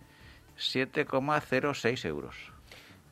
7,06 0.58 2.04
euros. 2.06 2.52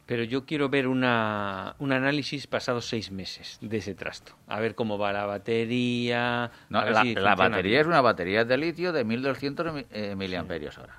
Pero 0.07 0.25
yo 0.25 0.45
quiero 0.45 0.69
ver 0.69 0.89
una, 0.89 1.77
un 1.79 1.93
análisis 1.93 2.49
pasados 2.49 2.87
seis 2.87 3.13
meses 3.13 3.59
de 3.61 3.77
ese 3.77 3.95
trasto. 3.95 4.33
A 4.49 4.59
ver 4.59 4.75
cómo 4.75 4.99
va 4.99 5.13
la 5.13 5.25
batería. 5.25 6.51
la, 6.69 7.37
batería 7.37 7.81
es 7.81 7.87
una 7.87 8.01
batería 8.01 8.45
de 8.45 8.57
litio 8.57 8.93
de 8.93 9.05
1200 9.05 9.85
eh, 9.93 10.17
miliamperios 10.17 10.79
hora. 10.79 10.99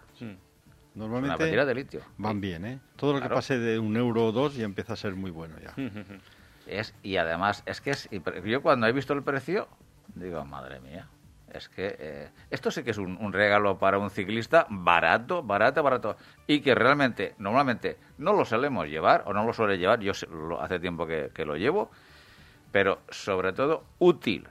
Normalmente 0.95 1.65
de 1.65 1.75
litio. 1.75 2.01
van 2.17 2.41
bien, 2.41 2.65
¿eh? 2.65 2.79
Todo 2.95 3.13
lo 3.13 3.21
que 3.21 3.29
pase 3.29 3.57
de 3.57 3.79
un 3.79 3.95
euro 3.95 4.25
o 4.25 4.31
dos 4.31 4.55
ya 4.55 4.65
empieza 4.65 4.93
a 4.93 4.95
ser 4.95 5.15
muy 5.15 5.31
bueno 5.31 5.55
ya. 5.59 5.73
es, 6.67 6.93
y 7.01 7.17
además, 7.17 7.63
es 7.65 7.79
que 7.81 7.91
es, 7.91 8.09
yo 8.45 8.61
cuando 8.61 8.87
he 8.87 8.91
visto 8.91 9.13
el 9.13 9.23
precio, 9.23 9.69
digo, 10.15 10.43
madre 10.43 10.79
mía, 10.81 11.07
es 11.53 11.69
que 11.69 11.95
eh, 11.97 12.29
esto 12.49 12.71
sí 12.71 12.83
que 12.83 12.91
es 12.91 12.97
un, 12.97 13.33
regalo 13.33 13.77
para 13.77 13.97
un 13.99 14.09
ciclista 14.09 14.67
barato, 14.69 15.43
barato, 15.43 15.83
barato. 15.83 16.17
Y 16.47 16.61
que 16.61 16.75
realmente, 16.75 17.35
normalmente, 17.39 17.97
no 18.17 18.33
lo 18.33 18.45
solemos 18.45 18.87
llevar, 18.87 19.23
o 19.25 19.33
no 19.33 19.45
lo 19.45 19.53
suele 19.53 19.77
llevar, 19.77 19.99
yo 20.01 20.13
hace 20.59 20.79
tiempo 20.79 21.07
que 21.07 21.45
lo 21.45 21.55
llevo, 21.55 21.89
pero 22.71 23.01
sobre 23.09 23.53
todo 23.53 23.83
útil 23.99 24.47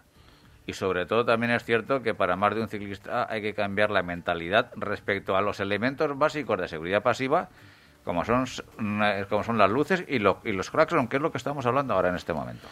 y 0.71 0.73
sobre 0.73 1.05
todo 1.05 1.25
también 1.25 1.53
es 1.53 1.65
cierto 1.65 2.03
que 2.03 2.15
para 2.15 2.37
más 2.37 2.55
de 2.55 2.63
un 2.63 2.69
ciclista 2.69 3.27
hay 3.29 3.43
que 3.43 3.55
cambiar 3.55 3.91
la 3.91 4.03
mentalidad 4.03 4.71
respecto 4.77 5.37
a 5.37 5.43
los 5.43 5.59
elementos 5.61 6.17
básicos 6.17 6.59
de 6.61 6.69
seguridad 6.69 7.03
pasiva 7.03 7.49
como 8.05 8.25
son 8.25 8.47
como 9.29 9.45
son 9.45 9.59
las 9.59 9.71
luces 9.71 10.05
y, 10.09 10.17
y 10.17 10.53
los 10.53 10.71
claxon, 10.71 11.09
que 11.09 11.17
es 11.17 11.23
lo 11.23 11.31
que 11.31 11.39
estamos 11.39 11.67
hablando 11.67 11.93
ahora 11.95 12.09
en 12.09 12.17
este 12.17 12.33
momento. 12.33 12.67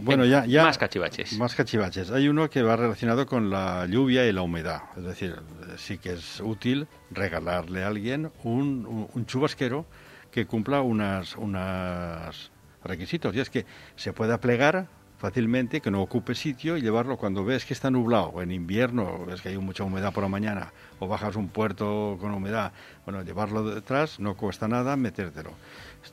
bueno, 0.00 0.24
ya, 0.24 0.46
ya 0.46 0.64
más 0.64 0.78
cachivaches. 0.78 1.38
Más 1.38 1.54
cachivaches. 1.54 2.10
Hay 2.10 2.28
uno 2.28 2.48
que 2.48 2.62
va 2.62 2.76
relacionado 2.76 3.26
con 3.26 3.50
la 3.50 3.84
lluvia 3.86 4.26
y 4.26 4.32
la 4.32 4.40
humedad. 4.40 4.84
Es 4.96 5.04
decir, 5.04 5.36
sí 5.76 5.98
que 5.98 6.14
es 6.14 6.40
útil 6.40 6.88
regalarle 7.10 7.84
a 7.84 7.88
alguien 7.88 8.32
un, 8.42 9.08
un, 9.12 9.26
chubasquero 9.26 9.84
que 10.30 10.46
cumpla 10.46 10.80
unas, 10.80 11.36
unas 11.36 12.50
requisitos. 12.84 13.36
Y 13.36 13.40
es 13.40 13.50
que 13.50 13.66
se 13.96 14.14
pueda 14.14 14.40
plegar 14.40 14.88
fácilmente, 15.18 15.80
que 15.80 15.90
no 15.90 16.00
ocupe 16.00 16.34
sitio 16.34 16.76
y 16.76 16.80
llevarlo 16.80 17.16
cuando 17.16 17.44
ves 17.44 17.64
que 17.64 17.74
está 17.74 17.90
nublado, 17.90 18.40
en 18.40 18.52
invierno, 18.52 19.26
ves 19.26 19.42
que 19.42 19.50
hay 19.50 19.58
mucha 19.58 19.84
humedad 19.84 20.12
por 20.12 20.22
la 20.22 20.28
mañana, 20.28 20.72
o 21.00 21.08
bajas 21.08 21.36
un 21.36 21.48
puerto 21.48 22.16
con 22.20 22.32
humedad, 22.32 22.72
bueno, 23.04 23.22
llevarlo 23.22 23.62
detrás 23.64 24.20
no 24.20 24.36
cuesta 24.36 24.68
nada, 24.68 24.96
metértelo. 24.96 25.50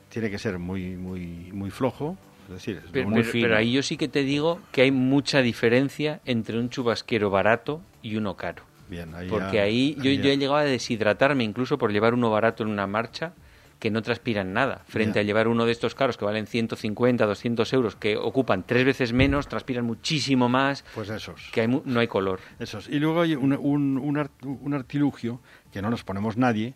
Tiene 0.08 0.30
que 0.30 0.38
ser 0.38 0.58
muy, 0.58 0.96
muy, 0.96 1.50
muy 1.52 1.70
flojo, 1.70 2.18
es 2.48 2.54
decir, 2.54 2.82
pero, 2.92 3.08
pero, 3.32 3.56
ahí 3.56 3.72
yo 3.72 3.82
sí 3.82 3.96
que 3.96 4.08
te 4.08 4.22
digo 4.22 4.60
que 4.72 4.82
hay 4.82 4.90
mucha 4.90 5.40
diferencia 5.40 6.20
entre 6.24 6.58
un 6.58 6.68
chubasquero 6.68 7.30
barato 7.30 7.80
y 8.02 8.16
uno 8.16 8.36
caro. 8.36 8.62
Bien, 8.88 9.10
Porque 9.28 9.60
ahí, 9.60 9.96
yo, 9.96 10.12
yo 10.12 10.30
he 10.30 10.36
llegado 10.36 10.58
a 10.58 10.64
deshidratarme 10.64 11.42
incluso 11.42 11.76
por 11.76 11.92
llevar 11.92 12.14
uno 12.14 12.30
barato 12.30 12.62
en 12.62 12.68
una 12.68 12.86
marcha 12.86 13.32
que 13.78 13.90
no 13.90 14.02
transpiran 14.02 14.52
nada, 14.52 14.82
frente 14.86 15.18
a 15.18 15.22
llevar 15.22 15.48
uno 15.48 15.66
de 15.66 15.72
estos 15.72 15.94
carros 15.94 16.16
que 16.16 16.24
valen 16.24 16.46
150, 16.46 17.26
200 17.26 17.72
euros, 17.74 17.96
que 17.96 18.16
ocupan 18.16 18.64
tres 18.66 18.84
veces 18.84 19.12
menos, 19.12 19.48
transpiran 19.48 19.84
muchísimo 19.84 20.48
más. 20.48 20.84
Pues 20.94 21.10
esos. 21.10 21.50
Que 21.52 21.68
no 21.68 22.00
hay 22.00 22.08
color. 22.08 22.40
Esos. 22.58 22.88
Y 22.88 22.98
luego 22.98 23.20
hay 23.20 23.34
un, 23.34 23.52
un, 23.52 23.98
un, 23.98 24.74
artilugio 24.74 25.40
que 25.72 25.82
no 25.82 25.90
nos 25.90 26.04
ponemos 26.04 26.36
nadie, 26.36 26.74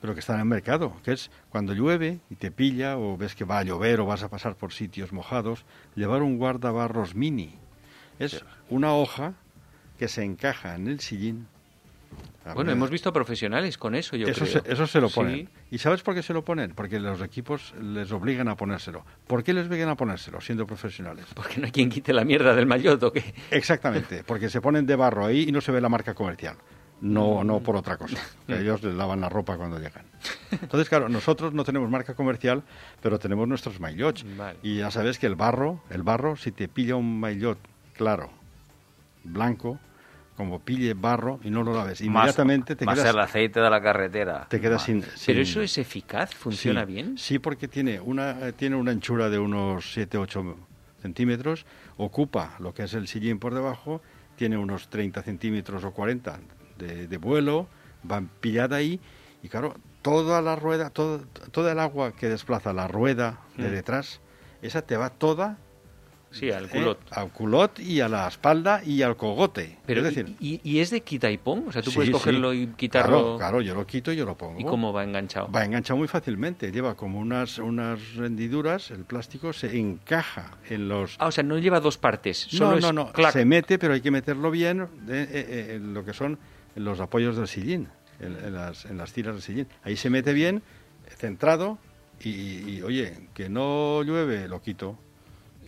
pero 0.00 0.14
que 0.14 0.20
está 0.20 0.34
en 0.34 0.40
el 0.40 0.46
mercado, 0.46 0.94
que 1.02 1.12
es 1.12 1.30
cuando 1.48 1.72
llueve 1.72 2.20
y 2.30 2.36
te 2.36 2.50
pilla 2.50 2.98
o 2.98 3.16
ves 3.16 3.34
que 3.34 3.44
va 3.44 3.58
a 3.58 3.62
llover 3.62 4.00
o 4.00 4.06
vas 4.06 4.22
a 4.22 4.28
pasar 4.28 4.54
por 4.54 4.72
sitios 4.72 5.12
mojados, 5.12 5.64
llevar 5.94 6.22
un 6.22 6.38
guardabarros 6.38 7.14
mini. 7.14 7.54
Es 8.18 8.44
una 8.68 8.94
hoja 8.94 9.34
que 9.98 10.08
se 10.08 10.24
encaja 10.24 10.74
en 10.74 10.88
el 10.88 11.00
sillín 11.00 11.46
bueno, 12.54 12.72
hemos 12.72 12.90
visto 12.90 13.12
profesionales 13.12 13.78
con 13.78 13.94
eso, 13.94 14.16
yo 14.16 14.26
eso 14.28 14.44
creo. 14.44 14.62
Se, 14.62 14.72
eso 14.72 14.86
se 14.86 15.00
lo 15.00 15.08
ponen. 15.08 15.48
¿Y 15.70 15.78
sabes 15.78 16.02
por 16.02 16.14
qué 16.14 16.22
se 16.22 16.32
lo 16.32 16.44
ponen? 16.44 16.74
Porque 16.74 17.00
los 17.00 17.20
equipos 17.22 17.74
les 17.80 18.10
obligan 18.12 18.48
a 18.48 18.56
ponérselo. 18.56 19.04
¿Por 19.26 19.42
qué 19.44 19.52
les 19.52 19.66
obligan 19.66 19.88
a 19.88 19.96
ponérselo 19.96 20.40
siendo 20.40 20.66
profesionales? 20.66 21.26
Porque 21.34 21.58
no 21.58 21.66
hay 21.66 21.72
quien 21.72 21.90
quite 21.90 22.12
la 22.12 22.24
mierda 22.24 22.54
del 22.54 22.66
maillot 22.66 23.02
o 23.02 23.12
qué. 23.12 23.34
Exactamente, 23.50 24.24
porque 24.26 24.48
se 24.50 24.60
ponen 24.60 24.86
de 24.86 24.96
barro 24.96 25.26
ahí 25.26 25.44
y 25.48 25.52
no 25.52 25.60
se 25.60 25.72
ve 25.72 25.80
la 25.80 25.88
marca 25.88 26.14
comercial. 26.14 26.56
No, 27.00 27.44
no 27.44 27.60
por 27.60 27.76
otra 27.76 27.96
cosa. 27.96 28.18
Ellos 28.48 28.82
les 28.82 28.94
lavan 28.94 29.20
la 29.20 29.28
ropa 29.28 29.56
cuando 29.56 29.78
llegan. 29.78 30.04
Entonces, 30.50 30.88
claro, 30.88 31.08
nosotros 31.08 31.54
no 31.54 31.64
tenemos 31.64 31.88
marca 31.88 32.14
comercial, 32.14 32.64
pero 33.00 33.18
tenemos 33.18 33.46
nuestros 33.46 33.78
maillots. 33.78 34.24
Y 34.62 34.78
ya 34.78 34.90
sabes 34.90 35.18
que 35.18 35.26
el 35.26 35.36
barro, 35.36 35.80
el 35.90 36.02
barro, 36.02 36.36
si 36.36 36.50
te 36.50 36.66
pilla 36.66 36.96
un 36.96 37.20
maillot 37.20 37.58
claro, 37.94 38.30
blanco, 39.22 39.78
como 40.38 40.60
pille 40.60 40.94
barro 40.94 41.40
y 41.42 41.50
no 41.50 41.64
lo 41.64 41.74
laves. 41.74 42.00
Inmediatamente 42.00 42.76
te 42.76 42.86
quedas... 42.86 43.12
el 43.12 43.18
aceite 43.18 43.58
de 43.58 43.68
la 43.68 43.82
carretera. 43.82 44.46
Te 44.48 44.60
quedas 44.60 44.84
sin, 44.84 45.04
¿Pero 45.26 45.40
eso 45.40 45.60
es 45.60 45.78
eficaz? 45.78 46.32
¿Funciona 46.32 46.84
bien? 46.84 47.18
Sí, 47.18 47.40
porque 47.40 47.66
tiene 47.66 47.98
una, 47.98 48.52
tiene 48.52 48.76
una 48.76 48.92
anchura 48.92 49.30
de 49.30 49.40
unos 49.40 49.96
7-8 49.96 50.54
centímetros, 51.02 51.66
ocupa 51.96 52.54
lo 52.60 52.72
que 52.72 52.84
es 52.84 52.94
el 52.94 53.08
sillín 53.08 53.40
por 53.40 53.52
debajo, 53.52 54.00
tiene 54.36 54.56
unos 54.56 54.88
30 54.90 55.22
centímetros 55.22 55.82
o 55.82 55.90
40 55.90 56.38
de, 56.78 57.16
vuelo, 57.16 57.66
va 58.08 58.22
pillada 58.40 58.76
ahí 58.76 59.00
y 59.42 59.48
claro, 59.48 59.74
toda 60.02 60.40
la 60.40 60.54
rueda, 60.54 60.90
todo, 60.90 61.18
toda 61.50 61.72
el 61.72 61.80
agua 61.80 62.12
que 62.12 62.28
desplaza 62.28 62.72
la 62.72 62.86
rueda 62.86 63.40
de 63.56 63.70
mm. 63.70 63.72
detrás, 63.72 64.20
esa 64.62 64.82
te 64.82 64.96
va 64.96 65.10
toda 65.10 65.58
Sí, 66.30 66.50
al 66.50 66.68
culot. 66.68 67.00
al 67.10 67.30
culot 67.30 67.80
y 67.80 68.00
a 68.00 68.08
la 68.08 68.28
espalda 68.28 68.82
y 68.84 69.02
al 69.02 69.16
cogote. 69.16 69.78
Pero, 69.86 70.00
es 70.00 70.14
decir, 70.14 70.36
¿y, 70.40 70.78
es 70.78 70.90
de 70.90 71.00
quita 71.00 71.30
y 71.30 71.38
pon? 71.38 71.64
O 71.68 71.72
sea, 71.72 71.82
tú 71.82 71.92
puedes 71.92 72.10
cogerlo 72.10 72.52
y 72.52 72.66
quitarlo. 72.68 73.36
Claro, 73.36 73.38
claro, 73.38 73.60
yo 73.62 73.74
lo 73.74 73.86
quito 73.86 74.12
y 74.12 74.16
yo 74.16 74.24
lo 74.24 74.36
pongo. 74.36 74.60
¿Y 74.60 74.64
cómo 74.64 74.92
va 74.92 75.04
enganchado? 75.04 75.50
Va 75.50 75.64
enganchado 75.64 75.96
muy 75.96 76.08
fácilmente. 76.08 76.70
Lleva 76.70 76.94
como 76.94 77.18
unas, 77.18 77.58
unas 77.58 78.14
rendiduras, 78.14 78.90
el 78.90 79.04
plástico 79.04 79.52
se 79.52 79.78
encaja 79.78 80.58
en 80.68 80.88
los. 80.88 81.16
Ah, 81.18 81.28
o 81.28 81.32
sea, 81.32 81.44
no 81.44 81.58
lleva 81.58 81.80
dos 81.80 81.96
partes. 81.96 82.38
Solo 82.38 82.78
no, 82.78 82.92
no, 82.92 83.12
no. 83.14 83.30
Se 83.30 83.44
mete, 83.44 83.78
pero 83.78 83.94
hay 83.94 84.00
que 84.00 84.10
meterlo 84.10 84.50
bien 84.50 84.82
eh, 84.82 84.86
eh, 85.08 85.74
en 85.76 85.94
lo 85.94 86.04
que 86.04 86.12
son 86.12 86.38
los 86.74 87.00
apoyos 87.00 87.36
del 87.36 87.48
sillín, 87.48 87.88
en, 88.20 88.54
las, 88.54 88.84
en 88.84 88.98
las 88.98 89.12
tiras 89.12 89.34
del 89.34 89.42
sillín. 89.42 89.66
Ahí 89.82 89.96
se 89.96 90.10
mete 90.10 90.32
bien, 90.32 90.62
centrado, 91.16 91.78
y 92.22 92.82
oye, 92.82 93.28
que 93.34 93.48
no 93.48 94.02
llueve, 94.02 94.48
lo 94.48 94.60
quito 94.60 94.98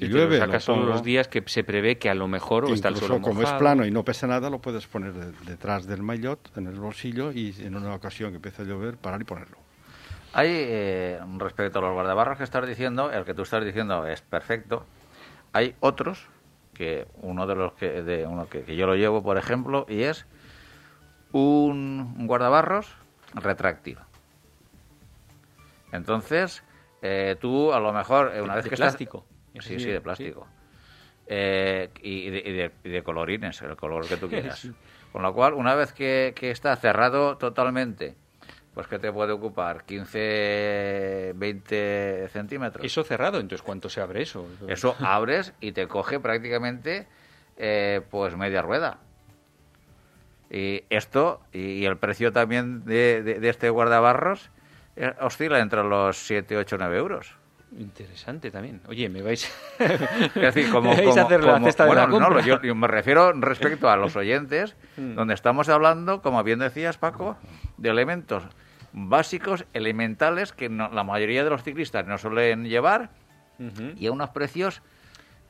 y 0.01 0.09
llueve. 0.09 0.61
son 0.61 0.86
los 0.86 1.03
días 1.03 1.28
que 1.28 1.42
se 1.46 1.62
prevé 1.62 1.98
que 1.98 2.09
a 2.09 2.14
lo 2.14 2.26
mejor 2.26 2.64
o 2.64 2.72
está 2.72 2.88
el 2.88 2.96
suelo 2.96 3.20
como 3.20 3.42
es 3.42 3.53
plano 3.53 3.84
y 3.84 3.90
no 3.90 4.05
pesa 4.05 4.26
nada, 4.26 4.48
lo 4.51 4.59
puedes 4.59 4.86
poner 4.86 5.12
detrás 5.12 5.86
del 5.86 6.03
maillot, 6.03 6.57
en 6.57 6.66
el 6.66 6.80
bolsillo 6.80 7.32
y 7.32 7.55
en 7.61 7.76
una 7.76 7.94
ocasión 7.94 8.30
que 8.30 8.36
empiece 8.36 8.62
a 8.62 8.64
llover, 8.64 8.96
parar 8.96 9.20
y 9.20 9.24
ponerlo. 9.24 9.59
Hay, 10.32 10.48
eh, 10.51 11.20
respecto 11.38 11.80
a 11.80 11.82
los 11.82 11.92
guardabarros 11.92 12.38
que 12.38 12.44
estás 12.44 12.66
diciendo, 12.66 13.11
el 13.11 13.24
que 13.24 13.34
tú 13.34 13.42
estás 13.42 13.64
diciendo 13.64 14.07
es 14.07 14.22
perfecto. 14.22 14.86
Hay 15.53 15.74
otros, 15.80 16.28
que 16.72 17.07
uno 17.22 17.46
de 17.46 17.55
los 17.57 17.72
que, 17.74 18.03
de 18.03 18.26
uno 18.26 18.48
que, 18.48 18.76
yo 18.76 18.86
lo 18.86 18.94
llevo, 18.94 19.22
por 19.22 19.36
ejemplo, 19.36 19.86
y 19.88 20.05
es 20.05 20.26
un 21.32 22.26
guardabarros 22.26 22.94
retráctil. 23.34 23.98
Entonces, 25.92 26.62
eh, 27.03 27.36
tú 27.40 27.72
a 27.72 27.80
lo 27.80 27.92
mejor, 27.92 28.32
una 28.42 28.55
vez 28.55 28.68
que 28.68 28.76
plástico. 28.76 29.24
Sí, 29.59 29.80
sí, 29.80 29.90
de 29.90 30.01
plástico. 30.01 30.46
Eh, 31.26 31.90
y, 32.03 32.28
de, 32.30 33.03
colorines, 33.03 33.62
el 33.62 33.76
color 33.76 34.07
que 34.09 34.16
tú 34.16 34.28
quieras. 34.28 34.68
Con 35.12 35.22
lo 35.22 35.32
cual, 35.32 35.55
una 35.55 35.74
vez 35.74 35.92
que, 35.92 36.34
está 36.40 36.74
cerrado 36.76 37.36
totalmente, 37.36 38.16
pues 38.74 38.86
que 38.86 38.98
te 38.98 39.12
puede 39.12 39.32
ocupar 39.32 39.84
15, 39.84 41.32
20 41.34 42.28
centímetros. 42.30 42.84
Eso 42.84 43.05
cerrado, 43.05 43.38
entonces 43.38 43.62
¿cuánto 43.62 43.88
se 43.88 44.01
abre 44.01 44.22
eso? 44.22 44.46
Eso 44.68 44.96
abres 45.01 45.53
y 45.61 45.72
te 45.72 45.86
coge 45.86 46.20
prácticamente 46.20 47.07
eh, 47.57 48.01
pues 48.11 48.36
media 48.36 48.62
rueda. 48.62 48.98
Y 50.51 50.82
esto, 50.90 51.40
y, 51.53 51.84
el 51.84 51.96
precio 51.96 52.32
también 52.32 52.84
de, 52.84 53.22
de, 53.22 53.48
este 53.48 53.70
guardabarros, 53.70 54.51
eh, 54.96 55.14
oscila 55.20 55.61
entre 55.61 55.84
los 55.84 56.16
7, 56.18 56.57
8, 56.57 56.76
9 56.76 56.96
euros. 56.96 57.39
Interesante 57.78 58.50
también. 58.50 58.80
Oye, 58.88 59.08
me 59.08 59.22
vais, 59.22 59.48
es 59.78 60.34
decir, 60.34 60.70
como, 60.70 60.94
como, 60.96 61.16
a 61.16 61.22
hacer 61.22 61.44
la 61.44 61.60
cesta 61.60 61.86
de 61.86 61.94
la 61.94 62.06
no, 62.06 62.40
yo, 62.40 62.60
yo, 62.60 62.74
me 62.74 62.88
refiero 62.88 63.32
respecto 63.32 63.88
a 63.88 63.96
los 63.96 64.16
oyentes, 64.16 64.76
mm. 64.96 65.14
donde 65.14 65.34
estamos 65.34 65.68
hablando, 65.68 66.20
como 66.20 66.42
bien 66.42 66.58
decías, 66.58 66.98
Paco, 66.98 67.36
de 67.76 67.90
elementos 67.90 68.42
básicos, 68.92 69.66
elementales, 69.72 70.52
que 70.52 70.68
la 70.68 71.04
mayoría 71.04 71.44
de 71.44 71.50
los 71.50 71.62
ciclistas 71.62 72.06
no 72.06 72.18
suelen 72.18 72.64
llevar 72.64 73.10
y 73.96 74.06
a 74.06 74.10
unos 74.10 74.30
precios 74.30 74.82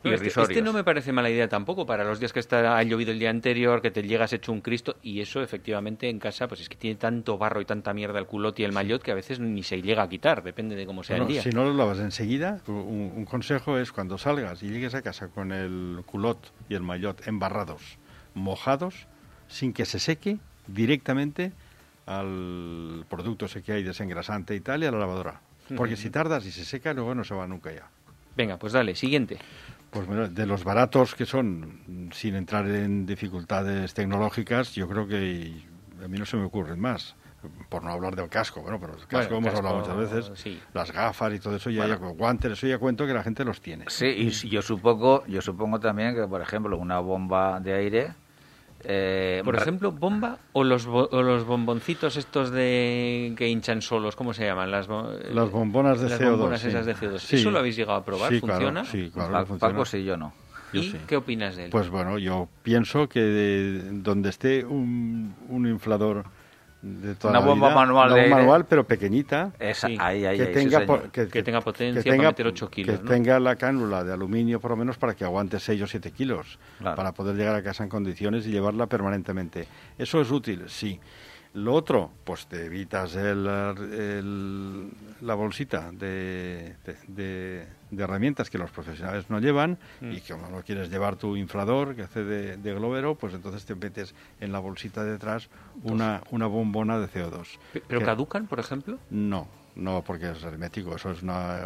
este, 0.02 0.28
este, 0.28 0.62
no 0.62 0.72
me 0.72 0.82
parece 0.82 1.12
mala 1.12 1.28
idea 1.28 1.48
tampoco 1.48 1.84
para 1.84 2.04
los 2.04 2.18
días 2.20 2.32
que 2.32 2.40
está, 2.40 2.78
ha 2.78 2.82
llovido 2.82 3.12
el 3.12 3.18
día 3.18 3.28
anterior, 3.28 3.82
que 3.82 3.90
te 3.90 4.02
llegas 4.02 4.32
hecho 4.32 4.50
un 4.50 4.62
Cristo 4.62 4.96
y 5.02 5.20
eso 5.20 5.42
efectivamente 5.42 6.08
en 6.08 6.18
casa 6.18 6.48
pues 6.48 6.62
es 6.62 6.68
que 6.68 6.76
tiene 6.76 6.96
tanto 6.96 7.36
barro 7.36 7.60
y 7.60 7.66
tanta 7.66 7.92
mierda 7.92 8.18
el 8.18 8.26
culote 8.26 8.62
y 8.62 8.64
el 8.64 8.72
maillot 8.72 9.02
que 9.02 9.12
a 9.12 9.14
veces 9.14 9.40
ni 9.40 9.62
se 9.62 9.82
llega 9.82 10.02
a 10.02 10.08
quitar, 10.08 10.42
depende 10.42 10.74
de 10.74 10.86
cómo 10.86 11.02
sea 11.02 11.18
el 11.18 11.26
día. 11.26 11.42
Si 11.42 11.50
no 11.50 11.64
lo 11.64 11.74
lavas 11.74 11.98
enseguida, 11.98 12.60
un, 12.66 13.26
consejo 13.26 13.78
es 13.78 13.92
cuando 13.92 14.16
salgas 14.16 14.62
y 14.62 14.70
llegues 14.70 14.94
a 14.94 15.02
casa 15.02 15.28
con 15.28 15.52
el 15.52 16.02
culot 16.06 16.52
y 16.68 16.74
el 16.74 16.82
maillot 16.82 17.26
embarrados, 17.26 17.98
mojados, 18.34 19.06
sin 19.48 19.72
que 19.74 19.84
se 19.84 19.98
seque, 19.98 20.38
directamente 20.66 21.52
al 22.06 23.04
producto 23.08 23.46
ese 23.46 23.62
que 23.62 23.72
hay 23.72 23.82
desengrasante 23.82 24.54
y 24.54 24.60
tal 24.60 24.82
y 24.82 24.86
a 24.86 24.92
la 24.92 24.98
lavadora. 24.98 25.42
Porque 25.76 25.96
si 25.96 26.10
tardas 26.10 26.44
y 26.46 26.50
se 26.50 26.64
seca, 26.64 26.92
luego 26.94 27.14
no 27.14 27.22
se 27.22 27.34
va 27.34 27.46
nunca 27.46 27.72
ya. 27.72 27.88
Venga, 28.36 28.56
pues 28.56 28.72
dale, 28.72 28.94
siguiente. 28.94 29.38
Pues 29.90 30.06
bueno, 30.06 30.28
de 30.28 30.46
los 30.46 30.62
baratos 30.62 31.14
que 31.14 31.26
son, 31.26 32.10
sin 32.12 32.36
entrar 32.36 32.66
en 32.68 33.06
dificultades 33.06 33.92
tecnológicas, 33.92 34.74
yo 34.74 34.88
creo 34.88 35.08
que 35.08 35.64
a 36.02 36.08
mí 36.08 36.18
no 36.18 36.24
se 36.24 36.36
me 36.36 36.44
ocurren 36.44 36.78
más. 36.78 37.16
Por 37.70 37.82
no 37.82 37.90
hablar 37.90 38.14
del 38.14 38.28
casco, 38.28 38.60
bueno, 38.60 38.78
pero 38.78 38.92
el 38.94 39.06
casco 39.06 39.36
hemos 39.36 39.54
hablado 39.54 39.78
muchas 39.78 39.96
veces, 39.96 40.58
las 40.74 40.92
gafas 40.92 41.32
y 41.32 41.38
todo 41.38 41.56
eso, 41.56 41.70
ya, 41.70 41.86
guantes, 41.94 42.52
eso 42.52 42.66
ya 42.66 42.76
cuento 42.76 43.06
que 43.06 43.14
la 43.14 43.22
gente 43.22 43.44
los 43.44 43.62
tiene. 43.62 43.86
Sí, 43.88 44.06
y 44.06 44.30
yo 44.30 44.60
supongo, 44.60 45.24
yo 45.26 45.40
supongo 45.40 45.80
también 45.80 46.14
que, 46.14 46.26
por 46.26 46.42
ejemplo, 46.42 46.76
una 46.76 46.98
bomba 46.98 47.58
de 47.58 47.72
aire 47.72 48.14
eh, 48.84 49.42
Por 49.44 49.56
ejemplo, 49.56 49.92
bomba 49.92 50.38
o 50.52 50.64
los, 50.64 50.86
los 50.86 51.44
bomboncitos 51.44 52.16
estos 52.16 52.50
de 52.50 53.34
que 53.36 53.48
hinchan 53.48 53.82
solos, 53.82 54.16
¿cómo 54.16 54.32
se 54.32 54.44
llaman? 54.44 54.70
Las, 54.70 54.88
las 54.88 55.50
bombonas 55.50 56.00
de 56.00 56.08
las 56.08 56.20
CO2. 56.20 56.30
Bombonas 56.30 56.64
esas 56.64 56.86
de 56.86 56.94
CO2. 56.94 57.32
¿Eso 57.32 57.50
lo 57.50 57.58
habéis 57.58 57.76
llegado 57.76 57.98
a 57.98 58.04
probar? 58.04 58.34
¿Funciona? 58.38 58.84
sí, 58.84 59.10
claro. 59.12 59.46
Paco 59.58 59.84
sí, 59.84 60.04
yo 60.04 60.16
no. 60.16 60.32
¿Y 60.72 60.92
qué 61.06 61.16
opinas 61.16 61.56
de 61.56 61.64
él? 61.64 61.70
Pues 61.70 61.88
bueno, 61.88 62.18
yo 62.18 62.48
pienso 62.62 63.08
que 63.08 63.82
donde 63.92 64.28
esté 64.28 64.64
un, 64.64 65.34
un 65.48 65.66
inflador 65.66 66.24
una 66.82 67.40
bomba 67.40 67.74
manual, 67.74 68.12
una 68.12 68.26
manual 68.26 68.64
pero 68.64 68.84
pequeñita. 68.84 69.52
Que, 69.58 69.74
tenga, 70.52 70.86
que, 71.10 71.42
tenga 71.42 71.60
potencia 71.60 72.02
que 72.02 72.10
tenga, 72.10 72.22
para 72.22 72.30
meter 72.30 72.46
8 72.46 72.70
kilos 72.70 73.00
que 73.00 73.06
tenga 73.06 73.38
la 73.38 73.56
cánula 73.56 74.02
de 74.02 74.12
aluminio 74.12 74.60
por 74.60 74.70
lo 74.70 74.78
menos 74.78 74.96
para 74.96 75.14
que 75.14 75.24
aguante 75.24 75.60
6 75.60 75.82
o 75.82 75.86
7 75.86 76.10
kilos 76.12 76.58
para 76.80 77.12
poder 77.12 77.36
llegar 77.36 77.54
a 77.54 77.62
casa 77.62 77.82
en 77.82 77.90
condiciones 77.90 78.46
y 78.46 78.50
llevarla 78.50 78.86
permanentemente. 78.86 79.66
Eso 79.98 80.20
es 80.20 80.30
útil 80.30 80.64
sí. 80.68 80.98
Lo 81.52 81.74
otro, 81.74 82.12
pues 82.22 82.46
te 82.46 82.66
evitas 82.66 83.16
el, 83.16 83.44
la 83.44 85.34
bolsita 85.34 85.90
de, 85.90 86.76
de, 87.08 87.66
herramientas 87.96 88.50
que 88.50 88.58
los 88.58 88.70
profesionales 88.70 89.28
no 89.30 89.40
llevan 89.40 89.78
mm. 90.00 90.12
y 90.12 90.20
que 90.20 90.32
como 90.32 90.48
no 90.48 90.62
quieres 90.62 90.90
llevar 90.90 91.16
tu 91.16 91.36
inflador 91.36 91.94
que 91.94 92.02
hace 92.02 92.24
de, 92.24 92.74
globero, 92.74 93.16
pues 93.16 93.34
entonces 93.34 93.64
te 93.64 93.74
metes 93.74 94.14
en 94.40 94.52
la 94.52 94.58
bolsita 94.58 95.04
de 95.04 95.12
detrás 95.12 95.48
una, 95.82 96.22
una 96.30 96.46
bombona 96.46 96.98
de 96.98 97.08
CO2. 97.08 97.58
¿Pero 97.86 98.02
caducan, 98.02 98.46
por 98.46 98.60
ejemplo? 98.60 98.98
No, 99.10 99.48
no, 99.76 100.02
porque 100.04 100.30
es 100.30 100.42
hermético. 100.42 100.94
Eso 100.94 101.10
es, 101.10 101.22
una, 101.22 101.58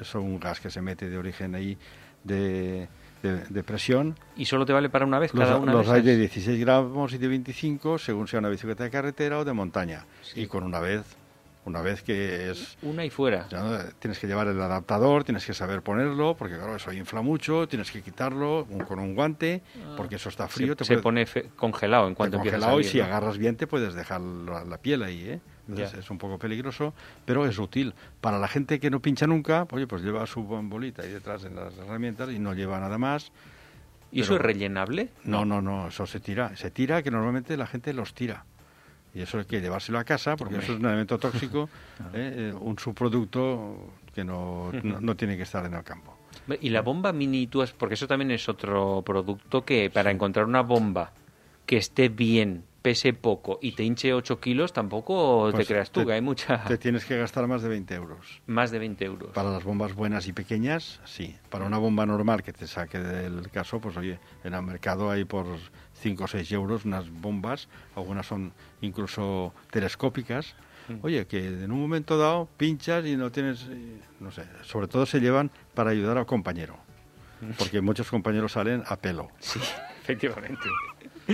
es 0.00 0.14
un 0.14 0.38
gas 0.38 0.60
que 0.60 0.70
se 0.70 0.80
mete 0.80 1.08
de 1.08 1.18
origen 1.18 1.54
ahí 1.54 1.76
de 2.24 2.88
de, 3.22 3.62
presión. 3.62 4.16
¿Y 4.36 4.44
solo 4.46 4.66
te 4.66 4.72
vale 4.72 4.88
para 4.88 5.06
una 5.06 5.18
vez 5.18 5.32
los, 5.32 5.44
cada 5.44 5.58
una 5.58 5.72
Los 5.72 5.88
hay 5.88 6.02
de 6.02 6.16
16 6.16 6.58
gramos 6.60 7.12
y 7.12 7.18
de 7.18 7.28
25, 7.28 7.98
según 7.98 8.26
sea 8.26 8.40
una 8.40 8.48
bicicleta 8.48 8.84
de 8.84 8.90
carretera 8.90 9.38
o 9.38 9.44
de 9.44 9.52
montaña. 9.52 10.04
Y 10.34 10.46
con 10.46 10.64
una 10.64 10.80
vez, 10.80 11.02
una 11.64 11.80
vez 11.80 12.02
que 12.02 12.50
es... 12.50 12.76
Una 12.82 13.04
y 13.04 13.10
fuera. 13.10 13.46
tienes 13.98 14.18
que 14.18 14.26
llevar 14.26 14.48
el 14.48 14.60
adaptador, 14.60 15.24
tienes 15.24 15.46
que 15.46 15.54
saber 15.54 15.82
ponerlo, 15.82 16.36
porque 16.36 16.56
claro, 16.56 16.76
eso 16.76 16.92
infla 16.92 17.22
mucho, 17.22 17.68
tienes 17.68 17.90
que 17.90 18.02
quitarlo 18.02 18.66
con 18.86 18.98
un 18.98 19.14
guante, 19.14 19.62
ah. 19.76 19.94
porque 19.96 20.16
eso 20.16 20.28
está 20.28 20.48
frío. 20.48 20.74
Se, 20.80 20.98
pone 20.98 21.26
congelado 21.56 22.08
en 22.08 22.14
cuanto 22.14 22.36
empieza 22.36 22.58
congelado 22.58 22.80
y 22.80 22.84
si 22.84 23.00
agarras 23.00 23.38
bien 23.38 23.56
te 23.56 23.66
puedes 23.66 23.94
dejar 23.94 24.20
la 24.20 24.78
piel 24.78 25.02
ahí, 25.02 25.28
¿eh? 25.28 25.40
es 25.76 26.10
un 26.10 26.18
poco 26.18 26.38
peligroso, 26.38 26.92
pero 27.24 27.46
es 27.46 27.58
útil. 27.58 27.94
Para 28.20 28.38
la 28.38 28.48
gente 28.48 28.80
que 28.80 28.90
no 28.90 29.00
pincha 29.00 29.26
nunca, 29.26 29.66
oye, 29.70 29.86
pues 29.86 30.02
lleva 30.02 30.26
su 30.26 30.42
bolita 30.42 31.02
ahí 31.02 31.10
detrás 31.10 31.44
en 31.44 31.56
las 31.56 31.76
herramientas 31.78 32.30
y 32.30 32.38
no 32.38 32.54
lleva 32.54 32.80
nada 32.80 32.98
más. 32.98 33.32
¿Y 34.10 34.20
eso 34.20 34.34
es 34.34 34.42
rellenable? 34.42 35.08
No, 35.24 35.44
no, 35.44 35.62
no, 35.62 35.88
eso 35.88 36.06
se 36.06 36.20
tira. 36.20 36.54
Se 36.56 36.70
tira 36.70 37.02
que 37.02 37.10
normalmente 37.10 37.56
la 37.56 37.66
gente 37.66 37.94
los 37.94 38.12
tira. 38.12 38.44
Y 39.14 39.20
eso 39.20 39.38
hay 39.38 39.44
que 39.44 39.60
llevárselo 39.60 39.98
a 39.98 40.04
casa 40.04 40.36
porque 40.36 40.56
eso 40.56 40.72
es 40.72 40.78
un 40.78 40.86
elemento 40.86 41.18
tóxico, 41.18 41.68
¿eh? 42.14 42.50
Eh, 42.52 42.54
un 42.58 42.78
subproducto 42.78 43.92
que 44.14 44.24
no, 44.24 44.70
no, 44.82 45.16
tiene 45.16 45.36
que 45.36 45.42
estar 45.42 45.64
en 45.66 45.74
el 45.74 45.84
campo. 45.84 46.16
¿Y 46.60 46.70
la 46.70 46.82
bomba 46.82 47.12
mini, 47.12 47.46
tú 47.46 47.64
porque 47.78 47.94
eso 47.94 48.06
también 48.06 48.30
es 48.30 48.48
otro 48.48 49.02
producto 49.04 49.64
que 49.64 49.90
para 49.90 50.10
encontrar 50.10 50.46
una 50.46 50.62
bomba 50.62 51.12
que 51.66 51.76
esté 51.76 52.08
bien 52.08 52.64
pese 52.82 53.12
poco 53.12 53.58
y 53.62 53.72
te 53.72 53.84
hinche 53.84 54.12
8 54.12 54.40
kilos, 54.40 54.72
tampoco 54.72 55.46
te 55.50 55.56
pues 55.56 55.68
creas 55.68 55.90
tú, 55.90 56.04
que 56.04 56.12
hay 56.12 56.20
mucha... 56.20 56.64
Te 56.64 56.76
tienes 56.76 57.04
que 57.04 57.16
gastar 57.16 57.46
más 57.46 57.62
de 57.62 57.68
20 57.68 57.94
euros. 57.94 58.42
Más 58.46 58.70
de 58.70 58.80
20 58.80 59.04
euros. 59.04 59.30
Para 59.32 59.50
las 59.50 59.64
bombas 59.64 59.94
buenas 59.94 60.26
y 60.26 60.32
pequeñas, 60.32 61.00
sí. 61.04 61.36
Para 61.48 61.64
una 61.64 61.78
bomba 61.78 62.04
normal 62.04 62.42
que 62.42 62.52
te 62.52 62.66
saque 62.66 62.98
del 62.98 63.48
caso, 63.50 63.80
pues 63.80 63.96
oye, 63.96 64.18
en 64.42 64.54
el 64.54 64.62
mercado 64.62 65.10
hay 65.10 65.24
por 65.24 65.46
5 65.94 66.24
o 66.24 66.26
6 66.26 66.52
euros 66.52 66.84
unas 66.84 67.08
bombas, 67.08 67.68
algunas 67.94 68.26
son 68.26 68.52
incluso 68.80 69.54
telescópicas, 69.70 70.56
mm. 70.88 70.94
Oye, 71.02 71.26
que 71.26 71.46
en 71.46 71.70
un 71.70 71.80
momento 71.80 72.18
dado 72.18 72.48
pinchas 72.56 73.06
y 73.06 73.16
no 73.16 73.30
tienes, 73.30 73.68
no 74.18 74.32
sé, 74.32 74.44
sobre 74.62 74.88
todo 74.88 75.06
se 75.06 75.20
llevan 75.20 75.50
para 75.74 75.90
ayudar 75.90 76.18
al 76.18 76.26
compañero, 76.26 76.76
porque 77.56 77.80
muchos 77.80 78.10
compañeros 78.10 78.52
salen 78.52 78.82
a 78.86 78.96
pelo. 78.96 79.28
Sí, 79.38 79.60
efectivamente. 80.02 80.68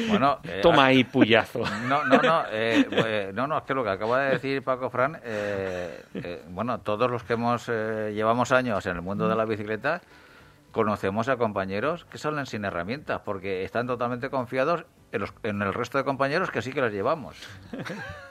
Bueno, 0.08 0.38
eh, 0.44 0.60
Toma 0.62 0.86
ahí 0.86 1.04
puyazo. 1.04 1.62
No, 1.88 2.04
no, 2.04 2.18
no, 2.20 2.42
eh, 2.50 2.86
pues, 2.88 3.34
no, 3.34 3.46
no, 3.46 3.58
es 3.58 3.64
que 3.64 3.74
lo 3.74 3.84
que 3.84 3.90
acaba 3.90 4.22
de 4.22 4.30
decir 4.32 4.62
Paco 4.62 4.90
Fran, 4.90 5.18
eh, 5.24 6.42
bueno, 6.50 6.78
todos 6.80 7.10
los 7.10 7.22
que 7.22 7.34
hemos 7.34 7.68
llevamos 7.68 8.52
años 8.52 8.84
en 8.86 8.96
el 8.96 9.02
mundo 9.02 9.28
de 9.28 9.36
la 9.36 9.44
bicicleta, 9.44 10.00
conocemos 10.72 11.28
a 11.28 11.36
compañeros 11.36 12.04
que 12.04 12.18
salen 12.18 12.46
sin 12.46 12.64
herramientas 12.64 13.22
porque 13.24 13.64
están 13.64 13.86
totalmente 13.86 14.30
confiados 14.30 14.84
en, 15.12 15.62
el 15.62 15.74
resto 15.74 15.98
de 15.98 16.04
compañeros 16.04 16.50
que 16.50 16.62
sí 16.62 16.72
que 16.72 16.80
las 16.80 16.92
llevamos. 16.92 17.36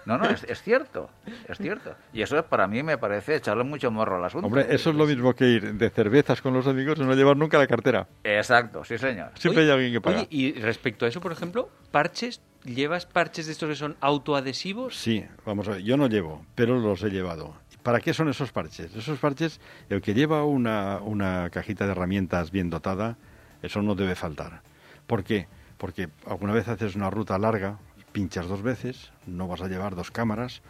No, 0.05 0.17
no, 0.17 0.29
es, 0.29 0.61
cierto, 0.61 1.09
es 1.49 1.57
cierto. 1.57 1.95
Y 2.13 2.21
eso 2.21 2.41
para 2.45 2.65
mí 2.65 2.81
me 2.81 2.97
parece 2.97 3.35
echarle 3.35 3.65
mucho 3.65 3.91
morro 3.91 4.15
al 4.15 4.23
asunto. 4.23 4.47
Hombre, 4.47 4.67
eso 4.69 4.91
es 4.91 4.95
lo 4.95 5.05
mismo 5.05 5.33
que 5.33 5.45
ir 5.49 5.73
de 5.73 5.89
cervezas 5.89 6.41
con 6.41 6.53
los 6.53 6.65
amigos 6.65 6.97
y 6.99 7.01
no 7.01 7.13
llevar 7.13 7.35
nunca 7.35 7.57
la 7.57 7.67
cartera. 7.67 8.07
Exacto, 8.23 8.85
sí 8.85 8.97
señor. 8.97 9.31
Siempre 9.35 9.63
hay 9.63 9.69
alguien 9.69 9.91
que 9.91 9.99
paga. 9.99 10.19
Oye, 10.19 10.27
y 10.29 10.53
respecto 10.53 11.05
a 11.05 11.09
eso, 11.09 11.19
por 11.19 11.33
ejemplo, 11.33 11.69
parches, 11.91 12.41
¿llevas 12.63 13.05
parches 13.05 13.47
de 13.47 13.51
estos 13.51 13.67
que 13.67 13.75
son 13.75 13.97
autoadhesivos? 13.99 14.95
Sí, 14.95 15.25
vamos 15.45 15.67
a 15.67 15.71
ver, 15.71 15.81
yo 15.81 15.97
no 15.97 16.07
llevo, 16.07 16.45
pero 16.55 16.79
los 16.79 17.03
he 17.03 17.09
llevado. 17.09 17.55
¿Para 17.83 17.99
qué 17.99 18.13
son 18.13 18.29
esos 18.29 18.51
parches? 18.51 18.95
Esos 18.95 19.19
parches, 19.19 19.59
el 19.89 20.01
que 20.01 20.13
lleva 20.13 20.45
una, 20.45 20.99
una 20.99 21.49
cajita 21.49 21.85
de 21.85 21.91
herramientas 21.91 22.51
bien 22.51 22.69
dotada, 22.69 23.17
eso 23.61 23.81
no 23.81 23.95
debe 23.95 24.15
faltar. 24.15 24.61
¿Por 25.05 25.23
qué? 25.23 25.47
Porque 25.77 26.09
alguna 26.25 26.53
vez 26.53 26.67
haces 26.67 26.95
una 26.95 27.09
ruta 27.09 27.37
larga, 27.37 27.77
pinchas 28.11 28.47
dos 28.47 28.61
veces, 28.61 29.11
no 29.25 29.47
vas 29.47 29.61
a 29.61 29.67
llevar 29.67 29.95
dos 29.95 30.11
cámaras, 30.11 30.61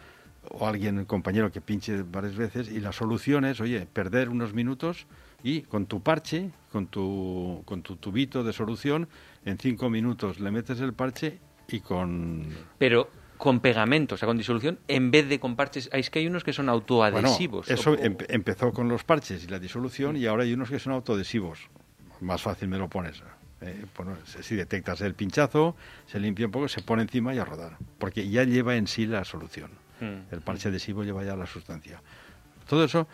o 0.50 0.66
alguien, 0.66 0.98
el 0.98 1.06
compañero 1.06 1.50
que 1.50 1.60
pinche 1.60 2.02
varias 2.02 2.36
veces, 2.36 2.70
y 2.70 2.80
la 2.80 2.92
solución 2.92 3.44
es, 3.44 3.60
oye, 3.60 3.86
perder 3.86 4.28
unos 4.28 4.54
minutos 4.54 5.06
y 5.42 5.62
con 5.62 5.86
tu 5.86 6.02
parche, 6.02 6.50
con 6.72 6.86
tu, 6.86 7.62
con 7.64 7.82
tu 7.82 7.96
tubito 7.96 8.44
de 8.44 8.52
solución, 8.52 9.08
en 9.44 9.58
cinco 9.58 9.90
minutos 9.90 10.40
le 10.40 10.50
metes 10.50 10.80
el 10.80 10.92
parche 10.94 11.38
y 11.68 11.80
con... 11.80 12.46
Pero 12.78 13.10
con 13.38 13.60
pegamento, 13.60 14.16
o 14.16 14.18
sea, 14.18 14.26
con 14.26 14.36
disolución, 14.36 14.78
en 14.88 15.10
vez 15.10 15.28
de 15.28 15.38
con 15.38 15.54
parches. 15.54 15.88
Es 15.92 16.10
que 16.10 16.18
hay 16.18 16.26
unos 16.26 16.44
que 16.44 16.52
son 16.52 16.68
autoadhesivos. 16.68 17.70
eso 17.70 17.96
empezó 18.00 18.72
con 18.72 18.88
los 18.88 19.04
parches 19.04 19.44
y 19.44 19.46
la 19.46 19.58
disolución 19.58 20.16
y 20.16 20.26
ahora 20.26 20.42
hay 20.42 20.52
unos 20.52 20.68
que 20.68 20.78
son 20.78 20.92
autoadhesivos. 20.92 21.60
Más 22.20 22.42
fácil 22.42 22.68
me 22.68 22.78
lo 22.78 22.88
pones. 22.88 23.22
Eh, 23.60 23.84
si 24.40 24.54
detectas 24.54 25.00
el 25.00 25.14
pinchazo, 25.14 25.74
se 26.06 26.20
limpia 26.20 26.46
un 26.46 26.52
poco, 26.52 26.68
se 26.68 26.82
pone 26.82 27.02
encima 27.02 27.34
y 27.34 27.38
a 27.38 27.44
rodar. 27.44 27.76
Porque 27.98 28.28
ya 28.28 28.44
lleva 28.44 28.76
en 28.76 28.86
sí 28.86 29.06
la 29.06 29.24
solución. 29.24 29.70
Mm. 30.00 30.32
El 30.32 30.40
parche 30.42 30.68
adhesivo 30.68 31.02
lleva 31.02 31.24
ya 31.24 31.36
la 31.36 31.46
sustancia. 31.46 32.00
Todo 32.68 32.84
eso, 32.84 33.08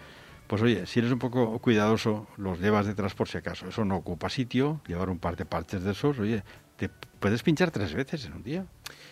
pues 0.47 0.61
oye, 0.61 0.87
si 0.87 0.99
eres 0.99 1.13
un 1.13 1.19
poco 1.19 1.59
cuidadoso, 1.61 2.27
los 2.37 2.61
llevas 2.61 2.87
detrás 2.87 3.15
por 3.15 3.29
si 3.29 3.39
acaso. 3.39 3.69
Eso 3.69 3.85
no 3.85 3.97
ocupa 3.97 4.29
sitio, 4.29 4.81
llevar 4.87 5.09
un 5.09 5.19
par 5.19 5.37
de 5.37 5.47
parches 5.47 5.83
de 5.83 5.93
esos, 5.93 6.19
oye, 6.19 6.43
te 6.77 6.91
puedes 7.21 7.43
pinchar 7.43 7.71
tres 7.71 7.95
veces 7.95 8.27
en 8.27 8.35
un 8.35 8.43
día. 8.43 8.67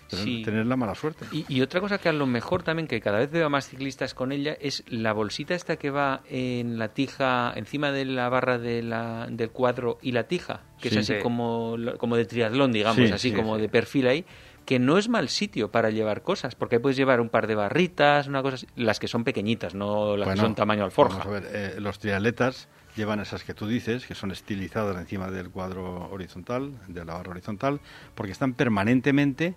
Tener 0.08 0.66
la 0.66 0.76
mala 0.76 0.94
suerte. 0.94 1.24
Y, 1.32 1.62
otra 1.62 1.80
cosa 1.80 1.96
que 1.96 2.10
a 2.10 2.12
lo 2.12 2.26
mejor 2.26 2.62
también, 2.62 2.86
que 2.86 3.00
cada 3.00 3.18
vez 3.18 3.30
veo 3.30 3.48
más 3.48 3.68
ciclistas 3.68 4.12
con 4.12 4.30
ella, 4.30 4.54
es 4.60 4.84
la 4.86 5.14
bolsita 5.14 5.54
esta 5.54 5.76
que 5.76 5.88
va 5.90 6.20
en 6.28 6.78
la 6.78 6.88
tija, 6.88 7.50
encima 7.56 7.92
de 7.92 8.04
la 8.04 8.28
barra 8.28 8.58
de 8.58 8.82
la, 8.82 9.26
del 9.30 9.50
cuadro 9.50 9.98
y 10.02 10.12
la 10.12 10.24
tija, 10.24 10.64
que 10.80 10.88
es 10.88 10.96
así 10.98 11.14
como, 11.22 11.76
como 11.96 12.16
de 12.16 12.26
triatlón, 12.26 12.72
digamos, 12.72 13.10
así 13.10 13.32
como 13.32 13.56
de 13.56 13.70
perfil 13.70 14.06
ahí 14.06 14.26
que 14.64 14.78
no 14.78 14.96
es 14.96 15.08
mal 15.08 15.28
sitio 15.28 15.72
para 15.72 15.90
llevar 15.90 16.22
cosas, 16.22 16.54
porque 16.54 16.78
puedes 16.78 16.96
llevar 16.96 17.20
un 17.20 17.28
par 17.28 17.48
de 17.48 17.54
barritas, 17.54 18.28
una 18.28 18.42
cosa 18.42 18.64
las 18.76 19.00
que 19.00 19.08
son 19.08 19.24
pequeñitas, 19.24 19.74
no 19.74 20.16
las 20.16 20.28
que 20.28 20.36
son 20.36 20.54
tamaño 20.54 20.84
alforja. 20.84 21.18
Vamos 21.18 21.26
a 21.26 21.40
ver, 21.40 21.48
eh, 21.52 21.80
los 21.80 21.98
triatletas 21.98 22.68
llevan 22.96 23.20
esas 23.20 23.44
que 23.44 23.54
tú 23.54 23.66
dices, 23.66 24.06
que 24.06 24.14
son 24.14 24.30
estilizadas 24.30 24.96
encima 24.96 25.30
del 25.30 25.50
cuadro 25.50 26.10
horizontal, 26.10 26.72
de 26.88 27.04
la 27.04 27.14
barra 27.14 27.30
horizontal, 27.30 27.80
porque 28.14 28.32
están 28.32 28.54
permanentemente 28.54 29.54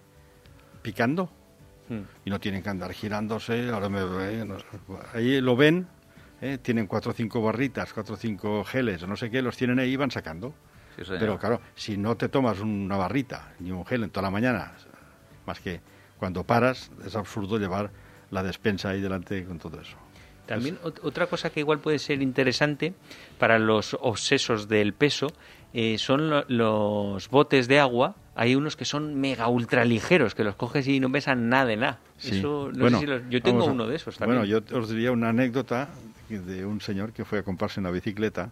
picando 0.81 1.29
hmm. 1.89 2.01
y 2.25 2.29
no 2.29 2.39
tienen 2.39 2.63
que 2.63 2.69
andar 2.69 2.93
girándose. 2.93 3.69
Ahora 3.69 3.89
me, 3.89 3.99
ahí 5.13 5.41
lo 5.41 5.55
ven, 5.55 5.88
eh, 6.41 6.57
tienen 6.61 6.88
cuatro 6.88 7.11
o 7.11 7.13
cinco 7.13 7.41
barritas, 7.41 7.93
cuatro 7.93 8.15
o 8.15 8.17
cinco 8.17 8.63
geles, 8.63 9.03
o 9.03 9.07
no 9.07 9.15
sé 9.15 9.29
qué, 9.29 9.41
los 9.41 9.57
tienen 9.57 9.79
ahí 9.79 9.93
y 9.93 9.95
van 9.95 10.11
sacando. 10.11 10.53
Pero 10.95 11.38
claro, 11.38 11.59
si 11.75 11.97
no 11.97 12.15
te 12.15 12.29
tomas 12.29 12.61
una 12.61 12.95
barrita 12.95 13.53
ni 13.59 13.71
un 13.71 13.86
gel 13.86 14.03
en 14.03 14.11
toda 14.11 14.23
la 14.23 14.31
mañana, 14.31 14.71
más 15.45 15.59
que 15.59 15.81
cuando 16.17 16.45
paras, 16.45 16.89
es 17.05 17.15
absurdo 17.17 17.57
llevar 17.57 17.91
la 18.31 18.43
despensa 18.43 18.89
ahí 18.89 19.01
delante 19.01 19.43
con 19.43 19.59
todo 19.59 19.81
eso. 19.81 19.97
También 20.45 20.77
otra 20.83 21.27
cosa 21.27 21.49
que 21.49 21.59
igual 21.59 21.79
puede 21.79 21.99
ser 21.99 22.21
interesante 22.21 22.93
para 23.39 23.57
los 23.59 23.97
obsesos 23.99 24.67
del 24.67 24.93
peso 24.93 25.27
eh, 25.73 25.97
son 25.97 26.31
los 26.47 27.29
botes 27.29 27.67
de 27.67 27.79
agua. 27.79 28.15
Hay 28.35 28.55
unos 28.55 28.75
que 28.75 28.85
son 28.85 29.19
mega 29.19 29.47
ultra 29.47 29.85
ligeros, 29.85 30.35
que 30.35 30.43
los 30.43 30.55
coges 30.55 30.87
y 30.87 30.99
no 30.99 31.11
pesan 31.11 31.49
nada 31.49 31.65
de 31.65 31.77
nada. 31.77 31.99
Eso, 32.21 32.71
yo 33.29 33.41
tengo 33.41 33.65
uno 33.65 33.87
de 33.87 33.95
esos 33.95 34.17
también. 34.17 34.39
Bueno, 34.39 34.61
yo 34.69 34.77
os 34.77 34.89
diría 34.89 35.11
una 35.11 35.29
anécdota 35.29 35.89
de 36.29 36.65
un 36.65 36.81
señor 36.81 37.13
que 37.13 37.25
fue 37.25 37.39
a 37.39 37.43
comprarse 37.43 37.79
una 37.79 37.91
bicicleta 37.91 38.51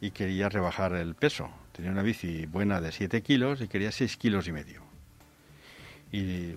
y 0.00 0.10
quería 0.10 0.48
rebajar 0.48 0.94
el 0.94 1.14
peso. 1.14 1.48
Tenía 1.72 1.90
una 1.90 2.02
bici 2.02 2.46
buena 2.46 2.80
de 2.80 2.92
7 2.92 3.22
kilos 3.22 3.60
y 3.60 3.68
quería 3.68 3.92
6 3.92 4.16
kilos 4.16 4.48
y 4.48 4.52
medio. 4.52 4.82
Y 6.10 6.56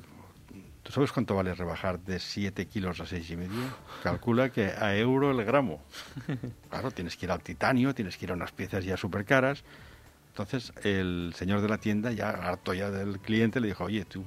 ¿tú 0.85 0.91
sabes 0.91 1.11
cuánto 1.11 1.35
vale 1.35 1.53
rebajar 1.55 1.99
de 1.99 2.19
7 2.19 2.67
kilos 2.67 3.01
a 3.01 3.07
6 3.07 3.29
y 3.31 3.35
medio? 3.35 3.61
Calcula 4.03 4.49
que 4.49 4.67
a 4.67 4.95
euro 4.95 5.31
el 5.31 5.43
gramo. 5.43 5.81
Claro, 6.69 6.91
tienes 6.91 7.17
que 7.17 7.25
ir 7.25 7.31
al 7.31 7.41
titanio, 7.41 7.95
tienes 7.95 8.17
que 8.17 8.25
ir 8.25 8.31
a 8.31 8.35
unas 8.35 8.51
piezas 8.51 8.85
ya 8.85 8.97
súper 8.97 9.25
caras. 9.25 9.63
Entonces 10.29 10.73
el 10.83 11.33
señor 11.35 11.61
de 11.61 11.69
la 11.69 11.77
tienda, 11.79 12.11
ya 12.11 12.29
harto 12.29 12.73
ya 12.73 12.91
del 12.91 13.19
cliente, 13.19 13.59
le 13.59 13.67
dijo, 13.67 13.85
oye, 13.85 14.05
tú, 14.05 14.23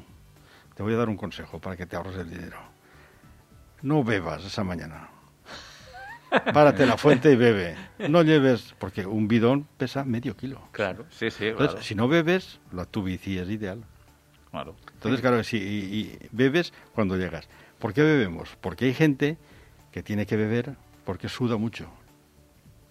te 0.75 0.83
voy 0.83 0.95
a 0.95 0.97
dar 0.97 1.09
un 1.09 1.17
consejo 1.17 1.61
para 1.61 1.77
que 1.77 1.87
te 1.87 1.95
ahorres 1.95 2.17
el 2.17 2.31
dinero. 2.31 2.59
No 3.83 4.03
bebas 4.03 4.45
esa 4.45 4.65
mañana 4.65 5.11
párate 6.53 6.87
la 6.87 6.97
fuente 6.97 7.33
y 7.33 7.37
bebe. 7.37 7.77
No 8.09 8.23
lleves, 8.23 8.75
porque 8.79 9.07
un 9.07 9.29
bidón 9.29 9.67
pesa 9.77 10.05
medio 10.05 10.37
kilo. 10.37 10.61
Claro, 10.73 11.07
sí, 11.11 11.31
sí, 11.31 11.47
Entonces, 11.47 11.85
si 11.85 11.95
no 11.95 12.09
bebes, 12.09 12.61
la, 12.73 12.85
tu 12.85 13.03
bici 13.03 13.39
es 13.39 13.49
ideal. 13.49 13.85
Claro. 14.51 14.75
Entonces, 14.95 15.21
claro, 15.21 15.43
si 15.43 15.57
y, 15.59 16.19
bebes 16.33 16.73
cuando 16.95 17.17
llegas. 17.17 17.49
¿Por 17.79 17.93
qué 17.93 18.03
bebemos? 18.03 18.57
Porque 18.61 18.87
hay 18.87 18.95
gente 18.95 19.37
que 19.93 20.03
tiene 20.03 20.27
que 20.27 20.37
beber 20.37 20.77
porque 21.05 21.29
suda 21.29 21.57
mucho. 21.57 21.89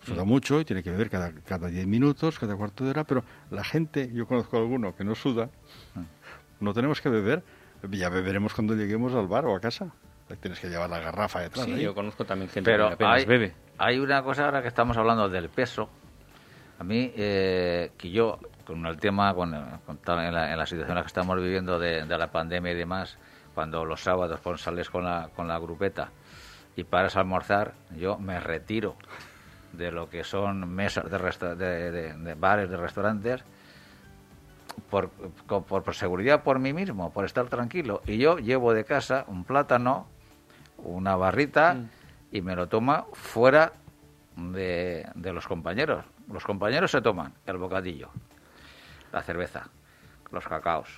Suda 0.05 0.23
mm. 0.23 0.27
mucho 0.27 0.61
y 0.61 0.65
tiene 0.65 0.83
que 0.83 0.91
beber 0.91 1.09
cada, 1.09 1.31
cada 1.45 1.67
10 1.67 1.87
minutos, 1.87 2.39
cada 2.39 2.55
cuarto 2.55 2.83
de 2.83 2.91
hora, 2.91 3.03
pero 3.03 3.23
la 3.51 3.63
gente, 3.63 4.09
yo 4.13 4.25
conozco 4.25 4.57
a 4.57 4.59
alguno 4.59 4.95
que 4.95 5.03
no 5.03 5.15
suda, 5.15 5.49
mm. 5.95 6.63
no 6.63 6.73
tenemos 6.73 7.01
que 7.01 7.09
beber, 7.09 7.43
ya 7.91 8.09
beberemos 8.09 8.53
cuando 8.53 8.75
lleguemos 8.75 9.13
al 9.13 9.27
bar 9.27 9.45
o 9.45 9.55
a 9.55 9.59
casa. 9.59 9.91
Tienes 10.41 10.59
que 10.59 10.67
llevar 10.67 10.89
la 10.89 10.99
garrafa 10.99 11.39
detrás. 11.39 11.65
Sí, 11.65 11.79
yo 11.79 11.95
conozco 11.95 12.25
también 12.25 12.49
gente 12.49 12.69
que 12.69 12.81
apenas 12.81 13.19
hay, 13.21 13.25
bebe. 13.25 13.53
Hay 13.77 13.97
una 13.97 14.21
cosa 14.23 14.45
ahora 14.45 14.61
que 14.61 14.67
estamos 14.67 14.97
hablando 14.97 15.29
del 15.29 15.49
peso. 15.49 15.89
A 16.79 16.83
mí, 16.83 17.13
eh, 17.15 17.91
que 17.97 18.11
yo, 18.11 18.37
con 18.67 18.85
el 18.85 18.97
tema, 18.97 19.33
con, 19.33 19.53
en, 19.53 20.33
la, 20.33 20.65
situación 20.65 20.89
en 20.89 20.95
la 20.95 21.01
que 21.01 21.07
estamos 21.07 21.37
viviendo 21.37 21.79
de, 21.79 22.05
la 22.05 22.27
pandemia 22.27 22.73
y 22.73 22.75
demás, 22.75 23.17
cuando 23.55 23.85
los 23.85 24.03
sábados 24.03 24.41
pues, 24.43 24.61
sales 24.61 24.89
con 24.89 25.05
la, 25.05 25.29
con 25.33 25.47
la 25.47 25.57
grupeta 25.57 26.09
y 26.75 26.83
paras 26.83 27.15
a 27.15 27.21
almorzar, 27.21 27.73
yo 27.95 28.17
me 28.17 28.39
retiro 28.39 28.95
de 29.71 29.91
lo 29.91 30.09
que 30.09 30.23
son 30.23 30.69
mesas 30.69 31.05
de, 31.09 31.91
de 32.13 32.33
bares, 32.35 32.69
de 32.69 32.77
restaurantes, 32.77 33.43
por, 34.89 35.09
por, 35.09 35.95
seguridad 35.95 36.43
por 36.43 36.59
mí 36.59 36.73
mismo, 36.73 37.11
por 37.11 37.25
estar 37.25 37.47
tranquilo. 37.47 38.01
Y 38.05 38.17
yo 38.17 38.37
llevo 38.37 38.73
de 38.73 38.83
casa 38.83 39.25
un 39.27 39.43
plátano, 39.43 40.07
una 40.77 41.15
barrita 41.15 41.73
mm. 41.73 41.89
y 42.31 42.41
me 42.41 42.55
lo 42.55 42.67
toma 42.67 43.05
fuera 43.13 43.73
de, 44.35 45.07
de, 45.15 45.33
los 45.33 45.47
compañeros. 45.47 46.05
Los 46.31 46.43
compañeros 46.43 46.91
se 46.91 47.01
toman 47.01 47.33
el 47.45 47.57
bocadillo, 47.57 48.09
la 49.11 49.21
cerveza, 49.21 49.67
los 50.31 50.47
cacaos, 50.47 50.89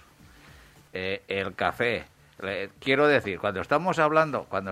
eh, 0.93 1.23
el 1.27 1.55
café. 1.55 2.05
quiero 2.79 3.07
decir, 3.07 3.39
cuando 3.39 3.61
estamos 3.61 3.99
hablando, 3.99 4.45
cuando, 4.45 4.71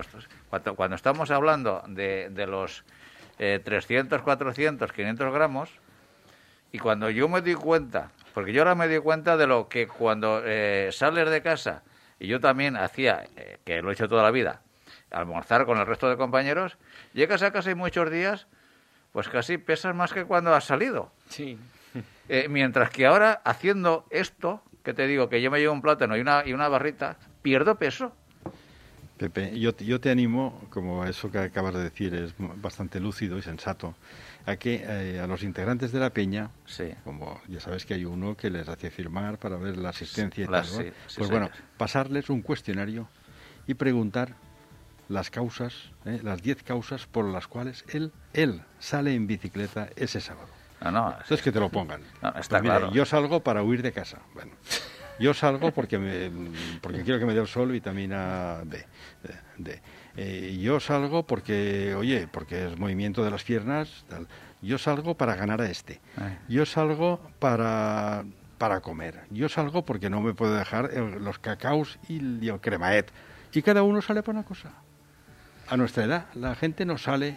cuando, 0.76 0.96
estamos 0.96 1.30
hablando 1.30 1.82
de, 1.86 2.28
de 2.30 2.46
los 2.46 2.84
300, 3.36 4.22
400, 4.22 4.92
500 4.92 5.32
gramos, 5.32 5.70
y 6.72 6.78
cuando 6.78 7.10
yo 7.10 7.28
me 7.28 7.40
doy 7.40 7.54
cuenta, 7.54 8.10
porque 8.34 8.52
yo 8.52 8.62
ahora 8.62 8.74
me 8.74 8.88
doy 8.88 9.00
cuenta 9.00 9.36
de 9.36 9.46
lo 9.46 9.68
que 9.68 9.86
cuando 9.86 10.42
eh, 10.44 10.90
sales 10.92 11.30
de 11.30 11.42
casa, 11.42 11.82
y 12.18 12.26
yo 12.26 12.40
también 12.40 12.76
hacía, 12.76 13.24
eh, 13.36 13.58
que 13.64 13.80
lo 13.80 13.90
he 13.90 13.94
hecho 13.94 14.08
toda 14.08 14.22
la 14.22 14.30
vida, 14.30 14.60
almorzar 15.10 15.64
con 15.64 15.78
el 15.78 15.86
resto 15.86 16.10
de 16.10 16.16
compañeros, 16.16 16.76
llegas 17.14 17.42
a 17.42 17.52
casa 17.52 17.70
y 17.70 17.74
muchos 17.74 18.10
días, 18.10 18.46
pues 19.12 19.28
casi 19.28 19.56
pesas 19.56 19.94
más 19.94 20.12
que 20.12 20.24
cuando 20.24 20.54
has 20.54 20.64
salido. 20.64 21.10
Sí. 21.28 21.58
Eh, 22.28 22.46
mientras 22.48 22.90
que 22.90 23.06
ahora, 23.06 23.40
haciendo 23.44 24.06
esto, 24.10 24.62
que 24.82 24.94
te 24.94 25.06
digo, 25.06 25.28
que 25.28 25.40
yo 25.40 25.50
me 25.50 25.58
llevo 25.58 25.72
un 25.72 25.82
plátano 25.82 26.16
y 26.16 26.20
una, 26.20 26.42
y 26.46 26.52
una 26.52 26.68
barrita, 26.68 27.18
pierdo 27.42 27.76
peso. 27.76 28.12
Pepe, 29.16 29.58
yo, 29.58 29.76
yo 29.76 30.00
te 30.00 30.10
animo, 30.10 30.60
como 30.70 31.04
eso 31.04 31.30
que 31.30 31.38
acabas 31.38 31.74
de 31.74 31.82
decir 31.82 32.14
es 32.14 32.34
bastante 32.38 33.00
lúcido 33.00 33.36
y 33.36 33.42
sensato, 33.42 33.94
a 34.46 34.56
que 34.56 34.84
eh, 34.86 35.20
a 35.20 35.26
los 35.26 35.42
integrantes 35.42 35.90
de 35.90 35.98
la 35.98 36.10
peña, 36.10 36.50
como 37.02 37.40
ya 37.48 37.60
sabes 37.60 37.84
que 37.84 37.94
hay 37.94 38.04
uno 38.04 38.36
que 38.36 38.48
les 38.48 38.68
hace 38.68 38.90
firmar 38.90 39.38
para 39.38 39.56
ver 39.56 39.76
la 39.76 39.88
asistencia 39.88 40.44
y 40.44 40.46
tal, 40.46 40.64
pues 41.16 41.28
bueno, 41.28 41.50
pasarles 41.76 42.30
un 42.30 42.42
cuestionario 42.42 43.08
y 43.66 43.74
preguntar 43.74 44.36
las 45.08 45.30
causas, 45.30 45.90
eh, 46.04 46.20
las 46.22 46.42
10 46.42 46.62
causas 46.62 47.06
por 47.06 47.24
las 47.24 47.48
cuales 47.48 47.84
él, 47.88 48.12
él 48.34 48.62
sale 48.78 49.14
en 49.14 49.26
bicicleta 49.26 49.88
ese 49.96 50.20
sábado. 50.20 50.57
No, 50.80 50.90
no, 50.90 51.10
Entonces 51.10 51.42
que 51.42 51.52
te 51.52 51.60
lo 51.60 51.68
pongan. 51.68 52.02
está 52.22 52.58
pues 52.58 52.62
claro. 52.62 52.92
Yo 52.92 53.04
salgo 53.04 53.40
para 53.40 53.62
huir 53.62 53.82
de 53.82 53.92
casa. 53.92 54.18
Bueno, 54.34 54.52
yo 55.18 55.34
salgo 55.34 55.72
porque, 55.72 55.98
me, 55.98 56.30
porque 56.80 57.02
quiero 57.02 57.18
que 57.18 57.26
me 57.26 57.34
dé 57.34 57.40
el 57.40 57.48
sol 57.48 57.72
vitamina 57.72 58.60
D. 58.64 58.86
D. 59.56 59.82
Eh, 60.16 60.58
yo 60.60 60.80
salgo 60.80 61.26
porque, 61.26 61.94
oye, 61.96 62.28
porque 62.30 62.66
es 62.66 62.78
movimiento 62.78 63.24
de 63.24 63.30
las 63.30 63.44
piernas. 63.44 64.04
Yo 64.62 64.78
salgo 64.78 65.16
para 65.16 65.34
ganar 65.34 65.60
a 65.60 65.70
este. 65.70 66.00
Yo 66.48 66.66
salgo 66.66 67.20
para, 67.38 68.24
para 68.58 68.80
comer. 68.80 69.24
Yo 69.30 69.48
salgo 69.48 69.84
porque 69.84 70.10
no 70.10 70.20
me 70.20 70.34
puedo 70.34 70.54
dejar 70.54 70.92
los 70.94 71.38
cacaos 71.38 71.98
y 72.08 72.48
el 72.48 72.60
cremaet. 72.60 73.10
Y 73.52 73.62
cada 73.62 73.82
uno 73.82 74.02
sale 74.02 74.22
para 74.22 74.38
una 74.38 74.46
cosa 74.46 74.72
a 75.68 75.76
nuestra 75.76 76.04
edad 76.04 76.26
la 76.34 76.54
gente 76.54 76.84
no 76.84 76.98
sale. 76.98 77.36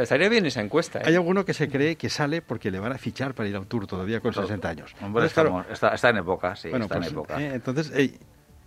estaría 0.00 0.28
bien 0.28 0.46
esa 0.46 0.60
encuesta. 0.60 1.00
¿eh? 1.00 1.04
Hay 1.06 1.14
alguno 1.14 1.44
que 1.44 1.54
se 1.54 1.68
cree 1.68 1.96
que 1.96 2.08
sale 2.08 2.42
porque 2.42 2.70
le 2.70 2.78
van 2.78 2.92
a 2.92 2.98
fichar 2.98 3.34
para 3.34 3.48
ir 3.48 3.56
al 3.56 3.66
tour 3.66 3.86
todavía 3.86 4.20
con 4.20 4.32
60 4.32 4.68
años. 4.68 4.94
Hombre, 5.02 5.26
está, 5.26 5.42
en 5.42 6.16
época, 6.16 6.56
sí, 6.56 6.68
está 6.68 6.78
en 6.78 6.88
pues, 6.88 7.06
época. 7.08 7.40
Eh, 7.40 7.54
entonces 7.54 7.92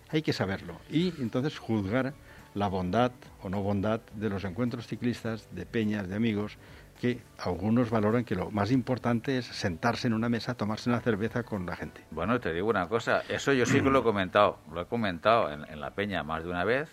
hay 0.10 0.22
que 0.22 0.34
saberlo 0.34 0.76
y 0.90 1.14
entonces 1.22 1.58
juzgar 1.58 2.14
la 2.54 2.68
bondad 2.68 3.12
o 3.42 3.50
no 3.50 3.62
bondad 3.62 4.02
de 4.14 4.30
los 4.30 4.44
encuentros 4.44 4.86
ciclistas, 4.86 5.48
de 5.52 5.66
peñas, 5.66 6.10
de 6.10 6.16
amigos, 6.16 6.58
que 7.00 7.22
algunos 7.40 7.90
valoran 7.90 8.26
que 8.26 8.36
lo 8.36 8.52
más 8.52 8.72
importante 8.72 9.38
es 9.38 9.46
sentarse 9.46 10.08
en 10.08 10.14
una 10.14 10.28
mesa, 10.28 10.54
tomarse 10.54 10.90
una 10.90 11.00
cerveza 11.00 11.44
con 11.44 11.66
la 11.66 11.76
gente. 11.76 12.02
Bueno, 12.12 12.40
te 12.40 12.54
digo 12.54 12.70
una 12.70 12.88
cosa, 12.90 13.24
eso 13.30 13.54
yo 13.54 13.66
sí 13.66 13.82
que 13.82 13.90
lo 13.90 14.00
he 14.00 14.04
comentado, 14.04 14.60
lo 14.72 14.82
he 14.82 14.86
comentado 14.86 15.50
en 15.52 15.80
la 15.80 15.92
peña 15.92 16.24
más 16.24 16.44
de 16.44 16.50
una 16.50 16.66
vez 16.66 16.90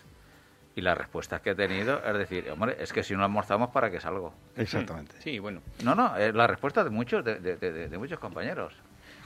y 0.78 0.80
las 0.80 0.96
respuestas 0.96 1.40
que 1.40 1.50
he 1.50 1.54
tenido 1.56 2.00
es 2.04 2.16
decir, 2.16 2.48
hombre, 2.50 2.76
es 2.78 2.92
que 2.92 3.02
si 3.02 3.14
no 3.14 3.24
almorzamos, 3.24 3.70
¿para 3.70 3.90
qué 3.90 3.98
salgo? 4.00 4.32
Exactamente. 4.56 5.16
Sí, 5.18 5.40
bueno. 5.40 5.60
No, 5.82 5.96
no, 5.96 6.16
es 6.16 6.32
la 6.32 6.46
respuesta 6.46 6.84
de 6.84 6.90
muchos, 6.90 7.24
de, 7.24 7.90
muchos 7.98 8.20
compañeros. 8.20 8.74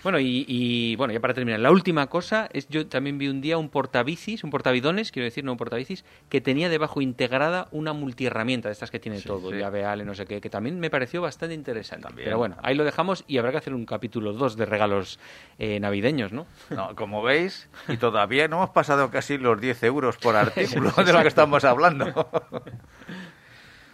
Bueno, 0.03 0.19
y, 0.21 0.97
bueno, 0.97 1.13
ya 1.13 1.21
para 1.21 1.33
terminar, 1.33 1.61
la 1.61 1.71
última 1.71 2.09
cosa 2.09 2.49
es 2.53 2.69
yo 2.69 2.87
también 2.89 3.19
vi 3.19 3.29
un 3.29 3.41
día 3.41 3.57
un 3.57 3.69
portabicis, 3.69 4.43
un 4.43 4.51
portabidones, 4.51 5.13
quiero 5.13 5.25
decir, 5.25 5.45
no 5.45 5.53
un 5.53 5.59
portabicis, 5.59 6.05
que 6.29 6.41
tenía 6.41 6.69
debajo 6.69 7.01
integrada 7.01 7.69
una 7.71 7.93
multiherramienta 7.93 8.69
de 8.69 8.73
estas 8.73 8.91
que 8.91 8.99
tiene 8.99 9.21
todo, 9.21 9.51
sí. 9.51 9.59
llave 9.59 9.85
Ale, 9.85 10.05
no 10.05 10.15
sé 10.15 10.27
qué, 10.27 10.41
que 10.41 10.51
también 10.51 10.81
me 10.81 10.91
pareció 10.91 11.23
bastante 11.23 11.55
interesante. 11.55 12.09
Pero 12.17 12.37
bueno, 12.37 12.57
ahí 12.63 12.75
lo 12.75 12.83
dejamos 12.83 13.25
y 13.29 13.39
habrá 13.39 13.53
que 13.53 13.59
hacer 13.59 13.75
un 13.75 13.87
capítulo 13.87 14.33
2 14.33 14.57
de 14.57 14.67
regalos 14.67 15.21
eh, 15.59 15.79
navideños, 15.79 16.33
¿no? 16.33 16.47
No, 16.71 16.97
como 16.97 17.23
veis, 17.23 17.69
y 17.87 17.97
todavía 17.97 18.49
no 18.49 18.57
hemos 18.57 18.71
pasado 18.71 19.11
casi 19.11 19.39
los 19.39 19.61
10 19.61 19.85
euros 19.85 20.17
por 20.17 20.35
artículo 20.37 20.91
de 20.91 21.13
lo 21.13 21.23
que 21.23 21.29
estamos 21.29 21.65
hablando. 21.65 22.29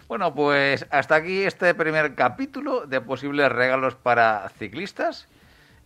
Bueno, 0.08 0.34
pues 0.34 0.86
hasta 0.88 1.16
aquí 1.16 1.42
este 1.42 1.74
primer 1.74 2.14
capítulo 2.14 2.86
de 2.86 3.02
posibles 3.02 3.52
regalos 3.52 3.94
para 3.94 4.48
ciclistas 4.58 5.28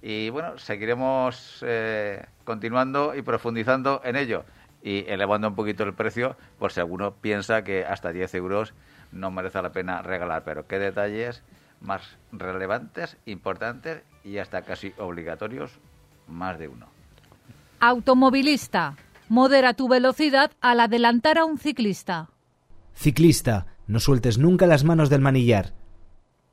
y 0.03 0.31
bueno, 0.31 0.59
seguiremos 0.59 1.65
eh, 1.65 2.27
continuando 2.45 3.15
y 3.15 3.23
profundizando 3.23 4.01
en 4.05 4.17
ello 4.17 4.45
y 4.83 5.05
elevando 5.09 5.49
un 5.49 5.55
poquito 5.55 5.85
el 5.85 5.95
precio 5.95 6.37
por 6.59 6.73
si 6.73 6.81
alguno 6.81 7.15
piensa 7.15 7.63
que 7.63 7.85
hasta 7.85 8.13
10 8.13 8.35
euros 8.35 8.75
no 9.13 9.31
merece 9.31 9.63
la 9.63 9.71
pena 9.71 10.03
regalar, 10.03 10.43
pero 10.45 10.67
qué 10.67 10.81
detalles 10.81 11.45
más 11.81 12.03
relevantes, 12.33 13.17
importantes 13.27 14.03
y 14.25 14.39
hasta 14.39 14.63
casi 14.63 14.93
obligatorios, 14.99 15.79
más 16.27 16.59
de 16.59 16.69
uno. 16.69 16.87
Automovilista, 17.81 18.97
modera 19.29 19.75
tu 19.75 19.89
velocidad 19.89 20.51
al 20.61 20.81
adelantar 20.81 21.39
a 21.39 21.45
un 21.45 21.59
ciclista. 21.59 22.29
Ciclista, 22.95 23.67
no 23.87 24.01
sueltes 24.01 24.39
nunca 24.39 24.67
las 24.67 24.85
manos 24.85 25.11
del 25.11 25.21
manillar. 25.21 25.73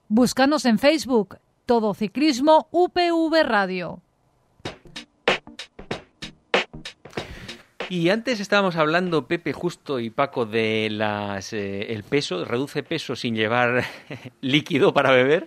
Búscanos 0.08 0.66
en 0.66 0.80
Facebook, 0.80 1.38
Todo 1.70 1.94
Ciclismo 1.94 2.68
UPV 2.72 3.44
Radio. 3.44 4.02
Y 7.90 8.10
antes 8.10 8.40
estábamos 8.40 8.76
hablando, 8.76 9.28
Pepe 9.28 9.54
Justo 9.54 10.00
y 10.00 10.10
Paco, 10.10 10.48
de 10.48 10.88
las, 10.90 11.54
eh, 11.54 11.94
el 11.94 12.02
peso, 12.02 12.44
reduce 12.44 12.82
peso 12.82 13.16
sin 13.16 13.36
llevar 13.36 13.84
líquido 14.42 14.96
para 14.96 15.12
beber. 15.12 15.46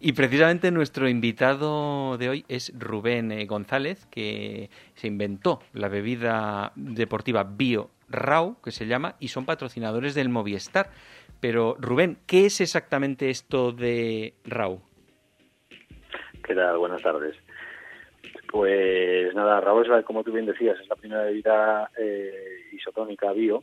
Y 0.00 0.14
precisamente 0.14 0.70
nuestro 0.70 1.10
invitado 1.10 2.16
de 2.16 2.30
hoy 2.30 2.44
es 2.48 2.72
Rubén 2.74 3.30
eh, 3.30 3.44
González, 3.44 4.06
que 4.06 4.70
se 4.94 5.08
inventó 5.08 5.60
la 5.74 5.88
bebida 5.88 6.72
deportiva 6.74 7.44
Bio 7.44 7.90
Rau, 8.08 8.56
que 8.62 8.72
se 8.72 8.86
llama, 8.86 9.16
y 9.20 9.28
son 9.28 9.44
patrocinadores 9.44 10.14
del 10.14 10.30
Movistar. 10.30 10.90
Pero 11.38 11.76
Rubén, 11.78 12.16
¿qué 12.24 12.46
es 12.46 12.62
exactamente 12.62 13.28
esto 13.28 13.72
de 13.72 14.32
Rau? 14.44 14.80
¿Qué 16.42 16.54
tal? 16.54 16.78
Buenas 16.78 17.02
tardes. 17.02 17.36
Pues 18.50 19.34
nada, 19.34 19.60
Rau 19.60 19.80
es, 19.80 20.04
como 20.04 20.24
tú 20.24 20.32
bien 20.32 20.46
decías, 20.46 20.78
es 20.80 20.88
la 20.88 20.96
primera 20.96 21.24
bebida 21.24 21.90
eh, 21.96 22.66
isotónica 22.72 23.32
bio 23.32 23.62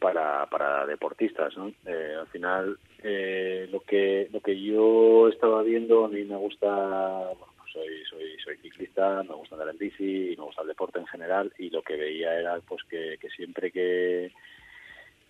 para, 0.00 0.46
para 0.46 0.86
deportistas. 0.86 1.56
¿no? 1.56 1.72
Eh, 1.86 2.16
al 2.18 2.26
final, 2.28 2.78
eh, 3.02 3.68
lo 3.70 3.80
que 3.80 4.28
lo 4.32 4.40
que 4.40 4.60
yo 4.60 5.28
estaba 5.28 5.62
viendo, 5.62 6.04
a 6.04 6.08
mí 6.08 6.24
me 6.24 6.36
gusta, 6.36 6.68
bueno, 6.68 7.52
pues 7.58 7.72
soy, 7.72 8.04
soy, 8.08 8.38
soy 8.44 8.56
ciclista, 8.58 9.22
me 9.22 9.34
gusta 9.34 9.56
andar 9.56 9.70
en 9.70 9.78
bici, 9.78 10.34
me 10.38 10.44
gusta 10.44 10.62
el 10.62 10.68
deporte 10.68 10.98
en 11.00 11.06
general 11.06 11.52
y 11.58 11.70
lo 11.70 11.82
que 11.82 11.96
veía 11.96 12.38
era 12.38 12.58
pues 12.60 12.82
que, 12.84 13.18
que 13.20 13.28
siempre 13.30 13.70
que 13.70 14.32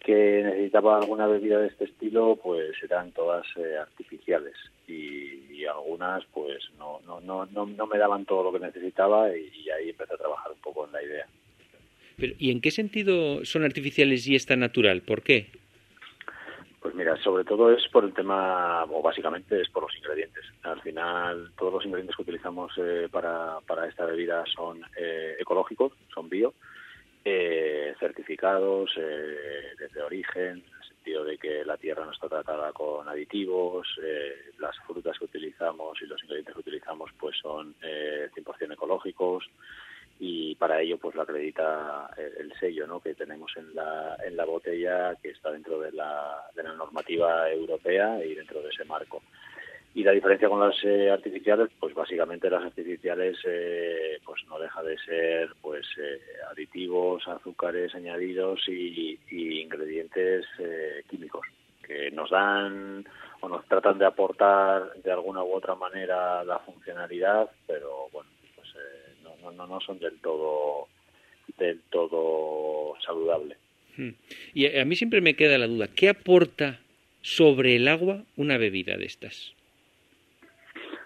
que 0.01 0.43
necesitaba 0.43 0.99
alguna 0.99 1.29
bebida 1.29 1.61
de 1.61 1.69
este 1.69 1.85
estilo, 1.85 2.37
pues 2.43 2.75
eran 2.83 3.13
todas 3.13 3.47
eh, 3.57 3.77
artificiales 3.79 4.57
y, 4.87 5.45
y, 5.51 5.65
algunas 5.67 6.25
pues 6.33 6.59
no, 6.79 7.01
no, 7.07 7.21
no, 7.21 7.47
no, 7.47 7.87
me 7.87 7.99
daban 7.99 8.25
todo 8.25 8.45
lo 8.45 8.53
que 8.53 8.65
necesitaba 8.65 9.35
y, 9.37 9.51
y, 9.55 9.71
ahí 9.71 9.91
empecé 9.91 10.15
a 10.15 10.19
trabajar 10.19 10.53
un 10.53 10.61
poco 10.61 10.87
en 10.87 10.93
la 10.93 11.03
idea. 11.03 11.27
Pero, 12.17 12.35
¿Y 12.39 12.51
en 12.51 12.61
qué 12.61 12.71
sentido 12.71 13.45
son 13.45 13.65
artificiales 13.65 14.27
y 14.27 14.35
esta 14.35 14.57
natural? 14.57 15.03
¿Por 15.03 15.23
qué? 15.23 15.51
Pues 16.81 16.97
mira, 16.97 17.17
sobre 17.23 17.45
todo 17.45 17.73
es 17.73 17.87
por 17.93 18.05
el 18.05 18.13
tema, 18.13 18.85
o 18.85 19.01
básicamente 19.03 19.61
es 19.61 19.69
por 19.69 19.85
los 19.85 19.97
ingredientes. 19.97 20.45
Al 20.65 20.81
final, 20.81 21.53
todos 21.57 21.75
los 21.75 21.85
ingredientes 21.85 22.17
que 22.17 22.23
utilizamos 22.23 22.73
eh, 22.77 23.09
para, 23.11 23.61
para 23.61 23.87
esta 23.87 24.05
bebida 24.05 24.45
son 24.53 24.83
eh, 24.97 25.37
ecológicos, 25.39 25.93
son 26.13 26.29
bio, 26.29 26.55
eh, 27.25 27.95
certificados 28.01 28.91
eh, 28.97 29.77
desde 29.79 30.03
origen, 30.03 30.65
sentido 31.03 31.25
de 31.25 31.37
que 31.37 31.65
la 31.65 31.77
tierra 31.77 32.05
no 32.05 32.13
está 32.13 32.29
tratada 32.29 32.73
con 32.73 33.09
aditivos, 33.09 33.89
eh, 34.01 34.53
las 34.59 34.77
frutas 34.87 35.19
que 35.19 35.25
utilizamos 35.25 36.01
y 36.01 36.07
los 36.07 36.23
ingredientes 36.23 36.55
que 36.55 36.61
utilizamos 36.61 37.11
pues 37.19 37.37
son 37.43 37.75
eh, 37.83 38.31
100% 38.33 38.75
ecológicos 38.75 39.45
y 40.21 40.55
para 40.55 40.81
ello 40.81 40.99
pues 40.99 41.17
lo 41.17 41.23
acredita 41.23 42.09
el, 42.17 42.51
el, 42.51 42.53
sello 42.61 42.87
¿no? 42.87 43.01
que 43.01 43.15
tenemos 43.15 43.51
en 43.57 43.75
la, 43.75 44.17
en 44.25 44.37
la 44.37 44.45
botella 44.45 45.17
que 45.21 45.31
está 45.31 45.51
dentro 45.51 45.81
de 45.81 45.91
la, 45.91 46.45
de 46.55 46.63
la 46.63 46.73
normativa 46.75 47.51
europea 47.51 48.25
y 48.25 48.37
dentro 48.37 48.63
de 48.63 48.69
ese 48.69 48.85
marco. 48.85 49.23
Y 49.95 50.05
la 50.05 50.13
diferencia 50.13 50.49
con 50.49 50.61
las 50.61 50.83
eh, 50.85 51.11
artificiales, 51.11 51.69
pues 51.79 51.95
básicamente 51.95 52.49
las 52.49 52.65
artificiales 52.65 53.37
eh, 53.45 54.19
pues 54.25 54.43
no 54.49 54.59
deja 54.59 54.83
de 54.83 54.97
ser 54.99 55.51
pues 55.61 55.87
eh, 55.99 56.19
aditivos, 56.51 57.29
azúcares 57.29 57.95
añadidos 57.95 58.67
y, 58.69 59.19
y 59.31 59.61
ingredientes 59.61 60.47
eh, 60.59 61.05
químicos 61.11 61.47
que 61.83 62.11
nos 62.11 62.31
dan 62.31 63.05
o 63.41 63.49
nos 63.49 63.67
tratan 63.67 63.99
de 63.99 64.07
aportar 64.07 64.95
de 65.03 65.13
alguna 65.13 65.43
u 65.43 65.53
otra 65.53 65.75
manera 65.75 66.45
la 66.45 66.59
funcionalidad, 66.61 67.51
pero 67.67 68.09
bueno, 68.13 68.31
pues 68.55 68.69
eh, 68.69 69.15
no, 69.43 69.51
no, 69.53 69.67
no 69.67 69.81
son 69.81 69.99
del 69.99 70.19
todo 70.21 70.89
del 71.59 71.81
todo 71.91 72.95
saludable. 73.05 73.57
Hmm. 73.97 74.11
Y 74.55 74.79
a 74.79 74.85
mí 74.85 74.97
siempre 74.97 75.21
me 75.21 75.35
queda 75.35 75.59
la 75.59 75.67
duda, 75.67 75.89
¿qué 75.89 76.09
aporta 76.09 76.81
sobre 77.21 77.77
el 77.77 77.89
agua 77.89 78.23
una 78.37 78.57
bebida 78.57 78.97
de 78.97 79.05
estas? 79.05 79.55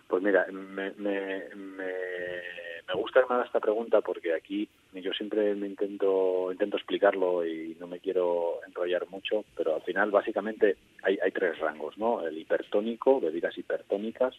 Pues 0.09 0.23
mira, 0.23 0.47
me, 0.51 0.93
me, 0.93 1.43
me, 1.55 2.95
gusta 2.95 3.21
haga 3.21 3.45
esta 3.45 3.61
pregunta 3.61 4.01
porque 4.01 4.33
aquí 4.33 4.69
yo 4.93 5.13
siempre 5.13 5.55
me 5.55 5.67
intento 5.67 6.51
intento 6.51 6.77
explicarlo 6.77 7.45
y 7.45 7.77
no 7.79 7.87
me 7.87 7.99
quiero 8.01 8.61
enrollar 8.67 9.09
mucho, 9.09 9.45
pero 9.57 9.75
al 9.75 9.83
final 9.83 10.11
básicamente 10.11 10.77
hay, 11.03 11.19
hay 11.23 11.31
tres 11.33 11.59
rangos, 11.59 11.99
¿no? 11.99 12.27
El 12.27 12.39
hipertónico, 12.39 13.21
bebidas 13.21 13.59
hipertónicas, 13.59 14.35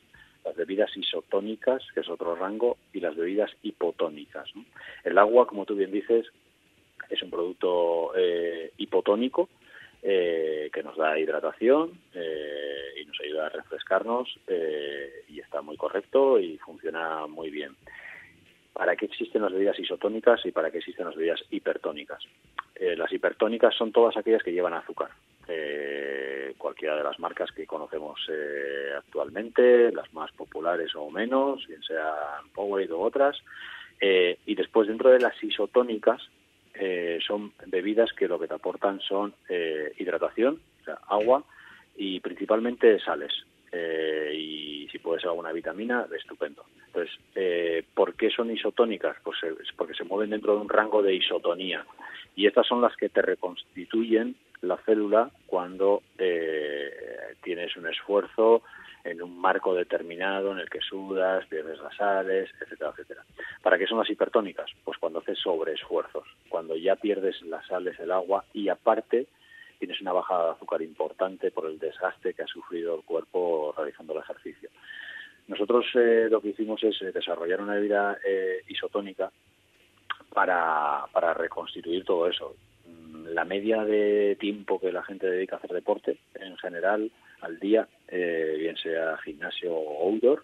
las 0.48 0.56
bebidas 0.56 0.96
isotónicas, 0.96 1.84
que 1.94 2.00
es 2.00 2.10
otro 2.10 2.36
rango, 2.36 2.78
y 2.94 3.02
las 3.02 3.16
bebidas 3.16 3.52
hipotónicas. 3.64 4.50
¿no? 4.56 4.66
El 5.04 5.18
agua, 5.18 5.46
como 5.46 5.66
tú 5.66 5.76
bien 5.76 5.92
dices, 5.92 6.26
es 7.10 7.22
un 7.22 7.30
producto 7.30 8.14
eh, 8.16 8.72
hipotónico, 8.78 9.50
eh, 10.10 10.70
que 10.72 10.84
nos 10.84 10.96
da 10.96 11.20
hidratación 11.20 12.00
eh, 12.14 12.94
y 12.96 13.06
nos 13.06 13.20
ayuda 13.20 13.48
a 13.48 13.50
refrescarnos 13.50 14.40
eh, 14.48 15.26
y 15.28 15.42
está 15.42 15.62
muy 15.62 15.76
correcto 15.76 16.40
y 16.40 16.58
funciona 16.60 17.28
muy 17.28 17.50
bien. 17.50 17.76
¿Para 18.72 18.96
qué 18.96 19.04
existen 19.04 19.42
las 19.42 19.52
bebidas 19.52 19.78
isotónicas 19.78 20.46
y 20.46 20.54
para 20.54 20.72
qué 20.72 20.78
existen 20.78 21.08
las 21.08 21.16
bebidas 21.18 21.44
hipertónicas? 21.50 22.24
Las 22.80 23.12
hipertónicas 23.12 23.76
son 23.76 23.92
todas 23.92 24.16
aquellas 24.16 24.44
que 24.44 24.54
llevan 24.54 24.76
azúcar. 24.76 25.10
Cualquiera 26.58 26.96
de 26.96 27.04
las 27.04 27.20
marcas 27.20 27.52
que 27.52 27.68
conocemos 27.68 28.22
actualmente, 28.96 29.92
las 29.92 30.14
más 30.14 30.32
populares 30.32 30.96
o 30.96 31.10
menos, 31.10 31.68
bien 31.68 31.84
sean 31.84 32.48
Powerade 32.54 32.94
o 32.94 33.02
otras. 33.02 33.38
y 34.00 34.56
después 34.56 34.88
dentro 34.88 35.10
de 35.10 35.20
las 35.20 35.44
isotónicas 35.44 36.22
eh, 36.80 37.20
son 37.26 37.54
bebidas 37.66 38.12
que 38.14 38.28
lo 38.28 38.40
que 38.40 38.48
te 38.48 38.54
aportan 38.54 39.00
son 39.02 39.34
eh, 39.50 39.94
hidratación, 39.98 40.60
o 40.82 40.86
sea, 40.86 41.00
agua 41.08 41.44
y 41.96 42.20
principalmente 42.20 43.00
sales. 43.00 43.34
Eh, 43.72 44.34
y 44.36 44.88
si 44.90 45.00
puede 45.00 45.20
ser 45.20 45.30
alguna 45.30 45.52
vitamina, 45.52 46.08
estupendo. 46.16 46.66
Entonces, 46.88 47.14
eh, 47.36 47.84
¿por 47.94 48.14
qué 48.14 48.30
son 48.30 48.52
isotónicas? 48.52 49.18
Pues 49.24 49.38
es 49.44 49.72
porque 49.76 49.94
se 49.94 50.04
mueven 50.04 50.30
dentro 50.30 50.56
de 50.56 50.62
un 50.62 50.70
rango 50.70 51.02
de 51.02 51.16
isotonía. 51.16 51.86
Y 52.36 52.48
estas 52.48 52.68
son 52.68 52.82
las 52.82 52.96
que 52.96 53.10
te 53.10 53.22
reconstituyen 53.22 54.36
la 54.62 54.78
célula 54.78 55.32
cuando 55.48 56.02
tienes 57.44 57.76
un 57.78 57.88
esfuerzo 57.88 58.64
en 59.04 59.22
un 59.22 59.40
marco 59.40 59.74
determinado 59.74 60.52
en 60.52 60.60
el 60.60 60.70
que 60.70 60.82
sudas, 60.82 61.46
pierdes 61.48 61.80
las 61.80 61.96
sales, 61.96 62.50
etcétera, 62.60 62.92
etcétera. 62.92 63.24
¿Para 63.62 63.78
qué 63.78 63.88
son 63.88 64.00
las 64.00 64.10
hipertónicas? 64.10 64.70
Pues 64.84 64.98
cuando 64.98 65.20
haces 65.20 65.40
sobreesfuerzos, 65.40 66.28
cuando 66.50 66.76
ya 66.76 66.96
pierdes 66.96 67.42
las 67.44 67.66
sales, 67.68 68.00
el 68.00 68.12
agua 68.12 68.46
y 68.54 68.70
aparte 68.70 69.28
tienes 69.80 70.02
una 70.02 70.14
bajada 70.14 70.46
de 70.46 70.52
azúcar 70.52 70.82
importante 70.82 71.52
por 71.52 71.68
el 71.68 71.80
desgaste 71.80 72.34
que 72.34 72.44
ha 72.44 72.48
sufrido 72.48 72.96
el 72.96 73.04
cuerpo 73.04 73.74
realizando 73.78 74.14
el 74.14 74.20
ejercicio. 74.20 74.70
Nosotros 75.48 75.86
eh, 75.96 76.28
lo 76.30 76.42
que 76.42 76.50
hicimos 76.50 76.84
es 76.84 77.00
desarrollar 77.14 77.62
una 77.62 77.76
bebida 77.76 78.18
eh, 78.26 78.64
isotónica 78.68 79.32
para, 80.34 81.06
para 81.14 81.34
reconstituir 81.34 82.04
todo 82.04 82.28
eso. 82.28 82.56
La 83.30 83.46
media 83.46 83.84
de 83.86 84.36
tiempo 84.40 84.80
que 84.80 84.92
la 84.92 85.04
gente 85.04 85.30
dedica 85.30 85.56
a 85.56 85.60
hacer 85.60 85.72
deporte 85.72 86.18
en 86.36 86.58
general 86.58 87.12
al 87.42 87.60
día, 87.60 87.88
eh, 88.08 88.56
bien 88.58 88.78
sea 88.78 89.18
gimnasio 89.18 89.74
o 89.74 90.10
outdoor, 90.10 90.44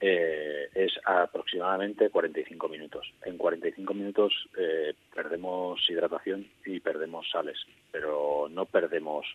eh, 0.00 0.68
es 0.74 0.92
aproximadamente 1.04 2.08
45 2.08 2.68
minutos. 2.68 3.12
En 3.24 3.36
45 3.36 3.92
minutos 3.92 4.32
eh, 4.56 4.94
perdemos 5.14 5.78
hidratación 5.90 6.46
y 6.64 6.80
perdemos 6.80 7.28
sales, 7.30 7.58
pero 7.92 8.48
no 8.50 8.64
perdemos 8.64 9.26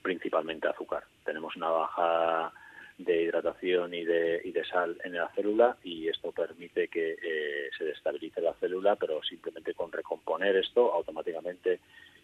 principalmente 0.00 0.68
azúcar. 0.68 1.04
Tenemos 1.24 1.54
una 1.56 1.68
baja 1.68 2.52
de 2.96 3.22
hidratación 3.22 3.92
y 3.94 4.04
de, 4.04 4.40
y 4.44 4.50
de 4.50 4.64
sal 4.64 4.96
en 5.04 5.14
la 5.14 5.28
célula 5.28 5.76
y 5.84 6.08
esto 6.08 6.32
permite 6.32 6.88
que 6.88 7.12
eh, 7.12 7.70
se 7.76 7.84
destabilice 7.84 8.40
la 8.40 8.54
célula, 8.54 8.96
pero 8.96 9.22
simplemente 9.22 9.74
con 9.74 9.92
recomponer 9.92 10.56
esto 10.56 10.92
automáticamente 10.92 11.80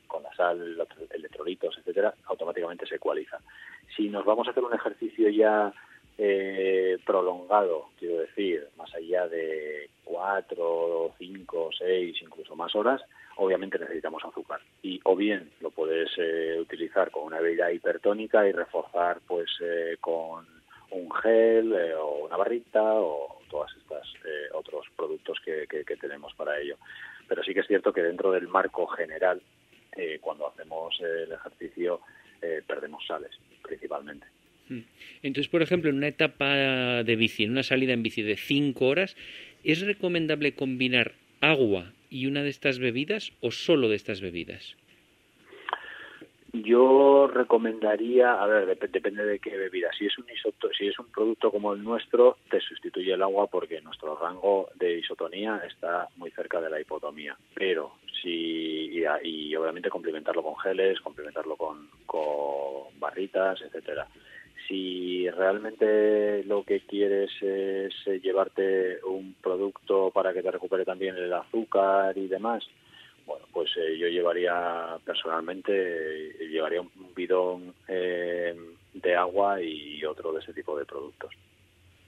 con 0.06 0.22
la 0.22 0.34
sal, 0.34 0.76
los 0.76 0.88
electrolitos, 1.10 1.78
etcétera, 1.78 2.14
automáticamente 2.26 2.86
se 2.86 2.96
ecualiza. 2.96 3.38
Si 3.96 4.08
nos 4.08 4.24
vamos 4.24 4.46
a 4.46 4.50
hacer 4.50 4.64
un 4.64 4.74
ejercicio 4.74 5.28
ya 5.28 5.72
eh, 6.16 6.96
prolongado, 7.04 7.88
quiero 7.98 8.20
decir, 8.20 8.68
más 8.76 8.94
allá 8.94 9.26
de 9.26 9.90
cuatro, 10.04 11.12
cinco, 11.18 11.70
seis, 11.76 12.16
incluso 12.22 12.54
más 12.54 12.72
horas, 12.76 13.02
obviamente 13.36 13.80
necesitamos 13.80 14.24
azúcar. 14.24 14.60
Y 14.80 15.00
o 15.04 15.16
bien 15.16 15.50
lo 15.60 15.70
puedes 15.70 16.10
eh, 16.18 16.56
utilizar 16.60 17.10
con 17.10 17.24
una 17.24 17.40
bebida 17.40 17.72
hipertónica 17.72 18.46
y 18.46 18.52
reforzar 18.52 19.18
pues 19.26 19.50
eh, 19.60 19.96
con 20.00 20.46
un 20.90 21.10
gel 21.10 21.74
o 21.98 22.26
una 22.26 22.36
barrita 22.36 22.94
o 22.94 23.40
todas 23.50 23.72
estas 23.76 24.06
otros 24.52 24.86
productos 24.94 25.38
que, 25.44 25.66
que, 25.66 25.96
tenemos 25.96 26.32
para 26.34 26.60
ello. 26.60 26.76
Pero 27.26 27.42
sí 27.42 27.52
que 27.52 27.60
es 27.60 27.66
cierto 27.66 27.92
que 27.92 28.02
dentro 28.02 28.30
del 28.30 28.46
marco 28.46 28.86
general, 28.86 29.42
cuando 30.20 30.48
hacemos 30.48 30.98
el 31.00 31.32
ejercicio, 31.32 32.00
perdemos 32.66 33.06
sales 33.06 33.30
principalmente. 33.62 34.26
Mm. 34.68 34.80
Entonces, 35.22 35.48
por 35.48 35.62
ejemplo, 35.62 35.90
en 35.90 35.96
una 35.96 36.08
etapa 36.08 37.02
de 37.02 37.16
bici, 37.16 37.44
en 37.44 37.52
una 37.52 37.62
salida 37.62 37.92
en 37.92 38.02
bici 38.02 38.22
de 38.22 38.36
5 38.36 38.86
horas, 38.86 39.16
¿es 39.62 39.80
recomendable 39.80 40.54
combinar 40.54 41.12
agua 41.40 41.92
y 42.10 42.26
una 42.26 42.42
de 42.42 42.50
estas 42.50 42.78
bebidas 42.78 43.32
o 43.40 43.50
solo 43.50 43.88
de 43.88 43.96
estas 43.96 44.20
bebidas? 44.20 44.76
Yo 46.62 47.26
recomendaría, 47.26 48.40
a 48.40 48.46
ver, 48.46 48.78
depende 48.78 49.24
de 49.26 49.40
qué 49.40 49.56
bebida. 49.56 49.90
Si 49.98 50.06
es 50.06 50.16
un 50.18 50.24
si 50.78 50.86
es 50.86 50.98
un 51.00 51.06
producto 51.06 51.50
como 51.50 51.72
el 51.72 51.82
nuestro, 51.82 52.36
te 52.48 52.60
sustituye 52.60 53.12
el 53.12 53.22
agua 53.22 53.48
porque 53.48 53.80
nuestro 53.80 54.16
rango 54.16 54.68
de 54.76 54.98
isotonía 54.98 55.60
está 55.66 56.08
muy 56.16 56.30
cerca 56.30 56.60
de 56.60 56.70
la 56.70 56.80
hipotomía. 56.80 57.36
Pero 57.54 57.94
si 58.22 59.00
y, 59.00 59.04
y 59.24 59.56
obviamente 59.56 59.90
complementarlo 59.90 60.44
con 60.44 60.56
geles, 60.58 61.00
complementarlo 61.00 61.56
con, 61.56 61.88
con 62.06 63.00
barritas, 63.00 63.60
etcétera 63.60 64.06
si 64.68 65.28
realmente 65.30 66.42
lo 66.44 66.64
que 66.64 66.80
quieres 66.80 67.30
es 67.42 67.92
eh, 68.06 68.20
llevarte 68.22 68.98
un 69.04 69.34
producto 69.42 70.10
para 70.10 70.32
que 70.32 70.42
te 70.42 70.50
recupere 70.50 70.84
también 70.84 71.16
el 71.16 71.32
azúcar 71.32 72.16
y 72.16 72.28
demás, 72.28 72.64
bueno, 73.26 73.46
pues 73.52 73.70
eh, 73.76 73.96
yo 73.98 74.08
llevaría 74.08 74.98
personalmente, 75.04 75.72
eh, 76.30 76.48
llevaría 76.48 76.80
un 76.80 76.90
bidón 77.14 77.74
de 77.86 79.14
agua 79.16 79.60
y 79.62 80.04
otro 80.04 80.32
de 80.32 80.40
ese 80.40 80.52
tipo 80.52 80.78
de 80.78 80.84
productos. 80.84 81.32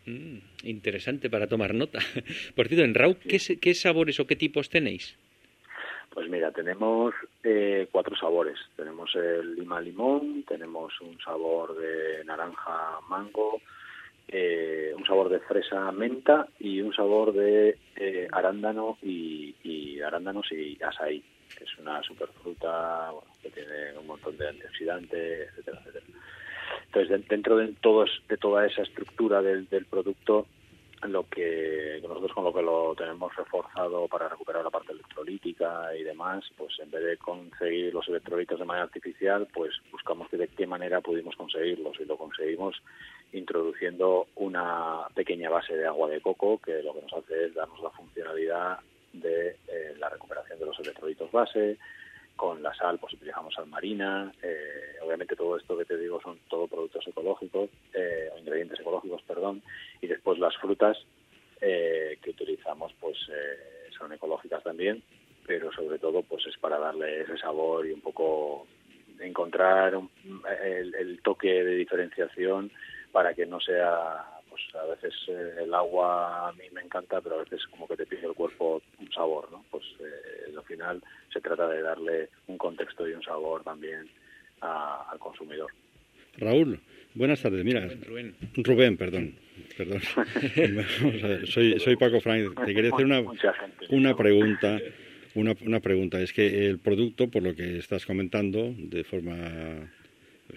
Mm, 0.07 0.39
interesante 0.65 1.29
para 1.29 1.49
tomar 1.49 1.75
nota. 1.75 1.99
Por 2.55 2.69
cierto, 2.69 2.85
en 2.85 2.95
Rau, 2.95 3.17
¿qué 3.19 3.75
sabores 3.75 4.21
o 4.21 4.27
qué 4.27 4.37
tipos 4.37 4.69
tenéis? 4.69 5.17
Pues 6.17 6.31
mira, 6.31 6.51
tenemos 6.51 7.15
eh, 7.45 7.89
cuatro 7.93 8.17
sabores. 8.17 8.59
Tenemos 8.75 9.15
el 9.15 9.55
lima 9.55 9.83
limón, 9.83 10.45
tenemos 10.49 10.99
un 11.03 11.19
sabor 11.21 11.77
de 11.77 12.25
naranja 12.25 13.01
mango, 13.07 13.61
eh, 14.29 14.93
un 14.97 15.05
sabor 15.07 15.29
de 15.29 15.41
fresa 15.41 15.93
menta 15.93 16.49
y 16.59 16.81
un 16.81 16.93
sabor 16.93 17.33
de 17.33 17.79
eh, 17.97 18.29
arándano 18.33 18.99
y, 19.03 19.55
arándanos 20.01 20.53
y 20.53 20.79
azaí, 20.83 21.23
que 21.57 21.65
es 21.65 21.79
una 21.79 22.01
superfruta 22.03 23.11
que 23.43 23.51
tiene 23.51 23.99
un 23.99 24.07
montón 24.07 24.37
de 24.37 24.49
antioxidantes, 24.49 25.49
etcétera, 25.51 25.81
etcétera. 25.81 26.07
Entonces, 26.87 27.29
dentro 27.29 27.57
de, 27.57 27.69
todos, 27.81 28.11
de 28.29 28.37
toda 28.37 28.67
esa 28.67 28.83
estructura 28.83 29.43
del, 29.43 29.69
del 29.69 29.87
producto 29.87 30.47
lo 31.03 31.29
que 31.29 32.01
nosotros 32.03 32.33
con 32.33 32.45
lo 32.45 32.53
que 32.53 32.63
lo 32.63 32.95
tenemos 32.95 33.35
reforzado 33.37 34.09
para 34.09 34.29
recuperar 34.29 34.65
la 34.65 34.71
parte 34.71 34.93
electrolítica 34.93 35.95
y 35.95 36.03
demás, 36.03 36.45
pues 36.57 36.79
en 36.81 36.91
vez 36.91 37.05
de 37.05 37.17
conseguir 37.19 37.93
los 37.93 38.09
electrolitos 38.09 38.59
de 38.59 38.65
manera 38.65 38.85
artificial, 38.85 39.47
pues 39.53 39.75
buscamos 39.91 40.31
de 40.31 40.49
qué 40.49 40.67
manera 40.67 41.01
pudimos 41.01 41.37
conseguirlos. 41.37 42.01
Y 42.01 42.05
lo 42.05 42.17
conseguimos 42.17 42.83
introduciendo 43.33 44.29
una 44.37 45.07
pequeña 45.15 45.51
base 45.51 45.77
de 45.77 45.87
agua 45.87 46.09
de 46.09 46.21
coco 46.21 46.59
que 46.59 46.83
lo 46.83 46.95
que 46.95 47.03
nos 47.03 47.13
hace 47.13 47.47
es 47.47 47.55
darnos 47.55 47.83
la 47.83 47.91
funcionalidad 47.91 48.79
de 49.13 49.57
eh, 49.69 49.95
la 49.99 50.09
recuperación 50.09 50.59
de 50.59 50.67
los 50.67 50.79
electrolitos 50.81 51.31
base, 51.31 51.79
con 52.37 52.63
la 52.63 52.75
sal 52.75 52.99
pues 52.99 53.15
utilizamos 53.15 53.55
sal 53.55 53.67
marina, 53.67 54.33
eh, 54.43 54.97
obviamente 55.03 55.35
todo 55.35 55.57
esto 55.57 55.77
que 55.77 55.85
te 55.85 55.97
digo 55.97 56.21
son 56.21 56.39
todo 56.49 56.69
productos 56.69 57.07
ecológicos, 57.09 57.71
eh, 57.95 58.29
o 58.35 58.39
ingredientes 58.39 58.79
ecológicos, 58.81 59.23
perdón, 59.23 59.63
y 60.01 60.07
después 60.07 60.39
las 60.39 60.57
frutas 60.57 60.99
eh, 61.61 62.19
que 62.23 62.31
utilizamos 62.31 62.93
pues 63.01 63.17
son 63.97 64.13
ecológicas 64.13 64.63
también, 64.63 65.03
pero 65.47 65.73
sobre 65.73 65.99
todo 65.99 66.23
pues 66.23 66.47
es 66.47 66.57
para 66.59 66.79
darle 66.79 67.23
ese 67.23 67.39
sabor 67.39 67.87
y 67.87 67.93
un 67.93 68.03
poco 68.03 68.67
encontrar 69.19 69.99
el, 70.63 70.95
el 70.95 71.23
toque 71.23 71.65
de 71.65 71.75
diferenciación 71.75 72.71
para 73.11 73.33
que 73.33 73.47
no 73.47 73.59
sea 73.61 74.36
pues 74.57 74.75
a 74.83 74.87
veces 74.87 75.15
eh, 75.29 75.65
el 75.65 75.75
agua 75.75 76.49
a 76.49 76.53
mí 76.53 76.65
me 76.73 76.81
encanta, 76.81 77.21
pero 77.21 77.37
a 77.37 77.45
veces 77.45 77.61
como 77.71 77.87
que 77.87 77.97
te 77.97 78.07
pide 78.07 78.27
el 78.27 78.35
cuerpo 78.35 78.83
un 78.99 79.13
sabor, 79.13 79.51
¿no? 79.51 79.65
Pues 79.71 79.85
eh, 80.01 80.53
al 80.57 80.65
final 80.65 81.03
se 81.33 81.41
trata 81.41 81.69
de 81.69 81.83
darle 81.83 82.31
un 82.47 82.57
contexto 82.57 83.07
y 83.09 83.13
un 83.13 83.23
sabor 83.23 83.63
también 83.63 84.09
al 84.61 85.19
consumidor. 85.19 85.71
Raúl, 86.39 86.81
buenas 87.15 87.43
tardes. 87.43 87.65
Mira, 87.65 87.87
Rubén, 88.07 88.35
Rubén 88.57 88.97
perdón. 88.97 89.35
Perdón. 89.77 90.01
soy, 91.47 91.79
soy 91.79 91.97
Paco 91.97 92.21
Frank. 92.21 92.59
Te 92.65 92.75
quería 92.75 92.91
hacer 92.93 93.05
una, 93.05 93.23
una 93.91 94.17
pregunta. 94.17 94.79
Una, 95.35 95.55
una 95.61 95.81
pregunta. 95.81 96.19
Es 96.21 96.33
que 96.33 96.67
el 96.67 96.79
producto, 96.79 97.29
por 97.29 97.43
lo 97.43 97.55
que 97.55 97.77
estás 97.77 98.07
comentando, 98.07 98.73
de 98.75 99.05
forma 99.05 99.93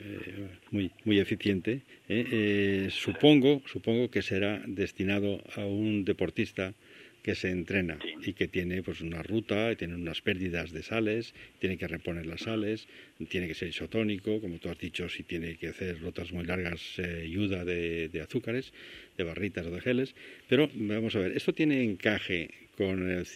eh, 0.01 0.47
muy, 0.71 0.91
muy 1.03 1.19
eficiente, 1.19 1.81
eh, 2.07 2.25
eh, 2.31 2.87
supongo, 2.89 3.61
supongo 3.65 4.09
que 4.09 4.21
será 4.21 4.61
destinado 4.65 5.43
a 5.55 5.65
un 5.65 6.05
deportista 6.05 6.73
que 7.21 7.35
se 7.35 7.49
entrena 7.49 7.99
y 8.25 8.31
que 8.31 8.47
tiene 8.47 8.81
pues 8.81 9.01
una 9.01 9.21
ruta, 9.21 9.75
tiene 9.75 9.95
unas 9.95 10.21
pérdidas 10.21 10.71
de 10.71 10.83
sales, 10.83 11.33
tiene 11.59 11.77
que 11.77 11.87
reponer 11.87 12.25
las 12.25 12.41
sales, 12.41 12.87
tiene 13.27 13.47
que 13.47 13.55
ser 13.55 13.67
isotónico, 13.67 14.39
como 14.39 14.57
tú 14.59 14.69
has 14.69 14.77
dicho, 14.77 15.09
si 15.09 15.23
tiene 15.23 15.57
que 15.57 15.67
hacer 15.67 15.99
rutas 15.99 16.31
muy 16.31 16.45
largas, 16.45 16.81
ayuda 16.99 17.65
de, 17.65 18.09
azúcares, 18.23 18.71
de 19.17 19.23
barritas 19.25 19.65
o 19.65 19.71
de 19.71 19.81
geles. 19.81 20.15
Pero 20.47 20.69
vamos 20.73 21.13
a 21.17 21.19
ver, 21.19 21.35
¿esto 21.35 21.53
tiene 21.53 21.83
encaje 21.83 22.51
con 22.77 23.11
el, 23.11 23.27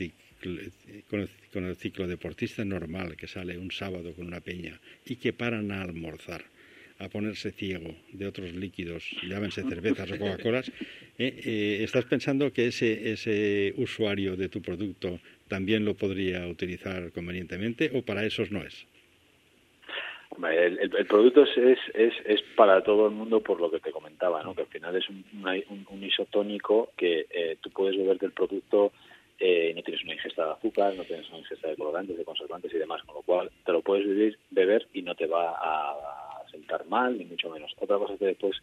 con 1.10 1.20
el, 1.20 1.30
con 1.52 1.66
el 1.66 1.76
ciclo 1.76 2.08
deportista 2.08 2.64
normal 2.64 3.18
que 3.18 3.28
sale 3.28 3.58
un 3.58 3.72
sábado 3.72 4.14
con 4.14 4.28
una 4.28 4.40
peña 4.40 4.80
y 5.06 5.18
que 5.18 5.34
paran 5.34 5.74
a 5.74 5.82
almorzar? 5.82 6.53
A 7.00 7.10
ponerse 7.10 7.52
ciego 7.52 7.96
de 8.12 8.28
otros 8.28 8.54
líquidos, 8.54 9.04
llámense 9.28 9.64
cervezas 9.64 10.12
o 10.12 10.18
Coca-Colas, 10.18 10.70
eh, 11.18 11.42
eh, 11.46 11.84
¿estás 11.84 12.06
pensando 12.06 12.52
que 12.52 12.68
ese, 12.68 13.12
ese 13.12 13.74
usuario 13.78 14.36
de 14.36 14.50
tu 14.50 14.62
producto 14.62 15.20
también 15.48 15.86
lo 15.86 15.96
podría 15.96 16.48
utilizar 16.48 17.12
convenientemente 17.12 17.92
o 17.94 18.02
para 18.02 18.26
esos 18.26 18.52
no 18.52 18.64
es? 18.64 18.86
El, 20.52 21.06
producto 21.06 21.44
es, 21.44 21.80
es, 21.94 22.14
es, 22.26 22.42
para 22.56 22.82
todo 22.82 23.06
el 23.06 23.14
mundo 23.14 23.42
por 23.42 23.62
lo 23.62 23.70
que 23.70 23.80
te 23.80 23.92
comentaba, 23.92 24.42
que 24.56 24.62
al 24.62 24.68
final 24.68 24.96
es 24.96 25.08
un, 25.08 26.04
isotónico 26.04 26.90
que 26.98 27.28
eh, 27.30 27.58
tú 27.62 27.70
puedes 27.70 27.96
beber 27.96 28.18
del 28.18 28.32
producto 28.32 28.92
eh, 29.40 29.74
no 29.76 29.84
tienes 29.84 30.04
una 30.04 30.14
ingesta 30.14 30.46
de 30.46 30.52
azúcar, 30.54 30.94
no 30.96 31.04
tienes 31.04 31.28
una 31.30 31.40
ingesta 31.40 31.68
de 31.68 31.76
colorantes, 31.76 32.18
de 32.18 32.24
conservantes 32.24 32.74
y 32.74 32.78
demás, 32.78 33.04
con 33.04 33.16
lo 33.16 33.22
cual 33.24 33.52
te 33.66 33.72
lo 33.72 33.82
puedes 33.82 34.08
beber, 34.08 34.38
beber 34.52 34.88
y 34.94 35.02
no 35.02 35.16
te 35.16 35.28
va 35.28 35.52
a 35.60 36.33
sentar 36.54 36.86
mal, 36.86 37.18
ni 37.18 37.26
mucho 37.26 37.50
menos. 37.50 37.72
Otra 37.80 37.98
cosa 37.98 38.14
es 38.14 38.20
que 38.20 38.26
después 38.28 38.56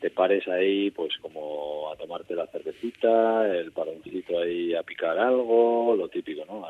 te 0.00 0.10
pares 0.10 0.46
ahí, 0.48 0.90
pues 0.90 1.16
como 1.20 1.90
a 1.92 1.96
tomarte 1.96 2.34
la 2.34 2.46
cervecita, 2.46 3.46
el 3.54 3.72
paroncito 3.72 4.38
ahí 4.40 4.74
a 4.74 4.82
picar 4.82 5.18
algo, 5.18 5.94
lo 5.96 6.08
típico, 6.08 6.44
¿no? 6.46 6.66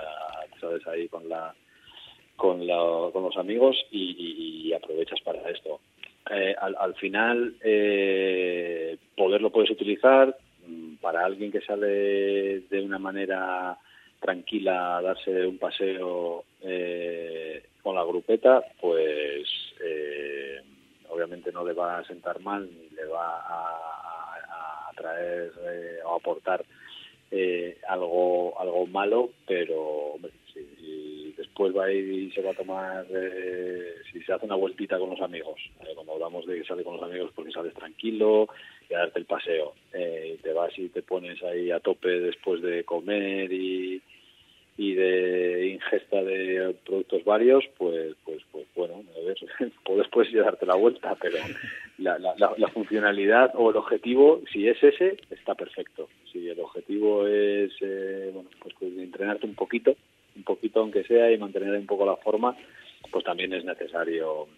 sabes, 0.61 0.87
ahí 0.87 1.09
con 1.09 1.29
la 1.29 1.55
con, 2.37 2.67
la, 2.67 3.11
con 3.13 3.23
los 3.23 3.37
amigos 3.37 3.77
y, 3.91 4.73
aprovechas 4.73 5.21
para 5.21 5.49
esto. 5.51 5.81
Eh, 6.31 6.55
al, 6.59 6.75
al, 6.79 6.95
final, 6.95 7.55
eh, 7.63 8.97
poder 9.17 9.43
lo 9.43 9.51
puedes 9.51 9.71
utilizar 9.71 10.37
mm, 10.67 10.95
para 10.97 11.25
alguien 11.25 11.53
que 11.53 11.61
sale 11.61 12.61
de 12.61 12.83
una 12.83 12.99
manera 12.99 13.77
tranquila 14.21 14.97
a 14.97 15.03
darse 15.03 15.47
un 15.47 15.59
paseo 15.59 16.45
eh, 16.63 17.63
con 17.83 17.95
la 17.95 18.05
grupeta, 18.05 18.63
pues 18.81 19.49
eh, 19.85 20.61
obviamente 21.09 21.53
no 21.53 21.65
le 21.65 21.73
va 21.73 21.99
a 21.99 22.05
sentar 22.05 22.41
mal 22.41 22.69
ni 22.71 22.89
le 22.97 23.05
va 23.07 23.39
a, 23.39 23.89
traer 24.95 25.51
o 26.05 26.15
aportar 26.15 26.65
algo 27.89 28.61
algo 28.61 28.87
malo, 28.87 29.31
pero 29.47 30.17
si, 30.53 31.35
después 31.37 31.75
va 31.75 31.87
a 31.87 31.93
ir 31.93 32.05
y 32.05 32.31
se 32.33 32.43
va 32.43 32.51
a 32.51 32.55
tomar, 32.55 33.07
si 34.13 34.23
se 34.23 34.33
hace 34.33 34.45
una 34.45 34.55
vueltita 34.55 34.99
con 34.99 35.11
los 35.11 35.21
amigos, 35.21 35.59
cuando 35.95 36.13
hablamos 36.13 36.47
de 36.47 36.59
que 36.59 36.65
sale 36.65 36.85
con 36.85 36.97
los 36.97 37.03
amigos 37.03 37.33
porque 37.35 37.51
sales 37.51 37.75
tranquilo, 37.75 38.49
y 38.89 38.95
a 38.95 38.99
darte 38.99 39.19
el 39.21 39.25
paseo, 39.25 39.75
y 39.95 40.37
te 40.37 40.53
vas 40.53 40.79
y 40.79 40.89
te 40.91 41.03
pones 41.03 41.43
ahí 41.43 41.71
a 41.71 41.81
tope 41.81 42.09
después 42.21 42.61
de 42.61 42.85
comer 42.85 43.51
y 43.53 44.03
y 44.77 44.95
de 44.95 45.67
ingesta 45.69 46.23
de 46.23 46.75
productos 46.85 47.25
varios, 47.25 47.65
pues, 47.77 48.15
pues, 48.25 48.43
pues 48.51 48.67
bueno, 48.75 49.03
a 49.17 49.27
ver, 49.27 49.37
puedes, 49.85 50.09
puedes 50.09 50.33
darte 50.33 50.67
la 50.67 50.77
vuelta, 50.77 51.15
pero 51.21 51.39
la, 51.99 52.19
la, 52.19 52.35
la, 52.37 52.69
funcionalidad 52.69 53.53
o 53.55 53.71
el 53.71 53.77
objetivo, 53.77 54.41
si 54.51 54.69
es 54.69 54.83
ese, 54.83 55.19
está 55.31 55.55
perfecto. 55.55 56.09
Si 56.33 56.49
el 56.49 56.59
objetivo 56.61 57.27
es, 57.27 57.73
eh, 57.81 58.31
bueno, 58.33 58.49
pues, 58.61 58.75
pues, 58.79 58.97
entrenarte 58.97 59.47
un 59.47 59.55
poquito, 59.55 59.95
un 60.37 60.45
poquito 60.45 60.81
aunque 60.81 61.05
sea, 61.05 61.31
y 61.31 61.39
mantener 61.39 61.75
un 61.75 61.87
poco 61.87 62.07
la 62.07 62.17
forma, 62.17 62.57
pues 63.11 63.25
también 63.25 63.53
es 63.53 63.65
necesario 63.65 64.49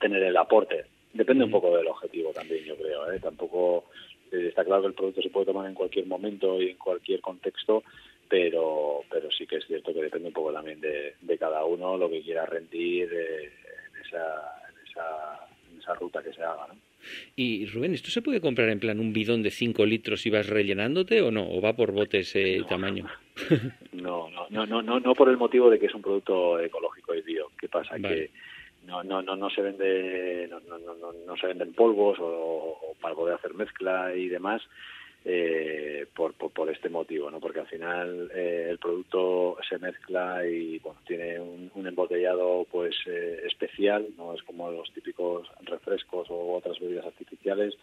tener 0.00 0.22
el 0.22 0.36
aporte. 0.36 0.84
Depende 1.12 1.44
un 1.44 1.50
poco 1.52 1.76
del 1.76 1.86
objetivo 1.86 2.32
también, 2.32 2.64
yo 2.64 2.76
creo. 2.76 3.12
¿eh? 3.12 3.20
Tampoco 3.20 3.84
eh, 4.32 4.48
está 4.48 4.64
claro 4.64 4.82
que 4.82 4.88
el 4.88 4.94
producto 4.94 5.22
se 5.22 5.30
puede 5.30 5.46
tomar 5.46 5.68
en 5.68 5.74
cualquier 5.74 6.06
momento 6.06 6.60
y 6.60 6.70
en 6.70 6.76
cualquier 6.76 7.20
contexto, 7.20 7.84
pero 8.28 9.02
pero 9.10 9.30
sí 9.30 9.46
que 9.46 9.56
es 9.56 9.66
cierto 9.66 9.92
que 9.92 10.02
depende 10.02 10.28
un 10.28 10.34
poco 10.34 10.52
también 10.52 10.80
de, 10.80 11.14
de 11.20 11.38
cada 11.38 11.64
uno 11.64 11.96
lo 11.96 12.08
que 12.08 12.22
quiera 12.22 12.46
rendir 12.46 13.08
eh, 13.12 13.44
en, 13.44 14.06
esa, 14.06 14.62
en, 14.68 14.88
esa, 14.88 15.46
en 15.72 15.80
esa 15.80 15.94
ruta 15.94 16.22
que 16.22 16.32
se 16.32 16.42
haga, 16.42 16.66
¿no? 16.68 16.74
Y 17.36 17.66
Rubén, 17.66 17.94
¿esto 17.94 18.10
se 18.10 18.22
puede 18.22 18.40
comprar 18.40 18.68
en 18.70 18.80
plan 18.80 18.98
un 18.98 19.12
bidón 19.12 19.42
de 19.42 19.50
5 19.50 19.84
litros 19.84 20.24
y 20.24 20.30
vas 20.30 20.48
rellenándote 20.48 21.20
o 21.20 21.30
no? 21.30 21.48
¿O 21.50 21.60
va 21.60 21.74
por 21.74 21.92
botes 21.92 22.34
ese 22.34 22.62
tamaño? 22.64 23.06
No, 23.92 24.28
no, 24.30 24.46
no, 24.50 24.66
no, 24.66 24.82
no, 24.82 25.00
no 25.00 25.14
por 25.14 25.28
el 25.28 25.36
motivo 25.36 25.70
de 25.70 25.78
que 25.78 25.86
es 25.86 25.94
un 25.94 26.02
producto 26.02 26.60
ecológico 26.60 27.14
y 27.14 27.22
bio. 27.22 27.50
¿Qué 27.58 27.68
pasa? 27.68 27.96
Que 27.96 28.30
no, 28.86 29.02
no, 29.02 29.22
no, 29.22 29.34
no 29.34 29.48
se 29.50 29.62
vende, 29.62 30.46
no, 30.48 30.60
no, 30.60 30.78
no, 30.78 31.12
no 31.12 31.36
se 31.36 31.46
venden 31.46 31.72
polvos 31.72 32.18
o, 32.20 32.24
o 32.24 32.94
para 33.00 33.14
poder 33.14 33.34
hacer 33.34 33.54
mezcla 33.54 34.14
y 34.14 34.28
demás 34.28 34.62
eh, 35.24 36.06
por, 36.14 36.34
por, 36.34 36.70
este 36.70 36.90
motivo, 36.90 37.30
¿no? 37.30 37.40
Porque 37.40 37.60
al 37.60 37.66
final 37.66 38.30
eh, 38.34 38.66
el 38.70 38.78
producto 38.78 39.56
se 39.68 39.78
mezcla 39.78 40.46
y 40.46 40.78
bueno, 40.80 41.00
tiene 41.06 41.40
un, 41.40 41.86
embotellado 41.86 42.66
pues 42.70 42.94
eh, 43.06 43.42
especial, 43.46 44.06
no 44.16 44.34
es 44.34 44.42
como 44.42 44.70
los 44.70 44.92
típicos 44.92 45.48
refrescos 45.62 46.28
o 46.30 46.54
otras 46.54 46.78
bebidas 46.78 47.06
artificiales. 47.06 47.74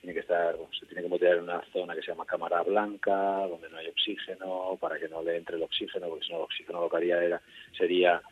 Tiene 0.00 0.14
que 0.14 0.20
estar, 0.20 0.56
se 0.78 0.86
tiene 0.86 1.02
que 1.02 1.06
embotellar 1.06 1.38
en 1.38 1.44
una 1.44 1.62
zona 1.72 1.94
que 1.94 2.02
se 2.02 2.08
llama 2.08 2.24
cámara 2.24 2.62
blanca, 2.62 3.46
donde 3.48 3.68
no 3.68 3.78
hay 3.78 3.88
oxígeno, 3.88 4.78
para 4.80 4.98
que 4.98 5.08
no 5.08 5.22
le 5.22 5.36
entre 5.36 5.56
el 5.56 5.62
oxígeno, 5.62 6.08
porque 6.08 6.24
si 6.24 6.32
no 6.32 6.38
el 6.38 6.44
oxígeno 6.44 6.80
lo 6.80 6.88
que 6.88 6.96
haría 6.96 7.22
era, 7.22 7.42
sería 7.76 8.22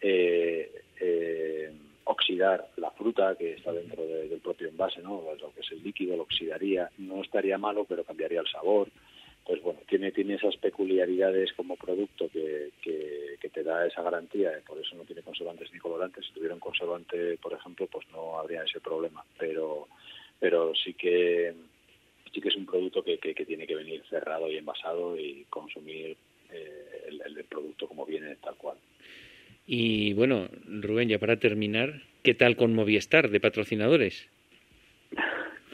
eh, 0.00 0.70
eh, 1.00 1.72
oxidar 2.04 2.68
la 2.76 2.90
fruta 2.90 3.34
que 3.36 3.54
está 3.54 3.72
dentro 3.72 4.06
del 4.06 4.40
propio 4.40 4.68
envase, 4.68 5.00
¿no? 5.00 5.22
Lo 5.40 5.52
que 5.52 5.60
es 5.60 5.72
el 5.72 5.82
líquido 5.82 6.16
lo 6.16 6.24
oxidaría, 6.24 6.90
no 6.98 7.22
estaría 7.22 7.58
malo, 7.58 7.84
pero 7.84 8.04
cambiaría 8.04 8.40
el 8.40 8.48
sabor. 8.48 8.88
Pues 9.44 9.62
bueno, 9.62 9.80
tiene, 9.86 10.10
tiene 10.10 10.34
esas 10.34 10.56
peculiaridades 10.56 11.52
como 11.52 11.76
producto 11.76 12.28
que, 12.30 12.70
que, 12.80 13.50
te 13.52 13.62
da 13.62 13.86
esa 13.86 14.02
garantía, 14.02 14.50
por 14.66 14.78
eso 14.78 14.96
no 14.96 15.04
tiene 15.04 15.22
conservantes 15.22 15.72
ni 15.72 15.78
colorantes. 15.78 16.26
Si 16.26 16.32
tuviera 16.32 16.54
un 16.54 16.60
conservante, 16.60 17.36
por 17.36 17.52
ejemplo, 17.52 17.86
pues 17.86 18.04
no 18.10 18.36
habría 18.36 18.64
ese 18.64 18.80
problema, 18.80 19.24
pero, 19.38 19.86
pero 20.40 20.74
sí 20.74 20.94
que 20.94 21.54
sí 22.32 22.40
que 22.40 22.48
es 22.48 22.56
un 22.56 22.66
producto 22.66 23.04
que, 23.04 23.18
que, 23.18 23.46
tiene 23.46 23.64
que 23.64 23.76
venir 23.76 24.02
cerrado 24.10 24.50
y 24.50 24.56
envasado 24.56 25.16
y 25.16 25.44
consumir 25.48 26.16
eh, 26.50 27.08
el 27.24 27.44
producto 27.44 27.86
como 27.86 28.04
viene 28.04 28.34
tal 28.36 28.56
cual. 28.56 28.76
Y 29.66 30.12
bueno, 30.12 30.48
Rubén, 30.66 31.08
ya 31.08 31.18
para 31.18 31.38
terminar, 31.38 32.02
¿qué 32.22 32.34
tal 32.34 32.56
con 32.56 32.74
Movistar 32.74 33.30
de 33.30 33.40
patrocinadores? 33.40 34.28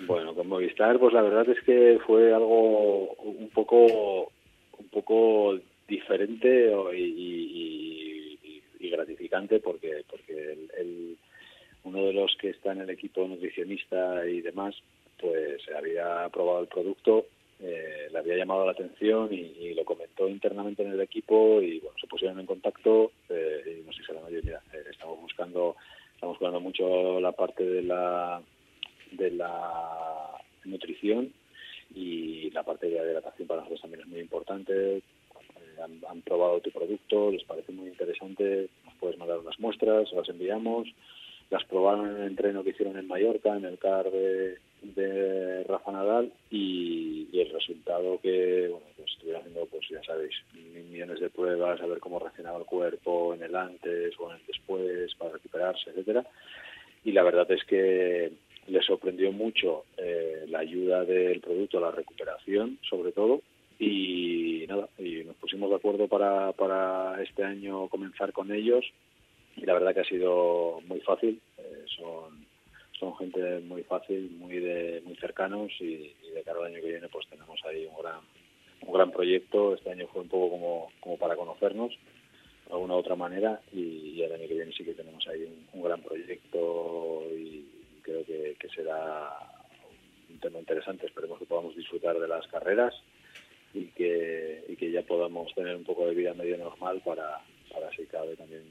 Bueno, 0.07 0.34
con 0.34 0.47
Movistar, 0.47 0.99
pues 0.99 1.12
la 1.12 1.22
verdad 1.22 1.49
es 1.49 1.61
que 1.64 1.99
fue 2.07 2.32
algo 2.32 3.14
un 3.14 3.51
poco, 3.51 4.32
un 4.78 4.88
poco 4.91 5.59
diferente 5.88 6.72
y, 6.97 8.38
gratificante 8.91 9.61
porque, 9.61 10.03
porque 10.11 10.57
el, 10.76 11.16
uno 11.84 12.07
de 12.07 12.12
los 12.12 12.36
que 12.41 12.51
está 12.51 12.72
en 12.72 12.80
el 12.80 12.91
equipo 12.91 13.26
nutricionista 13.26 14.26
y 14.26 14.41
demás, 14.41 14.74
pues 15.20 15.62
había 15.76 16.28
probado 16.30 16.62
el 16.62 16.66
producto 16.66 17.26
eh, 17.63 18.09
le 18.11 18.19
había 18.19 18.37
llamado 18.37 18.65
la 18.65 18.73
atención 18.73 19.29
y, 19.33 19.75
lo 19.75 19.85
comentó 19.85 20.29
internamente 20.29 20.83
en 20.83 20.93
el 20.93 21.01
equipo 21.01 21.61
y 21.63 21.79
bueno 21.79 21.97
se 21.99 22.07
pusieron 22.07 22.39
en 22.41 22.47
contacto 22.47 23.13
eh, 23.29 23.79
y 23.81 23.87
nos 23.87 23.97
dijeron 23.97 24.25
oye 24.25 24.41
mira 24.43 24.61
eh, 24.75 24.85
estamos 24.91 25.21
buscando 25.21 25.77
estamos 26.15 26.39
buscando 26.39 26.61
mucho 26.61 27.21
la 27.21 27.33
parte 27.33 27.65
de 27.65 27.83
la 27.83 28.43
de 29.13 29.31
la 29.31 30.37
nutrición 30.65 31.33
y 31.95 32.51
la 32.51 32.63
parte 32.63 32.89
de 32.89 32.97
la 32.97 33.05
hidratación 33.05 33.49
para 33.49 33.61
nosotros 33.61 33.81
también 33.81 34.03
es 34.03 34.09
muy 34.09 34.21
importante. 34.21 34.99
Eh, 34.99 35.03
han, 35.83 36.01
han, 36.09 36.23
probado 36.23 36.61
tu 36.61 36.71
producto 36.71 37.31
les 37.31 37.45
parece 37.45 37.73
muy 37.73 37.89
interesante 37.89 38.69
nos 38.85 38.95
puedes 38.95 39.19
mandar 39.19 39.39
unas 39.39 39.59
muestras 39.59 40.13
las 40.13 40.29
enviamos. 40.29 40.89
Las 41.51 41.65
probaron 41.65 42.11
en 42.11 42.17
el 42.17 42.29
entreno 42.29 42.63
que 42.63 42.71
hicieron 42.71 42.97
en 42.97 43.09
Mallorca 43.09 43.57
en 43.57 43.65
el 43.65 43.79
CAR 43.79 44.11
de 44.11 44.59
de 44.83 45.64
Rafa 45.64 45.93
Nadal 45.93 46.33
y, 46.51 47.28
el 47.33 47.51
resultado 47.53 48.20
que 48.20 48.68
bueno 48.68 48.87
pues 48.97 49.11
estuviera 49.12 49.39
haciendo 49.39 49.64
pues 49.66 49.89
ya 49.89 50.03
sabéis 50.03 50.35
millones 50.91 51.20
de 51.20 51.31
pruebas 51.31 51.81
a 51.81 51.87
ver 51.87 51.99
cómo 51.99 52.18
reaccionaba 52.18 52.59
el 52.59 52.66
cuerpo 52.66 53.33
en 53.33 53.43
el 53.43 53.57
antes 53.57 54.12
o 54.18 54.31
en 54.31 54.37
el 54.37 54.47
después 54.47 55.14
para 55.14 55.33
recuperarse 55.33 55.91
etcétera. 55.91 56.24
Y 57.03 57.12
la 57.12 57.22
verdad 57.22 57.51
es 57.51 57.64
que 57.64 58.31
le 58.66 58.83
sorprendió 58.83 59.33
mucho 59.33 59.85
eh, 59.97 60.45
la 60.49 60.59
ayuda 60.59 61.05
del 61.05 61.41
producto 61.41 61.78
a 61.78 61.83
la 61.83 61.91
recuperación 61.93 62.78
sobre 62.89 63.12
todo. 63.12 63.41
Y 63.78 64.66
nada 64.68 64.89
y 64.99 65.24
nos 65.24 65.37
pusimos 65.37 65.70
de 65.70 65.76
acuerdo 65.76 66.09
para 66.09 66.53
para 66.53 67.22
este 67.22 67.43
año 67.43 67.89
comenzar 67.89 68.33
con 68.33 68.53
ellos. 68.53 68.85
Y 69.57 69.64
la 69.64 69.72
verdad 69.74 69.95
que 69.95 70.01
ha 70.01 70.05
sido 70.05 70.81
muy 70.87 71.01
fácil 71.01 71.41
eh, 71.57 71.85
son 71.97 72.50
son 73.01 73.17
gente 73.17 73.61
muy 73.61 73.83
fácil, 73.83 74.31
muy 74.39 74.61
de 74.61 75.03
muy 75.05 75.17
cercanos 75.17 75.73
y, 75.81 76.15
de 76.35 76.43
cara 76.45 76.61
al 76.61 76.67
año 76.67 76.81
que 76.81 76.91
viene 76.91 77.09
pues 77.09 77.27
tenemos 77.29 77.59
ahí 77.65 77.87
un 77.87 78.01
gran 78.01 78.21
un 78.83 78.93
gran 78.93 79.11
proyecto. 79.11 79.75
Este 79.75 79.91
año 79.91 80.07
fue 80.13 80.23
un 80.23 80.29
poco 80.29 80.51
como, 80.51 80.93
como 81.01 81.17
para 81.17 81.35
conocernos 81.35 81.91
de 82.67 82.73
alguna 82.73 82.95
otra 82.95 83.17
manera 83.17 83.61
y, 83.73 84.21
el 84.23 84.33
año 84.33 84.47
que 84.47 84.55
viene 84.55 84.73
sí 84.73 84.85
que 84.85 84.95
tenemos 84.95 85.27
ahí 85.29 85.45
un, 85.73 85.83
gran 85.83 86.03
proyecto 86.03 87.25
y 87.35 87.67
creo 88.03 88.25
que, 88.25 88.57
será 88.75 89.31
un 90.29 90.39
tema 90.39 90.61
interesante. 90.61 91.07
Esperemos 91.07 91.39
que 91.39 91.47
podamos 91.47 91.75
disfrutar 91.75 92.19
de 92.19 92.29
las 92.29 92.47
carreras 92.49 92.95
y 93.75 93.87
que, 93.87 94.65
y 94.69 94.77
que 94.77 94.91
ya 94.91 95.03
podamos 95.03 95.53
tener 95.55 95.75
un 95.75 95.85
poco 95.85 96.07
de 96.07 96.15
vida 96.15 96.35
medio 96.35 96.59
normal 96.59 97.01
para, 97.05 97.41
para 97.73 97.91
si 97.93 98.05
cabe 98.07 98.37
también 98.37 98.63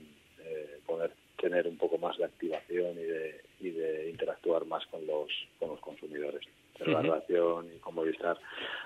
eh, 0.45 0.79
poder 0.85 1.11
tener 1.39 1.67
un 1.67 1.77
poco 1.77 1.97
más 1.97 2.17
de 2.17 2.25
activación 2.25 2.91
y 2.97 3.03
de, 3.03 3.41
y 3.59 3.69
de 3.71 4.09
interactuar 4.09 4.65
más 4.65 4.85
con 4.87 5.05
los, 5.05 5.29
con 5.59 5.69
los 5.69 5.79
consumidores. 5.79 6.41
Pero 6.77 6.91
la 6.91 7.01
relación 7.01 7.67
y 7.75 7.79
con 7.79 7.95
Movistar 7.95 8.37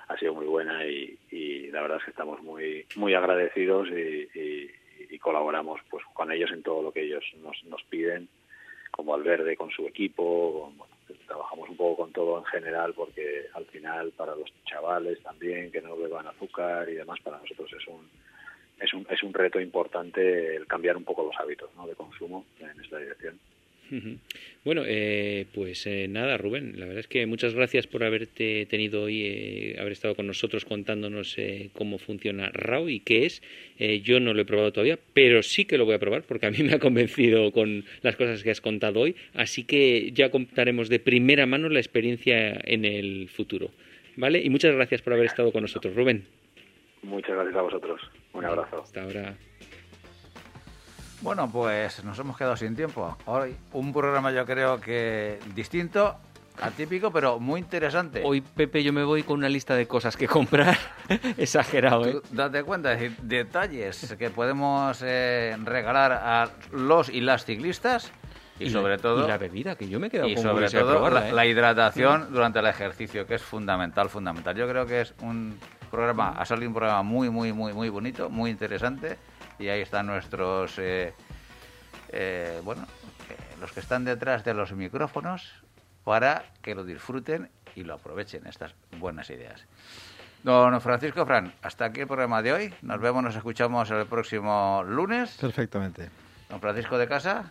ha 0.08 0.18
sido 0.18 0.34
muy 0.34 0.48
buena 0.48 0.86
y, 0.86 1.18
y, 1.30 1.68
la 1.72 1.82
verdad 1.82 2.00
es 2.00 2.06
que 2.06 2.12
estamos 2.12 2.42
muy 2.42 2.86
muy 2.96 3.14
agradecidos 3.14 3.88
y, 3.90 4.30
y, 4.34 5.20
colaboramos 5.20 5.80
pues 5.90 6.04
con 6.14 6.32
ellos 6.34 6.52
en 6.52 6.64
todo 6.64 6.82
lo 6.82 6.92
que 6.92 7.04
ellos 7.04 7.24
nos, 7.42 7.64
nos 7.66 7.82
piden, 7.84 8.28
como 8.92 9.14
Alverde 9.14 9.56
con 9.56 9.70
su 9.72 9.88
equipo, 9.88 10.74
trabajamos 11.28 11.70
un 11.70 11.78
poco 11.78 12.04
con 12.04 12.12
todo 12.12 12.40
en 12.40 12.46
general 12.46 12.94
porque 12.94 13.46
al 13.54 13.66
final 13.66 14.12
para 14.18 14.36
los 14.36 14.52
chavales 14.66 15.22
también 15.24 15.72
que 15.72 15.82
no 15.82 15.96
beban 15.96 16.28
azúcar 16.28 16.90
y 16.90 16.96
demás, 16.96 17.20
para 17.24 17.38
nosotros 17.38 17.72
es 17.72 17.88
un 17.88 18.10
es 18.80 18.94
un, 18.94 19.06
es 19.10 19.24
un 19.24 19.34
reto 19.34 19.60
importante 19.60 20.56
el 20.56 20.68
cambiar 20.68 20.98
un 20.98 21.04
poco 21.04 21.24
los 21.24 21.36
hábitos 21.40 21.70
¿no? 21.76 21.88
de 21.88 21.96
consumo 21.96 22.46
en 22.60 22.82
esta 22.82 22.98
dirección. 22.98 23.40
Bueno, 24.64 24.84
eh, 24.88 25.46
pues 25.54 25.86
eh, 25.86 26.08
nada, 26.10 26.38
Rubén, 26.38 26.80
la 26.80 26.86
verdad 26.86 27.02
es 27.02 27.08
que 27.08 27.26
muchas 27.26 27.54
gracias 27.54 27.86
por 27.86 28.04
haberte 28.04 28.66
tenido 28.66 29.04
hoy, 29.04 29.24
eh, 29.24 29.76
haber 29.80 29.92
estado 29.92 30.16
con 30.16 30.26
nosotros 30.26 30.66
contándonos 30.66 31.36
cómo 31.74 31.98
funciona 32.00 32.50
RAW 32.54 32.90
y 32.90 33.00
qué 33.02 33.26
es. 33.26 33.42
yo 34.04 34.20
no 34.20 34.34
lo 34.34 34.42
he 34.42 34.46
probado 34.46 34.72
todavía, 34.72 34.98
pero 35.14 35.44
sí 35.44 35.66
que 35.66 35.78
lo 35.78 35.86
voy 35.86 35.96
a 35.96 36.00
probar 36.00 36.24
porque 36.24 36.46
a 36.46 36.52
mí 36.52 36.64
me 36.64 36.74
ha 36.74 36.80
convencido 36.80 37.52
con 37.52 37.86
las 38.02 38.16
cosas 38.16 38.42
que 38.44 38.52
has 38.52 38.62
contado 38.62 39.02
hoy. 39.02 39.16
Así 39.34 39.64
que 39.64 40.12
ya 40.12 40.32
contaremos 40.32 40.90
de 40.90 41.00
primera 41.00 41.46
mano 41.46 41.70
la 41.70 41.80
experiencia 41.80 42.60
en 42.64 42.86
el 42.86 43.30
futuro. 43.30 43.72
¿Vale? 44.16 44.42
Y 44.44 44.50
muchas 44.50 44.76
gracias 44.76 45.02
por 45.02 45.14
haber 45.14 45.26
estado 45.26 45.52
con 45.52 45.64
nosotros, 45.64 45.96
Rubén. 45.96 46.26
Muchas 47.04 47.36
gracias 47.36 47.56
a 47.56 47.62
vosotros. 47.62 48.02
Un 48.34 48.46
abrazo. 48.46 48.82
Hasta 48.84 49.04
ahora. 49.04 49.36
Bueno, 51.22 51.50
pues 51.50 52.04
nos 52.04 52.20
hemos 52.20 52.38
quedado 52.38 52.58
sin 52.58 52.76
tiempo. 52.76 53.18
Hoy 53.26 53.56
un 53.72 53.94
programa 53.94 54.32
yo 54.32 54.46
creo 54.46 54.82
que 54.82 55.40
distinto 55.56 56.18
atípico, 56.62 57.12
pero 57.12 57.40
muy 57.40 57.62
interesante. 57.62 58.22
Hoy, 58.26 58.42
Pepe, 58.42 58.84
yo 58.84 58.94
me 58.94 59.04
voy 59.04 59.24
con 59.24 59.38
una 59.40 59.50
lista 59.50 59.76
de 59.76 59.88
cosas 59.88 60.18
que 60.18 60.28
comprar. 60.28 60.78
Exagerado, 61.38 62.06
¿eh? 62.08 62.22
date 62.32 62.64
cuenta, 62.64 62.94
es 62.94 63.14
detalles 63.28 64.16
que 64.18 64.30
podemos 64.30 65.02
eh, 65.02 65.56
regalar 65.64 66.12
a 66.12 66.50
los 66.72 67.10
y 67.10 67.22
las 67.22 67.46
ciclistas. 67.46 68.12
Y, 68.60 68.70
sobre 68.70 69.00
todo 69.00 69.26
y 69.26 69.28
la 69.28 69.40
bebida 69.40 69.76
que 69.76 69.90
yo 69.90 70.00
me 70.00 70.08
he 70.08 70.10
quedado 70.12 70.30
y 70.30 70.36
con 70.36 70.44
sobre 70.44 70.70
todo 70.70 70.92
probarla, 70.92 71.32
la, 71.32 71.44
¿eh? 71.44 71.50
hidratación 71.50 72.32
durante 72.32 72.60
el 72.60 72.68
ejercicio 72.68 73.26
que 73.26 73.34
es 73.36 73.42
fundamental 73.42 74.10
fundamental 74.10 74.56
yo 74.56 74.70
creo 74.70 74.86
que 74.86 75.02
es 75.02 75.16
un 75.24 75.58
programa 75.94 76.30
ha 76.30 76.44
salido 76.44 76.70
un 76.70 76.74
programa 76.74 77.04
muy 77.04 77.30
muy 77.30 77.54
muy 77.54 77.72
muy 77.72 77.88
bonito 77.88 78.28
muy 78.28 78.50
interesante 78.50 79.16
y 79.60 79.68
ahí 79.68 79.82
están 79.82 80.08
nuestros 80.08 80.80
eh, 80.80 81.14
eh, 82.10 82.60
bueno 82.64 82.82
eh, 83.30 83.36
los 83.62 83.72
que 83.72 83.80
están 83.80 84.04
detrás 84.04 84.44
de 84.44 84.56
los 84.56 84.74
micrófonos 84.74 85.54
para 86.04 86.46
que 86.64 86.74
lo 86.74 86.84
disfruten 86.84 87.48
y 87.76 87.84
lo 87.84 87.94
aprovechen 87.94 88.48
estas 88.48 88.74
buenas 88.98 89.30
ideas 89.30 89.68
Don 90.42 90.82
Francisco 90.82 91.26
Fran, 91.26 91.54
hasta 91.62 91.86
aquí 91.86 92.02
el 92.02 92.08
programa 92.08 92.42
de 92.42 92.52
hoy. 92.52 92.74
Nos 92.82 93.00
vemos, 93.00 93.24
nos 93.24 93.34
escuchamos 93.34 93.90
el 93.92 94.06
próximo 94.08 94.84
lunes. 94.86 95.38
Perfectamente. 95.40 96.10
Don 96.50 96.60
Francisco 96.60 96.98
de 96.98 97.08
Casa. 97.08 97.50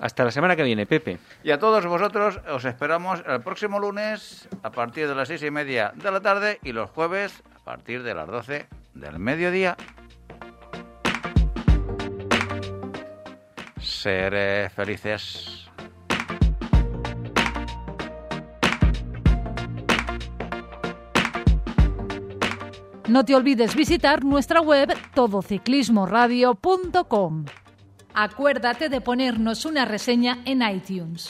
Hasta 0.00 0.24
la 0.24 0.32
semana 0.32 0.56
que 0.56 0.64
viene, 0.64 0.84
Pepe. 0.84 1.18
Y 1.44 1.52
a 1.52 1.60
todos 1.60 1.86
vosotros 1.86 2.40
os 2.50 2.64
esperamos 2.64 3.22
el 3.24 3.40
próximo 3.40 3.78
lunes 3.78 4.48
a 4.64 4.70
partir 4.72 5.06
de 5.06 5.14
las 5.14 5.28
seis 5.28 5.44
y 5.44 5.52
media 5.52 5.92
de 5.94 6.10
la 6.10 6.20
tarde 6.20 6.58
y 6.64 6.72
los 6.72 6.90
jueves 6.90 7.44
partir 7.64 8.02
de 8.02 8.14
las 8.14 8.28
doce 8.28 8.66
del 8.94 9.18
mediodía. 9.18 9.76
Seré 13.80 14.70
felices. 14.70 15.68
No 23.08 23.24
te 23.24 23.34
olvides 23.34 23.74
visitar 23.76 24.24
nuestra 24.24 24.60
web 24.60 24.94
todociclismoradio.com. 25.14 27.44
Acuérdate 28.14 28.88
de 28.88 29.00
ponernos 29.00 29.64
una 29.66 29.84
reseña 29.84 30.38
en 30.46 30.62
iTunes. 30.62 31.28